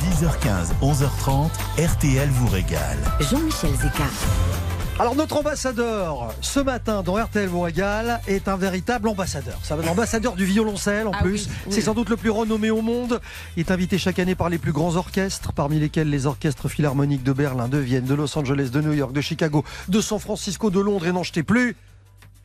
10h15, 0.00 0.72
11h30, 0.82 1.50
RTL 1.78 2.28
vous 2.30 2.48
régale. 2.48 2.98
Jean-Michel 3.20 3.74
Zeka. 3.76 4.69
Alors 5.00 5.14
notre 5.14 5.38
ambassadeur 5.38 6.34
ce 6.42 6.60
matin 6.60 7.02
dans 7.02 7.14
RTL 7.14 7.48
vous 7.48 7.62
régale 7.62 8.20
est 8.26 8.48
un 8.48 8.56
véritable 8.56 9.08
ambassadeur. 9.08 9.58
Ça 9.62 9.74
va 9.74 9.82
l'ambassadeur 9.82 10.34
du 10.34 10.44
violoncelle 10.44 11.06
en 11.06 11.12
Ah 11.14 11.22
plus. 11.22 11.46
oui, 11.46 11.52
oui. 11.68 11.72
C'est 11.72 11.80
sans 11.80 11.94
doute 11.94 12.10
le 12.10 12.18
plus 12.18 12.28
renommé 12.28 12.70
au 12.70 12.82
monde. 12.82 13.18
Il 13.56 13.60
est 13.60 13.70
invité 13.70 13.96
chaque 13.96 14.18
année 14.18 14.34
par 14.34 14.50
les 14.50 14.58
plus 14.58 14.72
grands 14.72 14.96
orchestres, 14.96 15.54
parmi 15.54 15.78
lesquels 15.80 16.10
les 16.10 16.26
orchestres 16.26 16.68
philharmoniques 16.68 17.22
de 17.22 17.32
Berlin, 17.32 17.68
de 17.68 17.78
Vienne, 17.78 18.04
de 18.04 18.14
Los 18.14 18.36
Angeles, 18.38 18.68
de 18.70 18.82
New 18.82 18.92
York, 18.92 19.12
de 19.14 19.22
Chicago, 19.22 19.64
de 19.88 20.00
San 20.02 20.18
Francisco, 20.18 20.68
de 20.70 20.80
Londres 20.80 21.06
et 21.06 21.12
n'en 21.12 21.22
jetez 21.22 21.42
plus. 21.44 21.76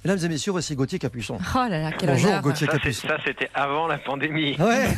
Mesdames 0.05 0.23
et 0.23 0.29
messieurs, 0.29 0.51
voici 0.51 0.75
Gauthier 0.75 0.99
Capuçon. 0.99 1.39
Oh 1.55 1.57
là 1.67 1.79
là, 1.81 1.91
quel 1.91 2.09
Bonjour. 2.11 2.31
Gauthier 2.41 2.67
Ça, 2.67 2.73
Capuçon. 2.73 3.07
ça, 3.07 3.17
c'était 3.25 3.49
avant 3.55 3.87
la 3.87 3.97
pandémie. 3.97 4.55
Ouais. 4.59 4.87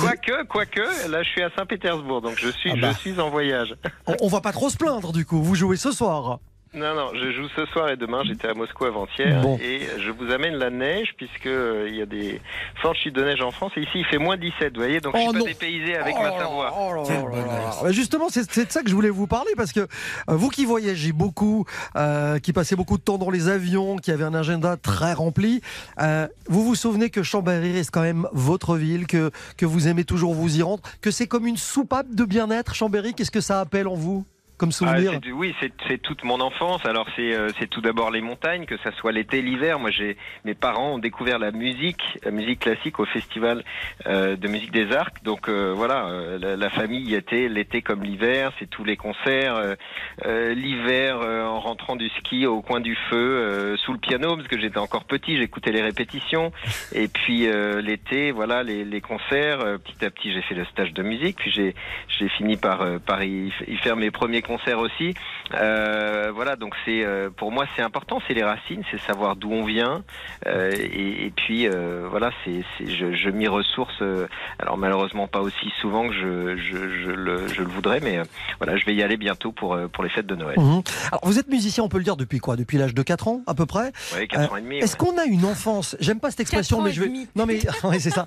Quoique, 0.00 0.44
quoique, 0.46 1.08
là, 1.10 1.22
je 1.22 1.28
suis 1.28 1.42
à 1.42 1.50
Saint-Pétersbourg, 1.56 2.20
donc 2.22 2.38
je 2.38 2.48
suis, 2.48 2.70
Ah 2.72 2.76
bah. 2.80 2.92
je 2.92 2.98
suis 2.98 3.20
en 3.20 3.30
voyage. 3.30 3.74
on, 4.06 4.14
on 4.20 4.28
va 4.28 4.40
pas 4.40 4.52
trop 4.52 4.68
se 4.70 4.76
plaindre 4.76 5.12
du 5.12 5.24
coup. 5.24 5.42
Vous 5.42 5.54
jouez 5.54 5.76
ce 5.76 5.92
soir. 5.92 6.38
Non, 6.74 6.92
non, 6.94 7.10
je 7.14 7.30
joue 7.30 7.48
ce 7.54 7.66
soir 7.66 7.88
et 7.90 7.96
demain. 7.96 8.22
J'étais 8.24 8.48
à 8.48 8.54
Moscou 8.54 8.84
avant-hier 8.84 9.40
Bon. 9.42 9.56
et 9.62 9.80
je 10.00 10.10
vous 10.10 10.32
amène 10.32 10.54
la 10.56 10.70
neige 10.70 11.14
puisque 11.16 11.46
euh, 11.46 11.86
il 11.88 11.94
y 11.96 12.02
a 12.02 12.06
des 12.06 12.40
fortes 12.82 12.96
chutes 12.96 13.14
de 13.14 13.22
neige 13.22 13.40
en 13.42 13.52
France. 13.52 13.70
Et 13.76 13.82
ici, 13.82 13.90
il 13.94 14.04
fait 14.06 14.18
moins 14.18 14.36
17, 14.36 14.74
vous 14.74 14.80
voyez, 14.82 15.00
donc 15.00 15.14
je 15.16 15.20
Oh 15.22 15.30
suis 15.30 15.38
non. 15.38 15.44
pas 15.44 15.50
dépaysé 15.50 15.94
avec 15.96 16.14
Oh 16.18 16.22
ma 16.22 16.30
Savoie. 16.38 16.74
oh 16.76 17.90
Justement, 17.90 18.28
c'est 18.28 18.50
c'est 18.50 18.66
de 18.66 18.72
ça 18.72 18.82
que 18.82 18.88
je 18.90 18.94
voulais 18.94 19.10
vous 19.10 19.26
parler 19.28 19.52
parce 19.56 19.72
que 19.72 19.80
euh, 19.80 19.86
vous 20.28 20.48
qui 20.48 20.64
voyagez 20.64 21.12
beaucoup, 21.12 21.64
euh, 21.96 22.38
qui 22.40 22.52
passez 22.52 22.74
beaucoup 22.74 22.98
de 22.98 23.02
temps 23.02 23.18
dans 23.18 23.30
les 23.30 23.48
avions, 23.48 23.96
qui 23.96 24.10
avez 24.10 24.24
un 24.24 24.34
agenda 24.34 24.76
très 24.76 25.12
rempli, 25.12 25.60
euh, 26.00 26.26
vous 26.48 26.64
vous 26.64 26.74
souvenez 26.74 27.08
que 27.10 27.22
Chambéry 27.22 27.72
reste 27.72 27.90
quand 27.92 28.02
même 28.02 28.26
votre 28.32 28.76
ville, 28.76 29.06
que, 29.06 29.30
que 29.56 29.64
vous 29.66 29.86
aimez 29.86 30.04
toujours 30.04 30.34
vous 30.34 30.58
y 30.58 30.62
rendre, 30.62 30.82
que 31.00 31.10
c'est 31.12 31.28
comme 31.28 31.46
une 31.46 31.56
soupape 31.56 32.12
de 32.14 32.24
bien-être, 32.24 32.74
Chambéry? 32.74 33.14
Qu'est-ce 33.14 33.30
que 33.30 33.40
ça 33.40 33.60
appelle 33.60 33.86
en 33.86 33.94
vous? 33.94 34.24
Comme 34.64 34.88
Ah, 34.88 34.96
souvenir 34.96 35.20
oui, 35.34 35.54
c'est 35.60 35.98
toute 36.02 36.24
mon 36.24 36.40
enfance. 36.40 36.84
Alors 36.86 37.06
c'est 37.16 37.34
euh, 37.34 37.48
tout 37.70 37.80
d'abord 37.80 38.10
les 38.10 38.20
montagnes, 38.20 38.64
que 38.66 38.76
ça 38.78 38.92
soit 38.92 39.12
l'été, 39.12 39.42
l'hiver. 39.42 39.78
Moi, 39.78 39.90
j'ai 39.90 40.16
mes 40.44 40.54
parents 40.54 40.94
ont 40.94 40.98
découvert 40.98 41.38
la 41.38 41.50
musique, 41.50 42.02
la 42.24 42.30
musique 42.30 42.60
classique 42.60 42.98
au 42.98 43.04
festival 43.04 43.64
euh, 44.06 44.36
de 44.36 44.48
musique 44.48 44.72
des 44.72 44.92
Arcs. 44.92 45.22
Donc 45.22 45.48
euh, 45.48 45.72
voilà, 45.74 46.06
euh, 46.06 46.38
la, 46.38 46.56
la 46.56 46.70
famille 46.70 47.02
y 47.10 47.14
était 47.14 47.48
l'été 47.48 47.82
comme 47.82 48.02
l'hiver. 48.02 48.52
C'est 48.58 48.68
tous 48.70 48.84
les 48.84 48.96
concerts. 48.96 49.56
euh, 49.56 49.74
euh, 50.24 50.54
l'hiver 50.54 51.18
euh, 51.20 51.44
en 51.44 51.60
rentrant 51.60 51.96
du 51.96 52.08
ski 52.20 52.46
au 52.46 52.62
coin 52.62 52.80
du 52.80 52.96
feu, 53.10 53.16
euh, 53.16 53.76
sous 53.78 53.92
le 53.92 53.98
piano, 53.98 54.36
parce 54.36 54.48
que 54.48 54.58
j'étais 54.58 54.78
encore 54.78 55.04
petit, 55.04 55.36
j'écoutais 55.36 55.72
les 55.72 55.82
répétitions. 55.82 56.52
Et 56.92 57.08
puis 57.08 57.46
euh, 57.46 57.82
l'été, 57.82 58.30
voilà, 58.30 58.62
les, 58.62 58.84
les 58.84 59.00
concerts. 59.00 59.60
Euh, 59.60 59.78
petit 59.78 60.04
à 60.04 60.10
petit, 60.10 60.32
j'ai 60.32 60.42
fait 60.42 60.54
le 60.54 60.64
stage 60.66 60.92
de 60.94 61.02
musique. 61.02 61.36
Puis 61.38 61.50
j'ai 61.50 61.74
j'ai 62.08 62.28
fini 62.30 62.56
par 62.56 62.80
euh, 62.82 62.98
par 62.98 63.22
y, 63.22 63.52
y 63.66 63.76
faire 63.78 63.96
mes 63.96 64.10
premiers 64.10 64.42
concerts 64.42 64.53
aussi. 64.78 65.14
Euh, 65.54 66.30
voilà, 66.34 66.56
donc 66.56 66.74
c'est 66.84 67.04
euh, 67.04 67.30
pour 67.30 67.52
moi 67.52 67.66
c'est 67.76 67.82
important, 67.82 68.20
c'est 68.26 68.34
les 68.34 68.42
racines, 68.42 68.82
c'est 68.90 69.00
savoir 69.00 69.36
d'où 69.36 69.50
on 69.52 69.64
vient. 69.64 70.02
Euh, 70.46 70.72
et, 70.72 71.26
et 71.26 71.30
puis 71.30 71.66
euh, 71.68 72.06
voilà, 72.10 72.30
c'est 72.44 72.64
je, 72.86 73.12
je 73.14 73.30
m'y 73.30 73.46
ressource. 73.48 73.94
euh, 74.02 74.26
alors 74.58 74.78
malheureusement 74.78 75.26
pas 75.28 75.40
aussi 75.40 75.70
souvent 75.80 76.08
que 76.08 76.14
je 76.14 76.56
je, 76.56 76.76
je 77.04 77.10
le 77.10 77.48
je 77.48 77.60
le 77.62 77.68
voudrais, 77.68 78.00
mais 78.00 78.18
euh, 78.18 78.24
voilà, 78.58 78.76
je 78.76 78.84
vais 78.86 78.94
y 78.94 79.02
aller 79.02 79.16
bientôt 79.16 79.52
pour 79.52 79.78
pour 79.92 80.02
les 80.04 80.10
fêtes 80.10 80.26
de 80.26 80.34
Noël. 80.34 80.58
Mhm. 80.58 80.82
Alors 81.10 81.20
vous 81.24 81.38
êtes 81.38 81.48
musicien, 81.48 81.84
on 81.84 81.88
peut 81.88 81.98
le 81.98 82.04
dire 82.04 82.16
depuis 82.16 82.38
quoi? 82.38 82.56
Depuis 82.56 82.78
l'âge 82.78 82.94
de 82.94 83.02
4 83.02 83.28
ans 83.28 83.42
à 83.46 83.54
peu 83.54 83.66
près? 83.66 83.92
Quatre 84.28 84.50
Euh, 84.50 84.54
ans 84.54 84.56
et 84.56 84.62
demi. 84.62 84.78
Est-ce 84.78 84.96
ouais. 84.96 84.98
qu'on 85.10 85.18
a 85.18 85.24
une 85.24 85.44
enfance? 85.44 85.96
J'aime 86.00 86.20
pas 86.20 86.30
cette 86.30 86.40
expression, 86.40 86.80
mais 86.82 86.92
je 86.92 87.02
vais. 87.02 87.10
Non 87.36 87.46
mais 87.46 87.58
ouais, 87.84 87.98
c'est 87.98 88.10
ça. 88.10 88.26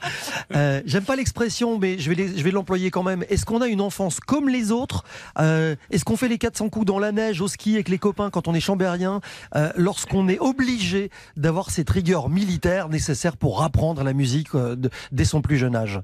Euh, 0.55 0.81
J'aime 0.85 1.03
pas 1.03 1.15
l'expression, 1.15 1.77
mais 1.77 1.97
je 1.97 2.09
vais 2.09 2.15
les- 2.15 2.37
je 2.37 2.43
vais 2.43 2.51
l'employer 2.51 2.91
quand 2.91 3.03
même. 3.03 3.23
Est-ce 3.29 3.45
qu'on 3.45 3.61
a 3.61 3.67
une 3.67 3.81
enfance 3.81 4.19
comme 4.19 4.49
les 4.49 4.71
autres? 4.71 5.03
Euh, 5.39 5.75
Est-ce 5.91 6.05
qu'on 6.07 6.15
fait 6.15 6.29
les 6.29 6.37
400 6.37 6.69
coups 6.69 6.85
dans 6.85 6.99
la 6.99 7.11
neige 7.11 7.41
au 7.41 7.49
ski 7.49 7.73
avec 7.73 7.89
les 7.89 7.97
copains 7.97 8.29
quand 8.29 8.47
on 8.47 8.53
est 8.53 8.61
chambérien 8.61 9.19
euh, 9.57 9.73
Lorsqu'on 9.75 10.29
est 10.29 10.39
obligé 10.39 11.11
d'avoir 11.35 11.69
cette 11.69 11.89
rigueur 11.89 12.29
militaire 12.29 12.87
nécessaire 12.87 13.35
pour 13.35 13.61
apprendre 13.61 14.01
la 14.03 14.13
musique 14.13 14.55
euh, 14.55 14.77
dès 15.11 15.25
son 15.25 15.41
plus 15.41 15.57
jeune 15.57 15.75
âge 15.75 15.99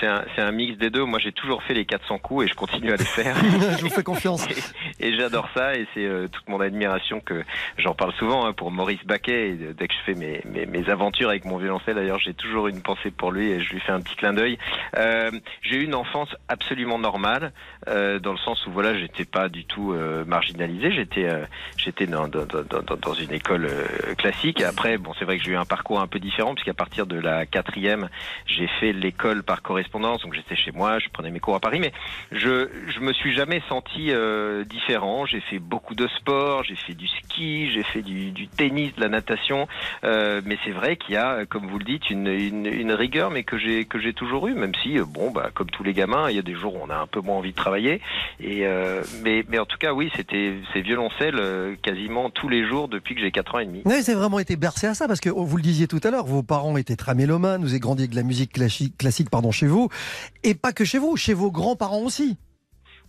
c'est 0.00 0.06
un 0.06 0.24
un 0.36 0.52
mix 0.52 0.76
des 0.76 0.90
deux. 0.90 1.04
Moi, 1.04 1.18
j'ai 1.18 1.32
toujours 1.32 1.62
fait 1.62 1.72
les 1.74 1.84
400 1.86 2.18
coups 2.18 2.44
et 2.44 2.48
je 2.48 2.54
continue 2.54 2.92
à 2.92 2.96
les 2.96 3.04
faire. 3.04 3.34
Je 3.78 3.82
vous 3.82 3.88
fais 3.90 4.02
confiance. 4.02 4.46
Et, 5.00 5.08
et 5.08 5.16
j'adore 5.16 5.48
ça 5.54 5.74
et 5.74 5.86
c'est 5.94 6.04
euh, 6.04 6.28
toute 6.28 6.46
mon 6.48 6.60
admiration 6.60 7.20
que 7.20 7.42
j'en 7.78 7.94
parle 7.94 8.12
souvent 8.14 8.44
hein, 8.46 8.52
pour 8.52 8.70
Maurice 8.70 9.02
Baquet. 9.06 9.48
Et, 9.50 9.52
euh, 9.52 9.72
dès 9.76 9.88
que 9.88 9.94
je 9.94 10.00
fais 10.12 10.14
mes, 10.18 10.42
mes, 10.44 10.66
mes 10.66 10.90
aventures 10.90 11.30
avec 11.30 11.44
mon 11.46 11.56
violoncelle, 11.56 11.94
d'ailleurs, 11.94 12.18
j'ai 12.18 12.34
toujours 12.34 12.68
une 12.68 12.82
pensée 12.82 13.10
pour 13.10 13.32
lui 13.32 13.50
et 13.50 13.60
je 13.62 13.72
lui 13.72 13.80
fais 13.80 13.92
un 13.92 14.00
petit 14.00 14.16
clin 14.16 14.32
d'œil. 14.34 14.58
Euh, 14.98 15.30
j'ai 15.62 15.76
eu 15.76 15.84
une 15.84 15.94
enfance 15.94 16.28
absolument 16.48 16.98
normale 16.98 17.52
euh, 17.88 18.18
dans 18.18 18.32
le 18.32 18.38
sens 18.38 18.66
où 18.66 18.70
voilà, 18.72 18.96
j'étais 18.98 19.24
pas 19.24 19.48
du 19.48 19.64
tout 19.64 19.92
euh, 19.92 20.24
marginalisé. 20.26 20.92
J'étais 20.92 21.24
euh, 21.24 21.44
j'étais 21.78 22.06
dans, 22.06 22.28
dans, 22.28 22.44
dans, 22.44 22.62
dans- 22.96 23.14
une 23.14 23.32
école 23.32 23.66
euh, 23.66 24.14
classique. 24.16 24.60
Après, 24.62 24.98
bon, 24.98 25.12
c'est 25.18 25.24
vrai 25.24 25.38
que 25.38 25.44
j'ai 25.44 25.52
eu 25.52 25.56
un 25.56 25.64
parcours 25.64 26.00
un 26.00 26.06
peu 26.08 26.18
différent 26.18 26.54
puisqu'à 26.54 26.74
partir 26.74 27.06
de 27.06 27.18
la 27.18 27.46
quatrième, 27.46 28.08
j'ai 28.46 28.66
fait 28.80 28.92
l'école 28.92 29.42
par 29.42 29.62
correspondance. 29.64 30.22
Donc 30.22 30.34
j'étais 30.34 30.54
chez 30.54 30.70
moi, 30.70 31.00
je 31.00 31.08
prenais 31.08 31.32
mes 31.32 31.40
cours 31.40 31.56
à 31.56 31.60
Paris, 31.60 31.80
mais 31.80 31.92
je 32.30 32.68
je 32.86 33.00
me 33.00 33.12
suis 33.12 33.34
jamais 33.34 33.60
senti 33.68 34.12
euh, 34.12 34.64
différent. 34.64 35.26
J'ai 35.26 35.40
fait 35.40 35.58
beaucoup 35.58 35.96
de 35.96 36.06
sport, 36.06 36.62
j'ai 36.62 36.76
fait 36.76 36.94
du 36.94 37.08
ski, 37.08 37.70
j'ai 37.72 37.82
fait 37.82 38.02
du, 38.02 38.30
du 38.30 38.46
tennis, 38.46 38.94
de 38.94 39.00
la 39.00 39.08
natation. 39.08 39.66
Euh, 40.04 40.40
mais 40.44 40.58
c'est 40.64 40.70
vrai 40.70 40.96
qu'il 40.96 41.14
y 41.14 41.16
a, 41.16 41.46
comme 41.46 41.66
vous 41.66 41.78
le 41.78 41.84
dites, 41.84 42.08
une, 42.10 42.28
une, 42.28 42.66
une 42.66 42.92
rigueur, 42.92 43.30
mais 43.30 43.42
que 43.42 43.58
j'ai 43.58 43.86
que 43.86 43.98
j'ai 43.98 44.12
toujours 44.12 44.46
eu, 44.46 44.54
même 44.54 44.74
si 44.82 44.98
euh, 44.98 45.04
bon, 45.04 45.30
bah 45.30 45.50
comme 45.54 45.70
tous 45.70 45.82
les 45.82 45.92
gamins, 45.92 46.30
il 46.30 46.36
y 46.36 46.38
a 46.38 46.42
des 46.42 46.54
jours 46.54 46.74
où 46.74 46.78
on 46.82 46.90
a 46.90 46.96
un 46.96 47.06
peu 47.06 47.20
moins 47.20 47.36
envie 47.36 47.50
de 47.50 47.56
travailler. 47.56 48.00
Et 48.40 48.66
euh, 48.66 49.02
mais 49.22 49.44
mais 49.48 49.58
en 49.58 49.66
tout 49.66 49.78
cas, 49.78 49.92
oui, 49.92 50.10
c'était 50.14 50.54
c'est 50.72 50.80
violoncelle 50.80 51.36
euh, 51.38 51.74
quasiment 51.82 52.30
tous 52.30 52.48
les 52.48 52.66
jours 52.66 52.88
depuis 52.88 53.14
que 53.14 53.20
j'ai 53.20 53.30
4 53.30 53.54
ans 53.54 53.58
et 53.60 53.66
demi. 53.66 53.82
Oui, 53.84 54.02
c'est 54.02 54.14
vraiment 54.14 54.38
été 54.38 54.56
bercé 54.56 54.86
à 54.86 54.94
ça 54.94 55.08
parce 55.08 55.20
que 55.20 55.30
oh, 55.30 55.44
vous 55.44 55.56
le 55.56 55.62
disiez 55.62 55.86
tout 55.86 56.00
à 56.04 56.10
l'heure, 56.10 56.26
vos 56.26 56.42
parents 56.42 56.76
étaient 56.76 56.96
très 56.96 57.14
mélomanes, 57.14 57.62
vous 57.62 57.70
avez 57.70 57.80
grandi 57.80 58.02
avec 58.02 58.10
de 58.10 58.16
la 58.16 58.22
musique 58.22 58.52
classique, 58.52 58.96
classique 58.98 59.30
pardon, 59.30 59.50
chez 59.54 59.66
vous, 59.66 59.88
et 60.42 60.54
pas 60.54 60.72
que 60.72 60.84
chez 60.84 60.98
vous, 60.98 61.16
chez 61.16 61.32
vos 61.32 61.50
grands-parents 61.50 62.02
aussi. 62.02 62.36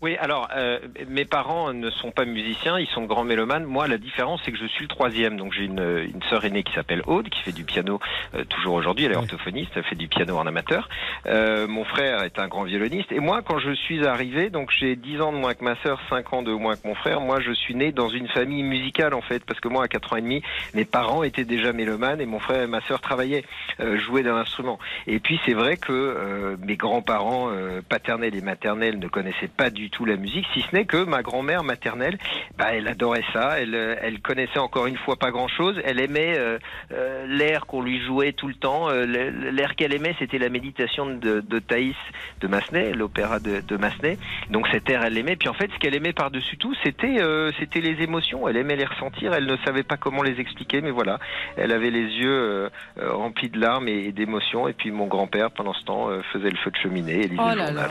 Oui, 0.01 0.17
alors 0.19 0.49
euh, 0.55 0.79
mes 1.07 1.25
parents 1.25 1.73
ne 1.73 1.89
sont 1.89 2.11
pas 2.11 2.25
musiciens, 2.25 2.77
ils 2.77 2.87
sont 2.87 3.05
grands 3.05 3.23
mélomanes. 3.23 3.63
Moi, 3.63 3.87
la 3.87 3.97
différence, 3.97 4.41
c'est 4.43 4.51
que 4.51 4.57
je 4.57 4.67
suis 4.67 4.83
le 4.83 4.89
troisième. 4.89 5.37
Donc 5.37 5.53
j'ai 5.53 5.63
une, 5.63 5.79
une 6.13 6.21
sœur 6.29 6.43
aînée 6.43 6.63
qui 6.63 6.73
s'appelle 6.73 7.01
Aude, 7.07 7.29
qui 7.29 7.41
fait 7.41 7.53
du 7.53 7.63
piano 7.63 7.99
euh, 8.35 8.43
toujours 8.43 8.73
aujourd'hui. 8.73 9.05
Elle 9.05 9.13
est 9.13 9.17
orthophoniste, 9.17 9.71
elle 9.75 9.83
fait 9.83 9.95
du 9.95 10.07
piano 10.07 10.37
en 10.37 10.45
amateur. 10.45 10.89
Euh, 11.27 11.65
mon 11.67 11.85
frère 11.85 12.23
est 12.23 12.37
un 12.39 12.47
grand 12.47 12.63
violoniste. 12.63 13.11
Et 13.11 13.19
moi, 13.19 13.41
quand 13.41 13.57
je 13.57 13.71
suis 13.71 14.05
arrivé, 14.05 14.49
donc 14.49 14.71
j'ai 14.71 14.95
10 14.97 15.21
ans 15.21 15.31
de 15.31 15.37
moins 15.37 15.53
que 15.53 15.63
ma 15.63 15.75
sœur, 15.77 15.99
5 16.09 16.33
ans 16.33 16.41
de 16.43 16.51
moins 16.51 16.75
que 16.75 16.87
mon 16.87 16.95
frère. 16.95 17.21
Moi, 17.21 17.39
je 17.39 17.53
suis 17.53 17.73
né 17.73 17.91
dans 17.93 18.09
une 18.09 18.27
famille 18.27 18.63
musicale 18.63 19.13
en 19.13 19.21
fait, 19.21 19.45
parce 19.45 19.59
que 19.61 19.69
moi, 19.69 19.85
à 19.85 19.87
4 19.87 20.13
ans 20.13 20.15
et 20.17 20.21
demi, 20.21 20.43
mes 20.73 20.85
parents 20.85 21.23
étaient 21.23 21.45
déjà 21.45 21.71
mélomanes 21.71 22.19
et 22.19 22.25
mon 22.25 22.39
frère 22.39 22.61
et 22.61 22.67
ma 22.67 22.81
sœur 22.81 22.99
travaillaient, 22.99 23.45
euh, 23.79 23.97
jouaient 23.97 24.23
d'un 24.23 24.35
instrument. 24.35 24.77
Et 25.07 25.19
puis 25.19 25.39
c'est 25.45 25.53
vrai 25.53 25.77
que 25.77 25.93
euh, 25.93 26.57
mes 26.59 26.75
grands-parents 26.75 27.49
euh, 27.49 27.81
paternels 27.87 28.35
et 28.35 28.41
maternels 28.41 28.99
ne 28.99 29.07
connaissaient 29.07 29.47
pas 29.47 29.69
du 29.69 29.84
tout 29.89 30.05
la 30.05 30.15
musique, 30.15 30.45
si 30.53 30.61
ce 30.61 30.75
n'est 30.75 30.85
que 30.85 31.03
ma 31.03 31.21
grand-mère 31.23 31.63
maternelle, 31.63 32.17
bah, 32.57 32.67
elle 32.73 32.87
adorait 32.87 33.23
ça. 33.33 33.59
Elle, 33.59 33.75
euh, 33.75 33.95
elle 34.01 34.19
connaissait 34.21 34.59
encore 34.59 34.87
une 34.87 34.97
fois 34.97 35.15
pas 35.17 35.31
grand-chose. 35.31 35.79
Elle 35.85 35.99
aimait 35.99 36.35
euh, 36.37 36.57
euh, 36.93 37.25
l'air 37.27 37.65
qu'on 37.65 37.81
lui 37.81 38.03
jouait 38.05 38.33
tout 38.33 38.47
le 38.47 38.53
temps. 38.55 38.89
Euh, 38.89 39.05
l'air 39.05 39.75
qu'elle 39.75 39.93
aimait, 39.93 40.15
c'était 40.19 40.37
la 40.37 40.49
méditation 40.49 41.05
de, 41.07 41.41
de 41.41 41.59
Thaïs 41.59 41.95
de 42.41 42.47
Massenet, 42.47 42.93
l'opéra 42.93 43.39
de, 43.39 43.61
de 43.61 43.77
Massenet. 43.77 44.17
Donc 44.49 44.67
cet 44.71 44.89
air, 44.89 45.03
elle 45.03 45.13
l'aimait. 45.13 45.35
Puis 45.35 45.49
en 45.49 45.53
fait, 45.53 45.69
ce 45.73 45.79
qu'elle 45.79 45.95
aimait 45.95 46.13
par-dessus 46.13 46.57
tout, 46.57 46.73
c'était 46.83 47.17
euh, 47.19 47.51
c'était 47.59 47.81
les 47.81 48.03
émotions. 48.03 48.47
Elle 48.47 48.57
aimait 48.57 48.75
les 48.75 48.85
ressentir. 48.85 49.33
Elle 49.33 49.45
ne 49.45 49.57
savait 49.65 49.83
pas 49.83 49.97
comment 49.97 50.23
les 50.23 50.39
expliquer, 50.39 50.81
mais 50.81 50.91
voilà, 50.91 51.19
elle 51.57 51.71
avait 51.71 51.91
les 51.91 52.03
yeux 52.05 52.69
remplis 53.01 53.49
de 53.49 53.59
larmes 53.59 53.87
et, 53.87 54.05
et 54.05 54.11
d'émotions. 54.11 54.67
Et 54.67 54.73
puis 54.73 54.91
mon 54.91 55.07
grand-père, 55.07 55.51
pendant 55.51 55.73
ce 55.73 55.83
temps, 55.83 56.09
euh, 56.09 56.21
faisait 56.33 56.49
le 56.49 56.57
feu 56.57 56.71
de 56.71 56.77
cheminée 56.77 57.21
et 57.23 57.27
lisait 57.27 57.35
Oh 57.39 57.49
le 57.55 57.65
journal. 57.65 57.89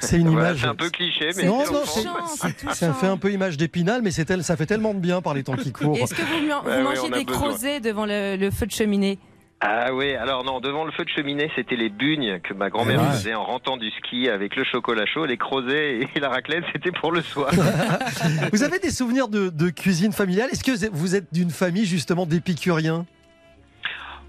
C'est 0.00 0.18
une 0.18 0.28
Voilà, 0.28 0.48
image. 0.50 0.58
c'est 0.60 0.66
un 0.66 0.74
peu 0.74 0.90
cliché, 0.90 1.31
mais 1.36 1.44
Non, 1.44 1.62
c'est 1.84 2.04
non. 2.04 2.72
Ça 2.72 2.92
fait 2.92 3.06
un 3.06 3.16
peu 3.16 3.30
image 3.32 3.56
d'épinal, 3.56 4.02
mais 4.02 4.10
c'est 4.10 4.24
tel- 4.24 4.42
ça 4.44 4.56
fait 4.56 4.66
tellement 4.66 4.94
de 4.94 4.98
bien 5.00 5.20
par 5.22 5.34
les 5.34 5.42
temps 5.42 5.56
qui 5.56 5.72
courent. 5.72 5.96
Est-ce 5.96 6.14
que 6.14 6.22
vous, 6.22 6.82
mangez 6.82 7.10
des 7.10 7.24
crozets 7.24 7.80
devant 7.80 8.06
le, 8.06 8.36
le 8.36 8.50
feu 8.50 8.66
de 8.66 8.72
cheminée 8.72 9.18
Ah 9.60 9.92
oui, 9.94 10.14
alors 10.14 10.44
non, 10.44 10.60
devant 10.60 10.84
le 10.84 10.92
feu 10.92 11.04
de 11.04 11.08
cheminée, 11.10 11.50
c'était 11.54 11.76
les 11.76 11.88
bugnes 11.88 12.40
que 12.40 12.52
ma 12.54 12.68
grand-mère 12.70 13.00
Ouais. 13.00 13.10
faisait 13.12 13.34
en 13.34 13.44
rentrant 13.44 13.76
du 13.76 13.90
ski 13.90 14.28
avec 14.28 14.56
le 14.56 14.64
chocolat 14.64 15.06
chaud, 15.06 15.24
les 15.26 15.36
crozets 15.36 16.00
et 16.14 16.20
la 16.20 16.28
raclette, 16.28 16.64
c'était 16.72 16.90
pour 16.92 17.12
le 17.12 17.22
soir. 17.22 17.50
Vous 18.52 18.62
avez 18.64 18.78
des 18.78 18.90
souvenirs 18.90 19.28
de, 19.28 19.48
de 19.50 19.70
cuisine 19.70 20.12
familiale? 20.12 20.48
Est-ce 20.52 20.64
que 20.64 20.88
vous 20.92 21.14
êtes 21.14 21.32
d'une 21.32 21.50
famille 21.50 21.86
justement 21.86 22.26
d'épicuriens? 22.26 23.06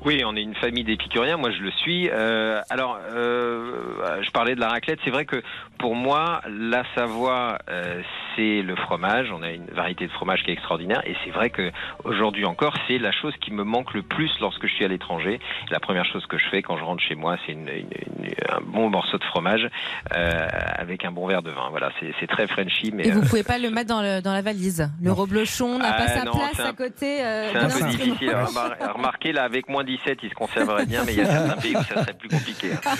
Oui, 0.05 0.21
on 0.25 0.35
est 0.35 0.41
une 0.41 0.55
famille 0.55 0.83
d'épicuriens. 0.83 1.37
Moi, 1.37 1.51
je 1.51 1.61
le 1.61 1.71
suis. 1.71 2.09
Euh, 2.11 2.59
alors, 2.69 2.99
euh, 3.11 4.21
je 4.21 4.29
parlais 4.31 4.55
de 4.55 4.59
la 4.59 4.67
raclette. 4.69 4.99
C'est 5.05 5.11
vrai 5.11 5.25
que 5.25 5.41
pour 5.79 5.95
moi, 5.95 6.41
la 6.49 6.83
Savoie, 6.95 7.57
euh, 7.69 8.01
c'est 8.35 8.61
le 8.61 8.75
fromage. 8.75 9.31
On 9.31 9.41
a 9.43 9.51
une 9.51 9.67
variété 9.67 10.05
de 10.07 10.11
fromage 10.11 10.43
qui 10.43 10.49
est 10.51 10.53
extraordinaire. 10.53 11.01
Et 11.05 11.15
c'est 11.23 11.29
vrai 11.31 11.49
que 11.49 11.71
aujourd'hui 12.03 12.45
encore, 12.45 12.75
c'est 12.87 12.97
la 12.97 13.11
chose 13.11 13.33
qui 13.39 13.51
me 13.51 13.63
manque 13.63 13.93
le 13.93 14.01
plus 14.01 14.31
lorsque 14.41 14.65
je 14.67 14.73
suis 14.73 14.83
à 14.85 14.87
l'étranger. 14.89 15.39
La 15.71 15.79
première 15.79 16.05
chose 16.05 16.25
que 16.25 16.37
je 16.37 16.45
fais 16.49 16.61
quand 16.61 16.77
je 16.77 16.83
rentre 16.83 17.01
chez 17.03 17.15
moi, 17.15 17.37
c'est 17.45 17.53
une, 17.53 17.69
une- 17.69 17.87
une- 18.25 18.33
un 18.49 18.59
bon 18.61 18.89
morceau 18.89 19.17
de 19.17 19.23
fromage 19.23 19.67
euh, 20.15 20.47
avec 20.75 21.05
un 21.05 21.11
bon 21.11 21.27
verre 21.27 21.41
de 21.43 21.51
vin. 21.51 21.69
Voilà, 21.69 21.91
c'est 21.99 22.13
c'est 22.19 22.27
très 22.27 22.47
Frenchy, 22.47 22.91
mais 22.93 23.07
Et 23.07 23.11
vous 23.11 23.21
euh, 23.21 23.27
pouvez 23.29 23.43
pas 23.43 23.57
le 23.57 23.69
mettre 23.69 23.89
dans, 23.89 24.01
le- 24.01 24.21
dans 24.21 24.33
la 24.33 24.41
valise. 24.41 24.89
Le 25.01 25.11
reblochon 25.11 25.77
n'a 25.79 25.93
pas 25.93 26.03
Ah, 26.03 26.07
sa 26.09 26.23
non, 26.25 26.31
place 26.33 26.59
un- 26.59 26.69
à 26.69 26.73
côté 26.73 27.23
euh, 27.23 27.47
c'est 27.53 27.59
de 27.59 27.65
un 27.65 27.69
peu 27.89 27.97
difficile 27.97 28.29
à 28.31 28.43
remar- 28.45 28.75
à 28.81 28.91
remarquer. 28.91 29.31
Là, 29.31 29.43
avec 29.43 29.69
moins 29.69 29.83
17, 29.97 30.19
il 30.23 30.29
se 30.29 30.35
conserverait 30.35 30.85
bien, 30.85 31.03
mais 31.05 31.13
il 31.13 31.19
y 31.19 31.21
a 31.21 31.25
certains 31.25 31.57
pays 31.61 31.75
où 31.75 31.83
ça 31.83 32.01
serait 32.01 32.13
plus 32.13 32.29
compliqué. 32.29 32.71
hein. 32.73 32.95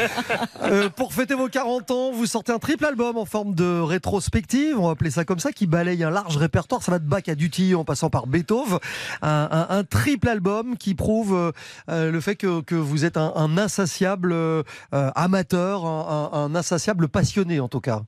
Euh, 0.64 0.90
pour 0.90 1.14
fêter 1.14 1.34
vos 1.36 1.48
40 1.50 1.92
ans, 1.92 2.12
vous 2.12 2.26
sortez 2.26 2.52
un 2.52 2.60
triple 2.60 2.86
album 2.86 3.18
en 3.18 3.26
forme 3.26 3.54
de 3.56 3.80
rétrospective, 3.80 4.78
on 4.80 4.86
va 4.88 4.92
appeler 4.92 5.12
ça 5.12 5.26
comme 5.26 5.40
ça, 5.40 5.52
qui 5.52 5.68
balaye 5.68 6.04
un 6.04 6.10
large 6.10 6.38
répertoire. 6.38 6.82
Ça 6.84 6.92
va 6.92 7.00
de 7.00 7.06
Bach 7.08 7.24
à 7.28 7.36
Duty 7.36 7.76
en 7.76 7.84
passant 7.86 8.10
par 8.10 8.28
Beethoven. 8.28 8.80
Un, 9.22 9.48
un- 9.52 9.68
un 9.78 9.84
triple 9.84 10.28
album 10.30 10.78
qui 10.78 10.96
prouve 10.96 11.34
euh, 11.36 11.52
euh, 11.90 12.12
le 12.12 12.22
fait 12.22 12.36
que, 12.36 12.62
que 12.62 12.76
vous 12.76 13.06
êtes 13.06 13.18
un, 13.18 13.32
un 13.36 13.58
insatiable 13.58 14.32
euh, 14.34 14.64
amateur, 14.92 15.86
un 15.86 16.56
insatiable 16.56 17.08
passionné 17.08 17.60
en 17.60 17.68
tout 17.68 17.82
cas. 17.82 18.02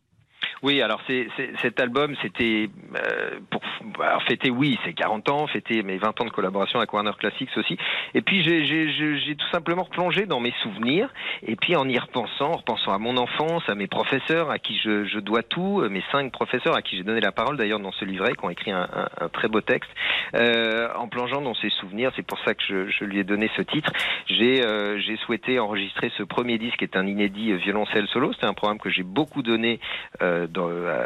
Oui, 0.63 0.81
alors 0.81 1.01
cet 1.61 1.79
album, 1.79 2.15
c'était 2.21 2.69
euh, 2.95 3.39
pour 3.49 3.61
fêter, 4.27 4.49
oui, 4.49 4.79
c'est 4.83 4.93
40 4.93 5.29
ans, 5.29 5.47
fêter 5.47 5.83
mes 5.83 5.97
20 5.97 6.21
ans 6.21 6.25
de 6.25 6.29
collaboration 6.29 6.79
avec 6.79 6.91
Warner 6.93 7.11
Classics 7.19 7.49
aussi. 7.57 7.77
Et 8.13 8.21
puis 8.21 8.43
j'ai, 8.43 9.35
tout 9.35 9.49
simplement 9.51 9.83
replongé 9.83 10.25
dans 10.25 10.39
mes 10.39 10.53
souvenirs. 10.63 11.09
Et 11.43 11.55
puis 11.55 11.75
en 11.75 11.87
y 11.87 11.97
repensant, 11.99 12.51
en 12.51 12.57
repensant 12.57 12.93
à 12.93 12.97
mon 12.97 13.17
enfance, 13.17 13.63
à 13.67 13.75
mes 13.75 13.87
professeurs, 13.87 14.49
à 14.49 14.59
qui 14.59 14.77
je, 14.83 15.19
dois 15.19 15.43
tout, 15.43 15.81
euh, 15.81 15.89
mes 15.89 16.03
cinq 16.11 16.31
professeurs 16.31 16.75
à 16.75 16.81
qui 16.81 16.97
j'ai 16.97 17.03
donné 17.03 17.21
la 17.21 17.31
parole 17.31 17.57
d'ailleurs 17.57 17.79
dans 17.79 17.91
ce 17.91 18.05
livret, 18.05 18.33
qui 18.33 18.45
ont 18.45 18.49
écrit 18.49 18.71
un 18.71 18.87
très 19.33 19.47
beau 19.47 19.61
texte, 19.61 19.89
euh, 20.35 20.89
en 20.95 21.07
plongeant 21.07 21.41
dans 21.41 21.53
ces 21.55 21.69
souvenirs, 21.85 22.11
c'est 22.15 22.25
pour 22.25 22.39
ça 22.39 22.53
que 22.53 22.63
je, 22.67 22.89
je 22.89 23.03
lui 23.05 23.19
ai 23.19 23.23
donné 23.23 23.49
ce 23.55 23.61
titre. 23.61 23.91
J'ai, 24.27 24.63
euh, 24.65 24.99
j'ai 24.99 25.17
souhaité 25.17 25.59
enregistrer 25.59 26.11
ce 26.17 26.23
premier 26.23 26.57
disque, 26.57 26.77
qui 26.77 26.83
est 26.85 26.97
un 26.97 27.05
inédit 27.05 27.51
euh, 27.51 27.57
violoncelle 27.57 28.07
solo. 28.07 28.33
C'était 28.33 28.45
un 28.47 28.53
programme 28.53 28.79
que 28.79 28.89
j'ai 28.89 29.03
beaucoup 29.03 29.43
donné 29.43 29.79
euh, 30.21 30.47
dans, 30.47 30.67
euh, 30.69 31.05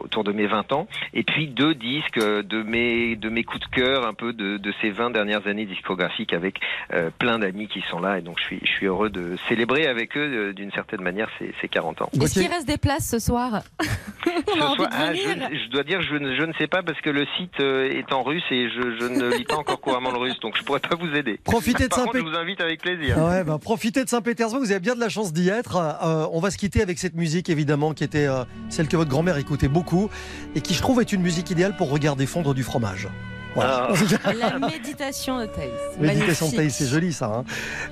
autour 0.00 0.24
de 0.24 0.32
mes 0.32 0.46
20 0.46 0.72
ans. 0.72 0.88
Et 1.14 1.22
puis 1.22 1.46
deux 1.46 1.74
disques 1.74 2.18
de 2.18 2.62
mes, 2.62 3.16
de 3.16 3.28
mes 3.28 3.44
coups 3.44 3.60
de 3.60 3.74
cœur, 3.74 4.06
un 4.06 4.14
peu 4.14 4.32
de, 4.32 4.56
de 4.56 4.74
ces 4.80 4.90
20 4.90 5.10
dernières 5.10 5.46
années 5.46 5.66
discographiques 5.66 6.32
avec 6.32 6.60
euh, 6.92 7.10
plein 7.18 7.38
d'amis 7.38 7.68
qui 7.68 7.82
sont 7.90 8.00
là. 8.00 8.18
Et 8.18 8.22
donc 8.22 8.38
je 8.38 8.44
suis, 8.44 8.60
je 8.62 8.70
suis 8.70 8.86
heureux 8.86 9.10
de 9.10 9.36
célébrer 9.48 9.86
avec 9.86 10.16
eux 10.16 10.52
d'une 10.52 10.72
certaine 10.72 11.02
manière 11.02 11.28
ces, 11.38 11.54
ces 11.60 11.68
40 11.68 12.02
ans. 12.02 12.10
Est-ce 12.20 12.40
qu'il 12.40 12.50
reste 12.50 12.66
des 12.66 12.78
places 12.78 13.08
ce 13.10 13.18
soir 13.18 13.62
ah, 14.90 15.12
je, 15.14 15.56
je 15.64 15.68
dois 15.70 15.82
dire, 15.82 16.02
je, 16.02 16.14
ne- 16.16 16.34
je 16.36 16.42
ne 16.42 16.52
sais 16.54 16.66
pas 16.66 16.82
parce 16.82 17.00
que 17.00 17.10
le 17.10 17.26
site 17.36 17.60
est 17.60 18.12
en 18.12 18.22
russe 18.22 18.44
et 18.50 18.68
je, 18.68 18.96
je 19.00 19.04
ne 19.06 19.36
lis 19.36 19.44
pas 19.44 19.56
encore 19.56 19.80
couramment 19.80 20.07
le 20.10 20.18
russe, 20.18 20.38
donc 20.40 20.56
je 20.56 20.62
pourrais 20.64 20.80
pas 20.80 20.96
vous 20.96 21.14
aider. 21.14 21.38
Profitez 21.44 21.84
de 21.84 21.88
Par 21.88 21.98
contre, 22.04 22.12
Saint-Pé- 22.12 22.24
je 22.26 22.30
vous 22.30 22.36
invite 22.38 22.60
avec 22.60 22.80
plaisir. 22.80 23.16
Ah 23.18 23.28
Ouais, 23.28 23.44
bah, 23.44 23.58
profitez 23.60 24.04
de 24.04 24.08
Saint-Pétersbourg, 24.08 24.60
vous 24.60 24.70
avez 24.70 24.80
bien 24.80 24.94
de 24.94 25.00
la 25.00 25.08
chance 25.08 25.32
d'y 25.32 25.48
être. 25.48 25.76
Euh, 25.76 26.26
on 26.32 26.40
va 26.40 26.50
se 26.50 26.58
quitter 26.58 26.82
avec 26.82 26.98
cette 26.98 27.14
musique 27.14 27.48
évidemment 27.50 27.92
qui 27.94 28.04
était 28.04 28.26
euh, 28.26 28.44
celle 28.68 28.88
que 28.88 28.96
votre 28.96 29.10
grand-mère 29.10 29.36
écoutait 29.38 29.68
beaucoup 29.68 30.08
et 30.54 30.60
qui 30.60 30.74
je 30.74 30.80
trouve 30.82 31.00
est 31.00 31.12
une 31.12 31.22
musique 31.22 31.50
idéale 31.50 31.76
pour 31.76 31.90
regarder 31.90 32.26
fondre 32.26 32.54
du 32.54 32.62
fromage. 32.62 33.08
Voilà. 33.54 33.88
La 34.38 34.58
méditation 34.58 35.40
de 35.40 35.46
Thaïs. 35.46 35.70
Méditation 35.98 36.48
de. 36.50 36.54
Thaïs, 36.54 36.74
c'est 36.76 36.86
joli 36.86 37.12
ça. 37.12 37.26
hein. 37.38 37.44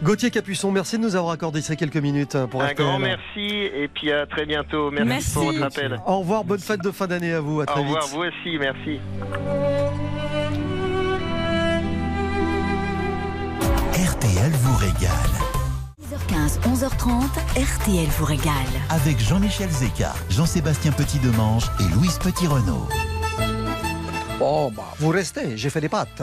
Gauthier 0.02 0.30
Capuçon, 0.30 0.70
merci 0.70 0.96
de 0.98 1.02
nous 1.02 1.16
avoir 1.16 1.32
accordé 1.32 1.60
ces 1.60 1.74
quelques 1.76 1.96
minutes 1.96 2.36
euh, 2.36 2.46
pour 2.46 2.62
Un 2.62 2.66
RTL. 2.68 2.86
grand 2.86 2.98
merci 3.00 3.48
et 3.74 3.88
puis 3.92 4.12
à 4.12 4.26
très 4.26 4.44
bientôt. 4.46 4.90
Merci, 4.92 5.08
Merci. 5.08 5.32
pour 5.32 5.44
votre 5.44 5.62
appel. 5.64 5.98
Au 6.06 6.18
revoir, 6.20 6.44
bonne 6.44 6.60
fête 6.60 6.82
de 6.82 6.90
fin 6.92 7.06
d'année 7.08 7.32
à 7.32 7.40
vous, 7.40 7.62
à 7.62 7.66
très 7.66 7.80
Au 7.80 7.82
revoir, 7.82 8.02
vite. 8.04 8.12
vous 8.14 8.20
aussi, 8.22 8.58
merci. 8.58 9.00
RTL 13.96 14.52
vous 14.52 14.76
régale. 14.76 15.10
10h15, 16.02 16.60
11h30, 16.70 17.22
RTL 17.56 18.06
vous 18.18 18.26
régale. 18.26 18.52
Avec 18.90 19.18
Jean-Michel 19.18 19.70
Zeka, 19.70 20.12
Jean-Sébastien 20.28 20.92
Petit-Demange 20.92 21.64
et 21.80 21.94
Louise 21.94 22.18
Petit-Renault. 22.18 22.86
Oh, 24.38 24.70
bah, 24.76 24.92
vous 24.98 25.08
restez, 25.08 25.56
j'ai 25.56 25.70
fait 25.70 25.80
des 25.80 25.88
pattes. 25.88 26.20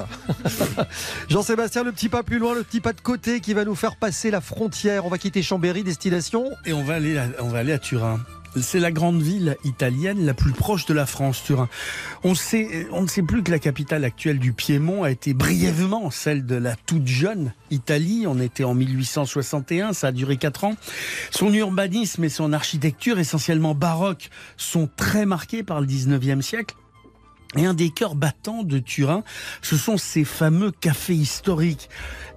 Jean-Sébastien, 1.30 1.84
le 1.84 1.91
petit 1.91 2.09
pas 2.09 2.21
plus 2.21 2.38
loin, 2.38 2.53
le 2.53 2.61
petit 2.61 2.80
pas 2.80 2.93
de 2.93 3.01
côté 3.01 3.39
qui 3.39 3.55
va 3.55 3.65
nous 3.65 3.74
faire 3.74 3.95
passer 3.95 4.30
la 4.30 4.39
frontière. 4.39 5.07
On 5.07 5.09
va 5.09 5.17
quitter 5.17 5.41
Chambéry, 5.41 5.84
destination. 5.84 6.51
Et 6.67 6.74
on 6.74 6.84
va 6.84 6.93
aller 6.93 7.17
à, 7.17 7.26
on 7.39 7.47
va 7.47 7.57
aller 7.57 7.74
à 7.74 7.80
Turin. 7.80 8.19
C'est 8.62 8.80
la 8.80 8.91
grande 8.91 9.22
ville 9.22 9.58
italienne 9.64 10.26
la 10.26 10.34
plus 10.34 10.51
proche 10.51 10.86
de 10.86 10.93
la 10.93 11.06
France, 11.06 11.43
Turin. 11.43 11.70
On, 12.24 12.32
ne 12.32 12.36
sait 13.08 13.22
plus 13.24 13.41
que 13.41 13.49
la 13.49 13.60
capitale 13.60 14.04
actuelle 14.04 14.38
du 14.38 14.54
Piémont 14.54 15.04
a 15.04 15.12
été 15.12 15.34
brièvement 15.34 16.12
celle 16.12 16.45
de 16.45 16.56
la 16.56 16.76
toute 16.76 17.08
jeune 17.08 17.54
Italie. 17.72 18.26
On 18.28 18.39
était 18.39 18.64
en 18.64 18.76
1861, 18.76 19.93
ça 19.93 20.08
a 20.08 20.12
duré 20.12 20.38
quatre 20.38 20.66
ans. 20.66 20.76
Son 21.32 21.51
urbanisme 21.54 22.24
et 22.24 22.30
son 22.30 22.54
architecture, 22.54 23.18
essentiellement 23.18 23.74
baroque, 23.74 24.30
sont 24.56 24.88
très 24.95 25.26
marqués 25.26 25.64
par 25.64 25.82
le 25.82 25.88
19e 25.88 26.41
siècle. 26.41 26.76
Et 27.56 27.66
un 27.66 27.74
des 27.74 27.91
cœurs 27.91 28.16
battants 28.16 28.64
de 28.64 28.80
Turin, 28.80 29.24
ce 29.62 29.78
sont 29.78 29.97
ces 29.97 30.24
fameux 30.24 30.72
cafés 30.72 31.14
historiques, 31.14 31.88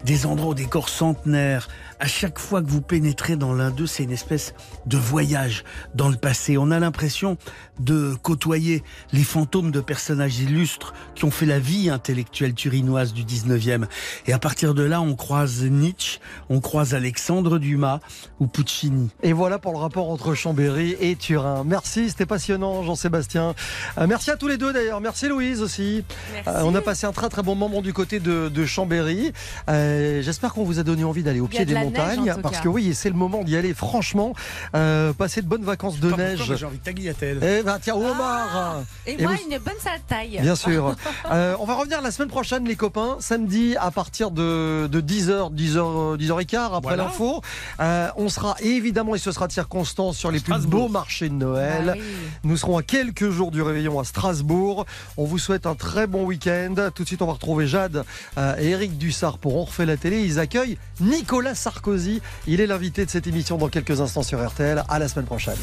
des 0.07 0.25
endroits 0.25 0.51
au 0.51 0.55
décor 0.55 0.89
centenaire. 0.89 1.69
À 1.99 2.07
chaque 2.07 2.39
fois 2.39 2.63
que 2.63 2.69
vous 2.69 2.81
pénétrez 2.81 3.35
dans 3.35 3.53
l'un 3.53 3.71
d'eux, 3.71 3.87
c'est 3.87 4.05
une 4.05 4.13
espèce 4.13 4.55
de 4.87 4.97
voyage 4.97 5.65
dans 5.95 6.09
le 6.09 6.17
passé. 6.17 6.57
On 6.57 6.71
a 6.71 6.79
l'impression 6.79 7.39
de 7.81 8.15
côtoyer 8.23 8.85
les 9.13 9.25
fantômes 9.25 9.73
de 9.73 9.81
personnages 9.81 10.39
illustres 10.39 10.95
qui 11.15 11.25
ont 11.25 11.31
fait 11.31 11.47
la 11.47 11.59
vie 11.59 11.91
intellectuelle 11.91 12.55
turinoise 12.55 13.15
du 13.15 13.25
19e. 13.25 13.87
Et 14.27 14.33
à 14.33 14.39
partir 14.39 14.75
de 14.75 14.85
là, 14.85 15.01
on 15.01 15.17
croise 15.17 15.65
Nietzsche, 15.65 16.21
on 16.51 16.61
croise 16.61 16.95
Alexandre 16.95 17.59
Dumas 17.59 17.99
ou 18.39 18.47
Puccini. 18.47 19.11
Et 19.25 19.33
voilà 19.33 19.59
pour 19.59 19.73
le 19.73 19.79
rapport 19.79 20.09
entre 20.11 20.35
Chambéry 20.35 20.97
et 21.01 21.17
Turin. 21.17 21.65
Merci, 21.65 22.11
c'était 22.11 22.27
passionnant, 22.27 22.85
Jean-Sébastien. 22.85 23.55
Euh, 23.99 24.07
merci 24.07 24.31
à 24.31 24.37
tous 24.37 24.47
les 24.47 24.57
deux 24.57 24.73
d'ailleurs. 24.73 25.01
Merci 25.01 25.27
Louise 25.27 25.63
aussi. 25.63 26.05
Euh, 26.47 26.61
on 26.63 26.75
a 26.77 26.81
passé 26.81 27.07
un 27.07 27.13
très 27.13 27.29
très 27.29 27.43
bon 27.43 27.57
moment 27.57 27.83
du 27.83 27.93
côté 27.93 28.21
de, 28.21 28.49
de 28.49 28.67
Chambéry. 28.67 29.33
Euh, 29.69 29.96
J'espère 30.23 30.53
qu'on 30.55 30.65
vous 30.65 30.79
a 30.79 30.83
donné 30.83 31.05
envie 31.05 31.23
d'aller 31.23 31.41
au 31.41 31.47
pied 31.47 31.61
de 31.61 31.65
des 31.67 31.75
neige, 31.75 31.85
montagnes. 31.85 32.33
en 32.33 32.41
parce 32.41 32.57
cas. 32.59 32.63
que 32.63 32.69
oui, 32.69 32.95
c'est 32.95 33.09
le 33.11 33.17
moment 33.17 33.43
d'y 33.45 33.57
aller. 33.57 33.75
Franchement, 33.75 34.33
euh, 34.75 35.13
passer 35.13 35.43
de 35.43 35.47
bonnes 35.47 35.65
vacances 35.65 35.99
de 36.01 36.11
Pas 36.11 36.17
neige. 36.17 36.53
J'ai 36.57 36.65
envie 36.67 36.79
de 36.79 36.83
tagliatelle. 36.83 37.39
Eh 37.43 37.63
ben 37.63 37.79
tiens, 37.81 37.95
Omar 37.97 38.83
Et, 39.07 39.15
Et 39.21 39.23
moi, 39.23 39.33
vous- 39.33 39.51
une 39.53 39.59
bonne 39.59 39.75
salade 39.81 40.01
taille. 40.09 40.39
Bien 40.41 40.57
sûr. 40.57 40.95
Euh, 41.33 41.57
on 41.59 41.65
va 41.65 41.75
revenir 41.75 42.01
la 42.03 42.11
semaine 42.13 42.29
prochaine, 42.29 42.65
les 42.67 42.77
copains. 42.77 43.17
Samedi, 43.21 43.75
à 43.79 43.91
partir 43.91 44.31
de, 44.31 44.87
de 44.87 45.01
10h, 45.01 45.53
10h, 45.53 46.17
10h15 46.17 46.67
après 46.67 46.81
Voilà. 46.83 47.05
l'info. 47.05 47.41
Euh, 47.81 48.09
on 48.17 48.29
sera 48.29 48.55
évidemment, 48.61 49.15
et 49.15 49.19
ce 49.19 49.33
sera 49.33 49.47
de 49.49 49.53
circonstance, 49.53 50.17
sur 50.17 50.31
les 50.31 50.39
plus 50.41 50.67
beaux 50.67 50.89
marchés 50.89 51.29
de 51.29 51.35
Noël. 51.35 51.91
Ah 51.95 51.99
oui. 51.99 52.03
Nous 52.45 52.57
serons 52.57 52.79
à 52.79 52.83
quelques 52.83 53.31
jours 53.31 53.51
du 53.51 53.61
réveillon 53.61 53.99
à 53.99 54.05
Strasbourg. 54.05 54.87
On 55.17 55.25
vous 55.25 55.39
souhaite 55.39 55.67
un 55.67 55.75
très 55.75 56.07
bon 56.07 56.25
week-end. 56.25 56.75
Tout 56.95 57.03
de 57.03 57.09
suite, 57.09 57.23
on 57.23 57.27
va 57.27 57.33
retrouver 57.33 57.67
Jade 57.67 58.05
euh, 58.39 58.55
et 58.59 58.71
Eric 58.71 58.97
Dussard 58.99 59.39
pour 59.39 59.57
On 59.57 59.67
refait 59.77 59.87
la 59.87 59.97
télé. 59.97 60.23
Ils 60.23 60.39
accueillent 60.39 60.79
Nicolas 61.01 61.55
Sarkozy. 61.55 62.23
Il 62.47 62.61
est 62.61 62.67
l'invité 62.67 63.05
de 63.05 63.11
cette 63.11 63.27
émission 63.27 63.59
dans 63.59 63.69
quelques 63.69 64.01
instants 64.01 64.23
sur 64.23 64.45
RTL. 64.45 64.83
À 64.89 64.99
la 64.99 65.09
semaine 65.09 65.27
prochaine. 65.27 65.57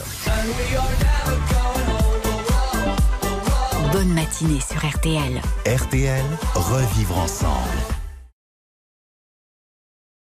Bonne 3.91 4.13
matinée 4.13 4.59
sur 4.59 4.85
RTL. 4.85 5.41
RTL, 5.65 6.25
revivre 6.55 7.17
ensemble. 7.17 8.02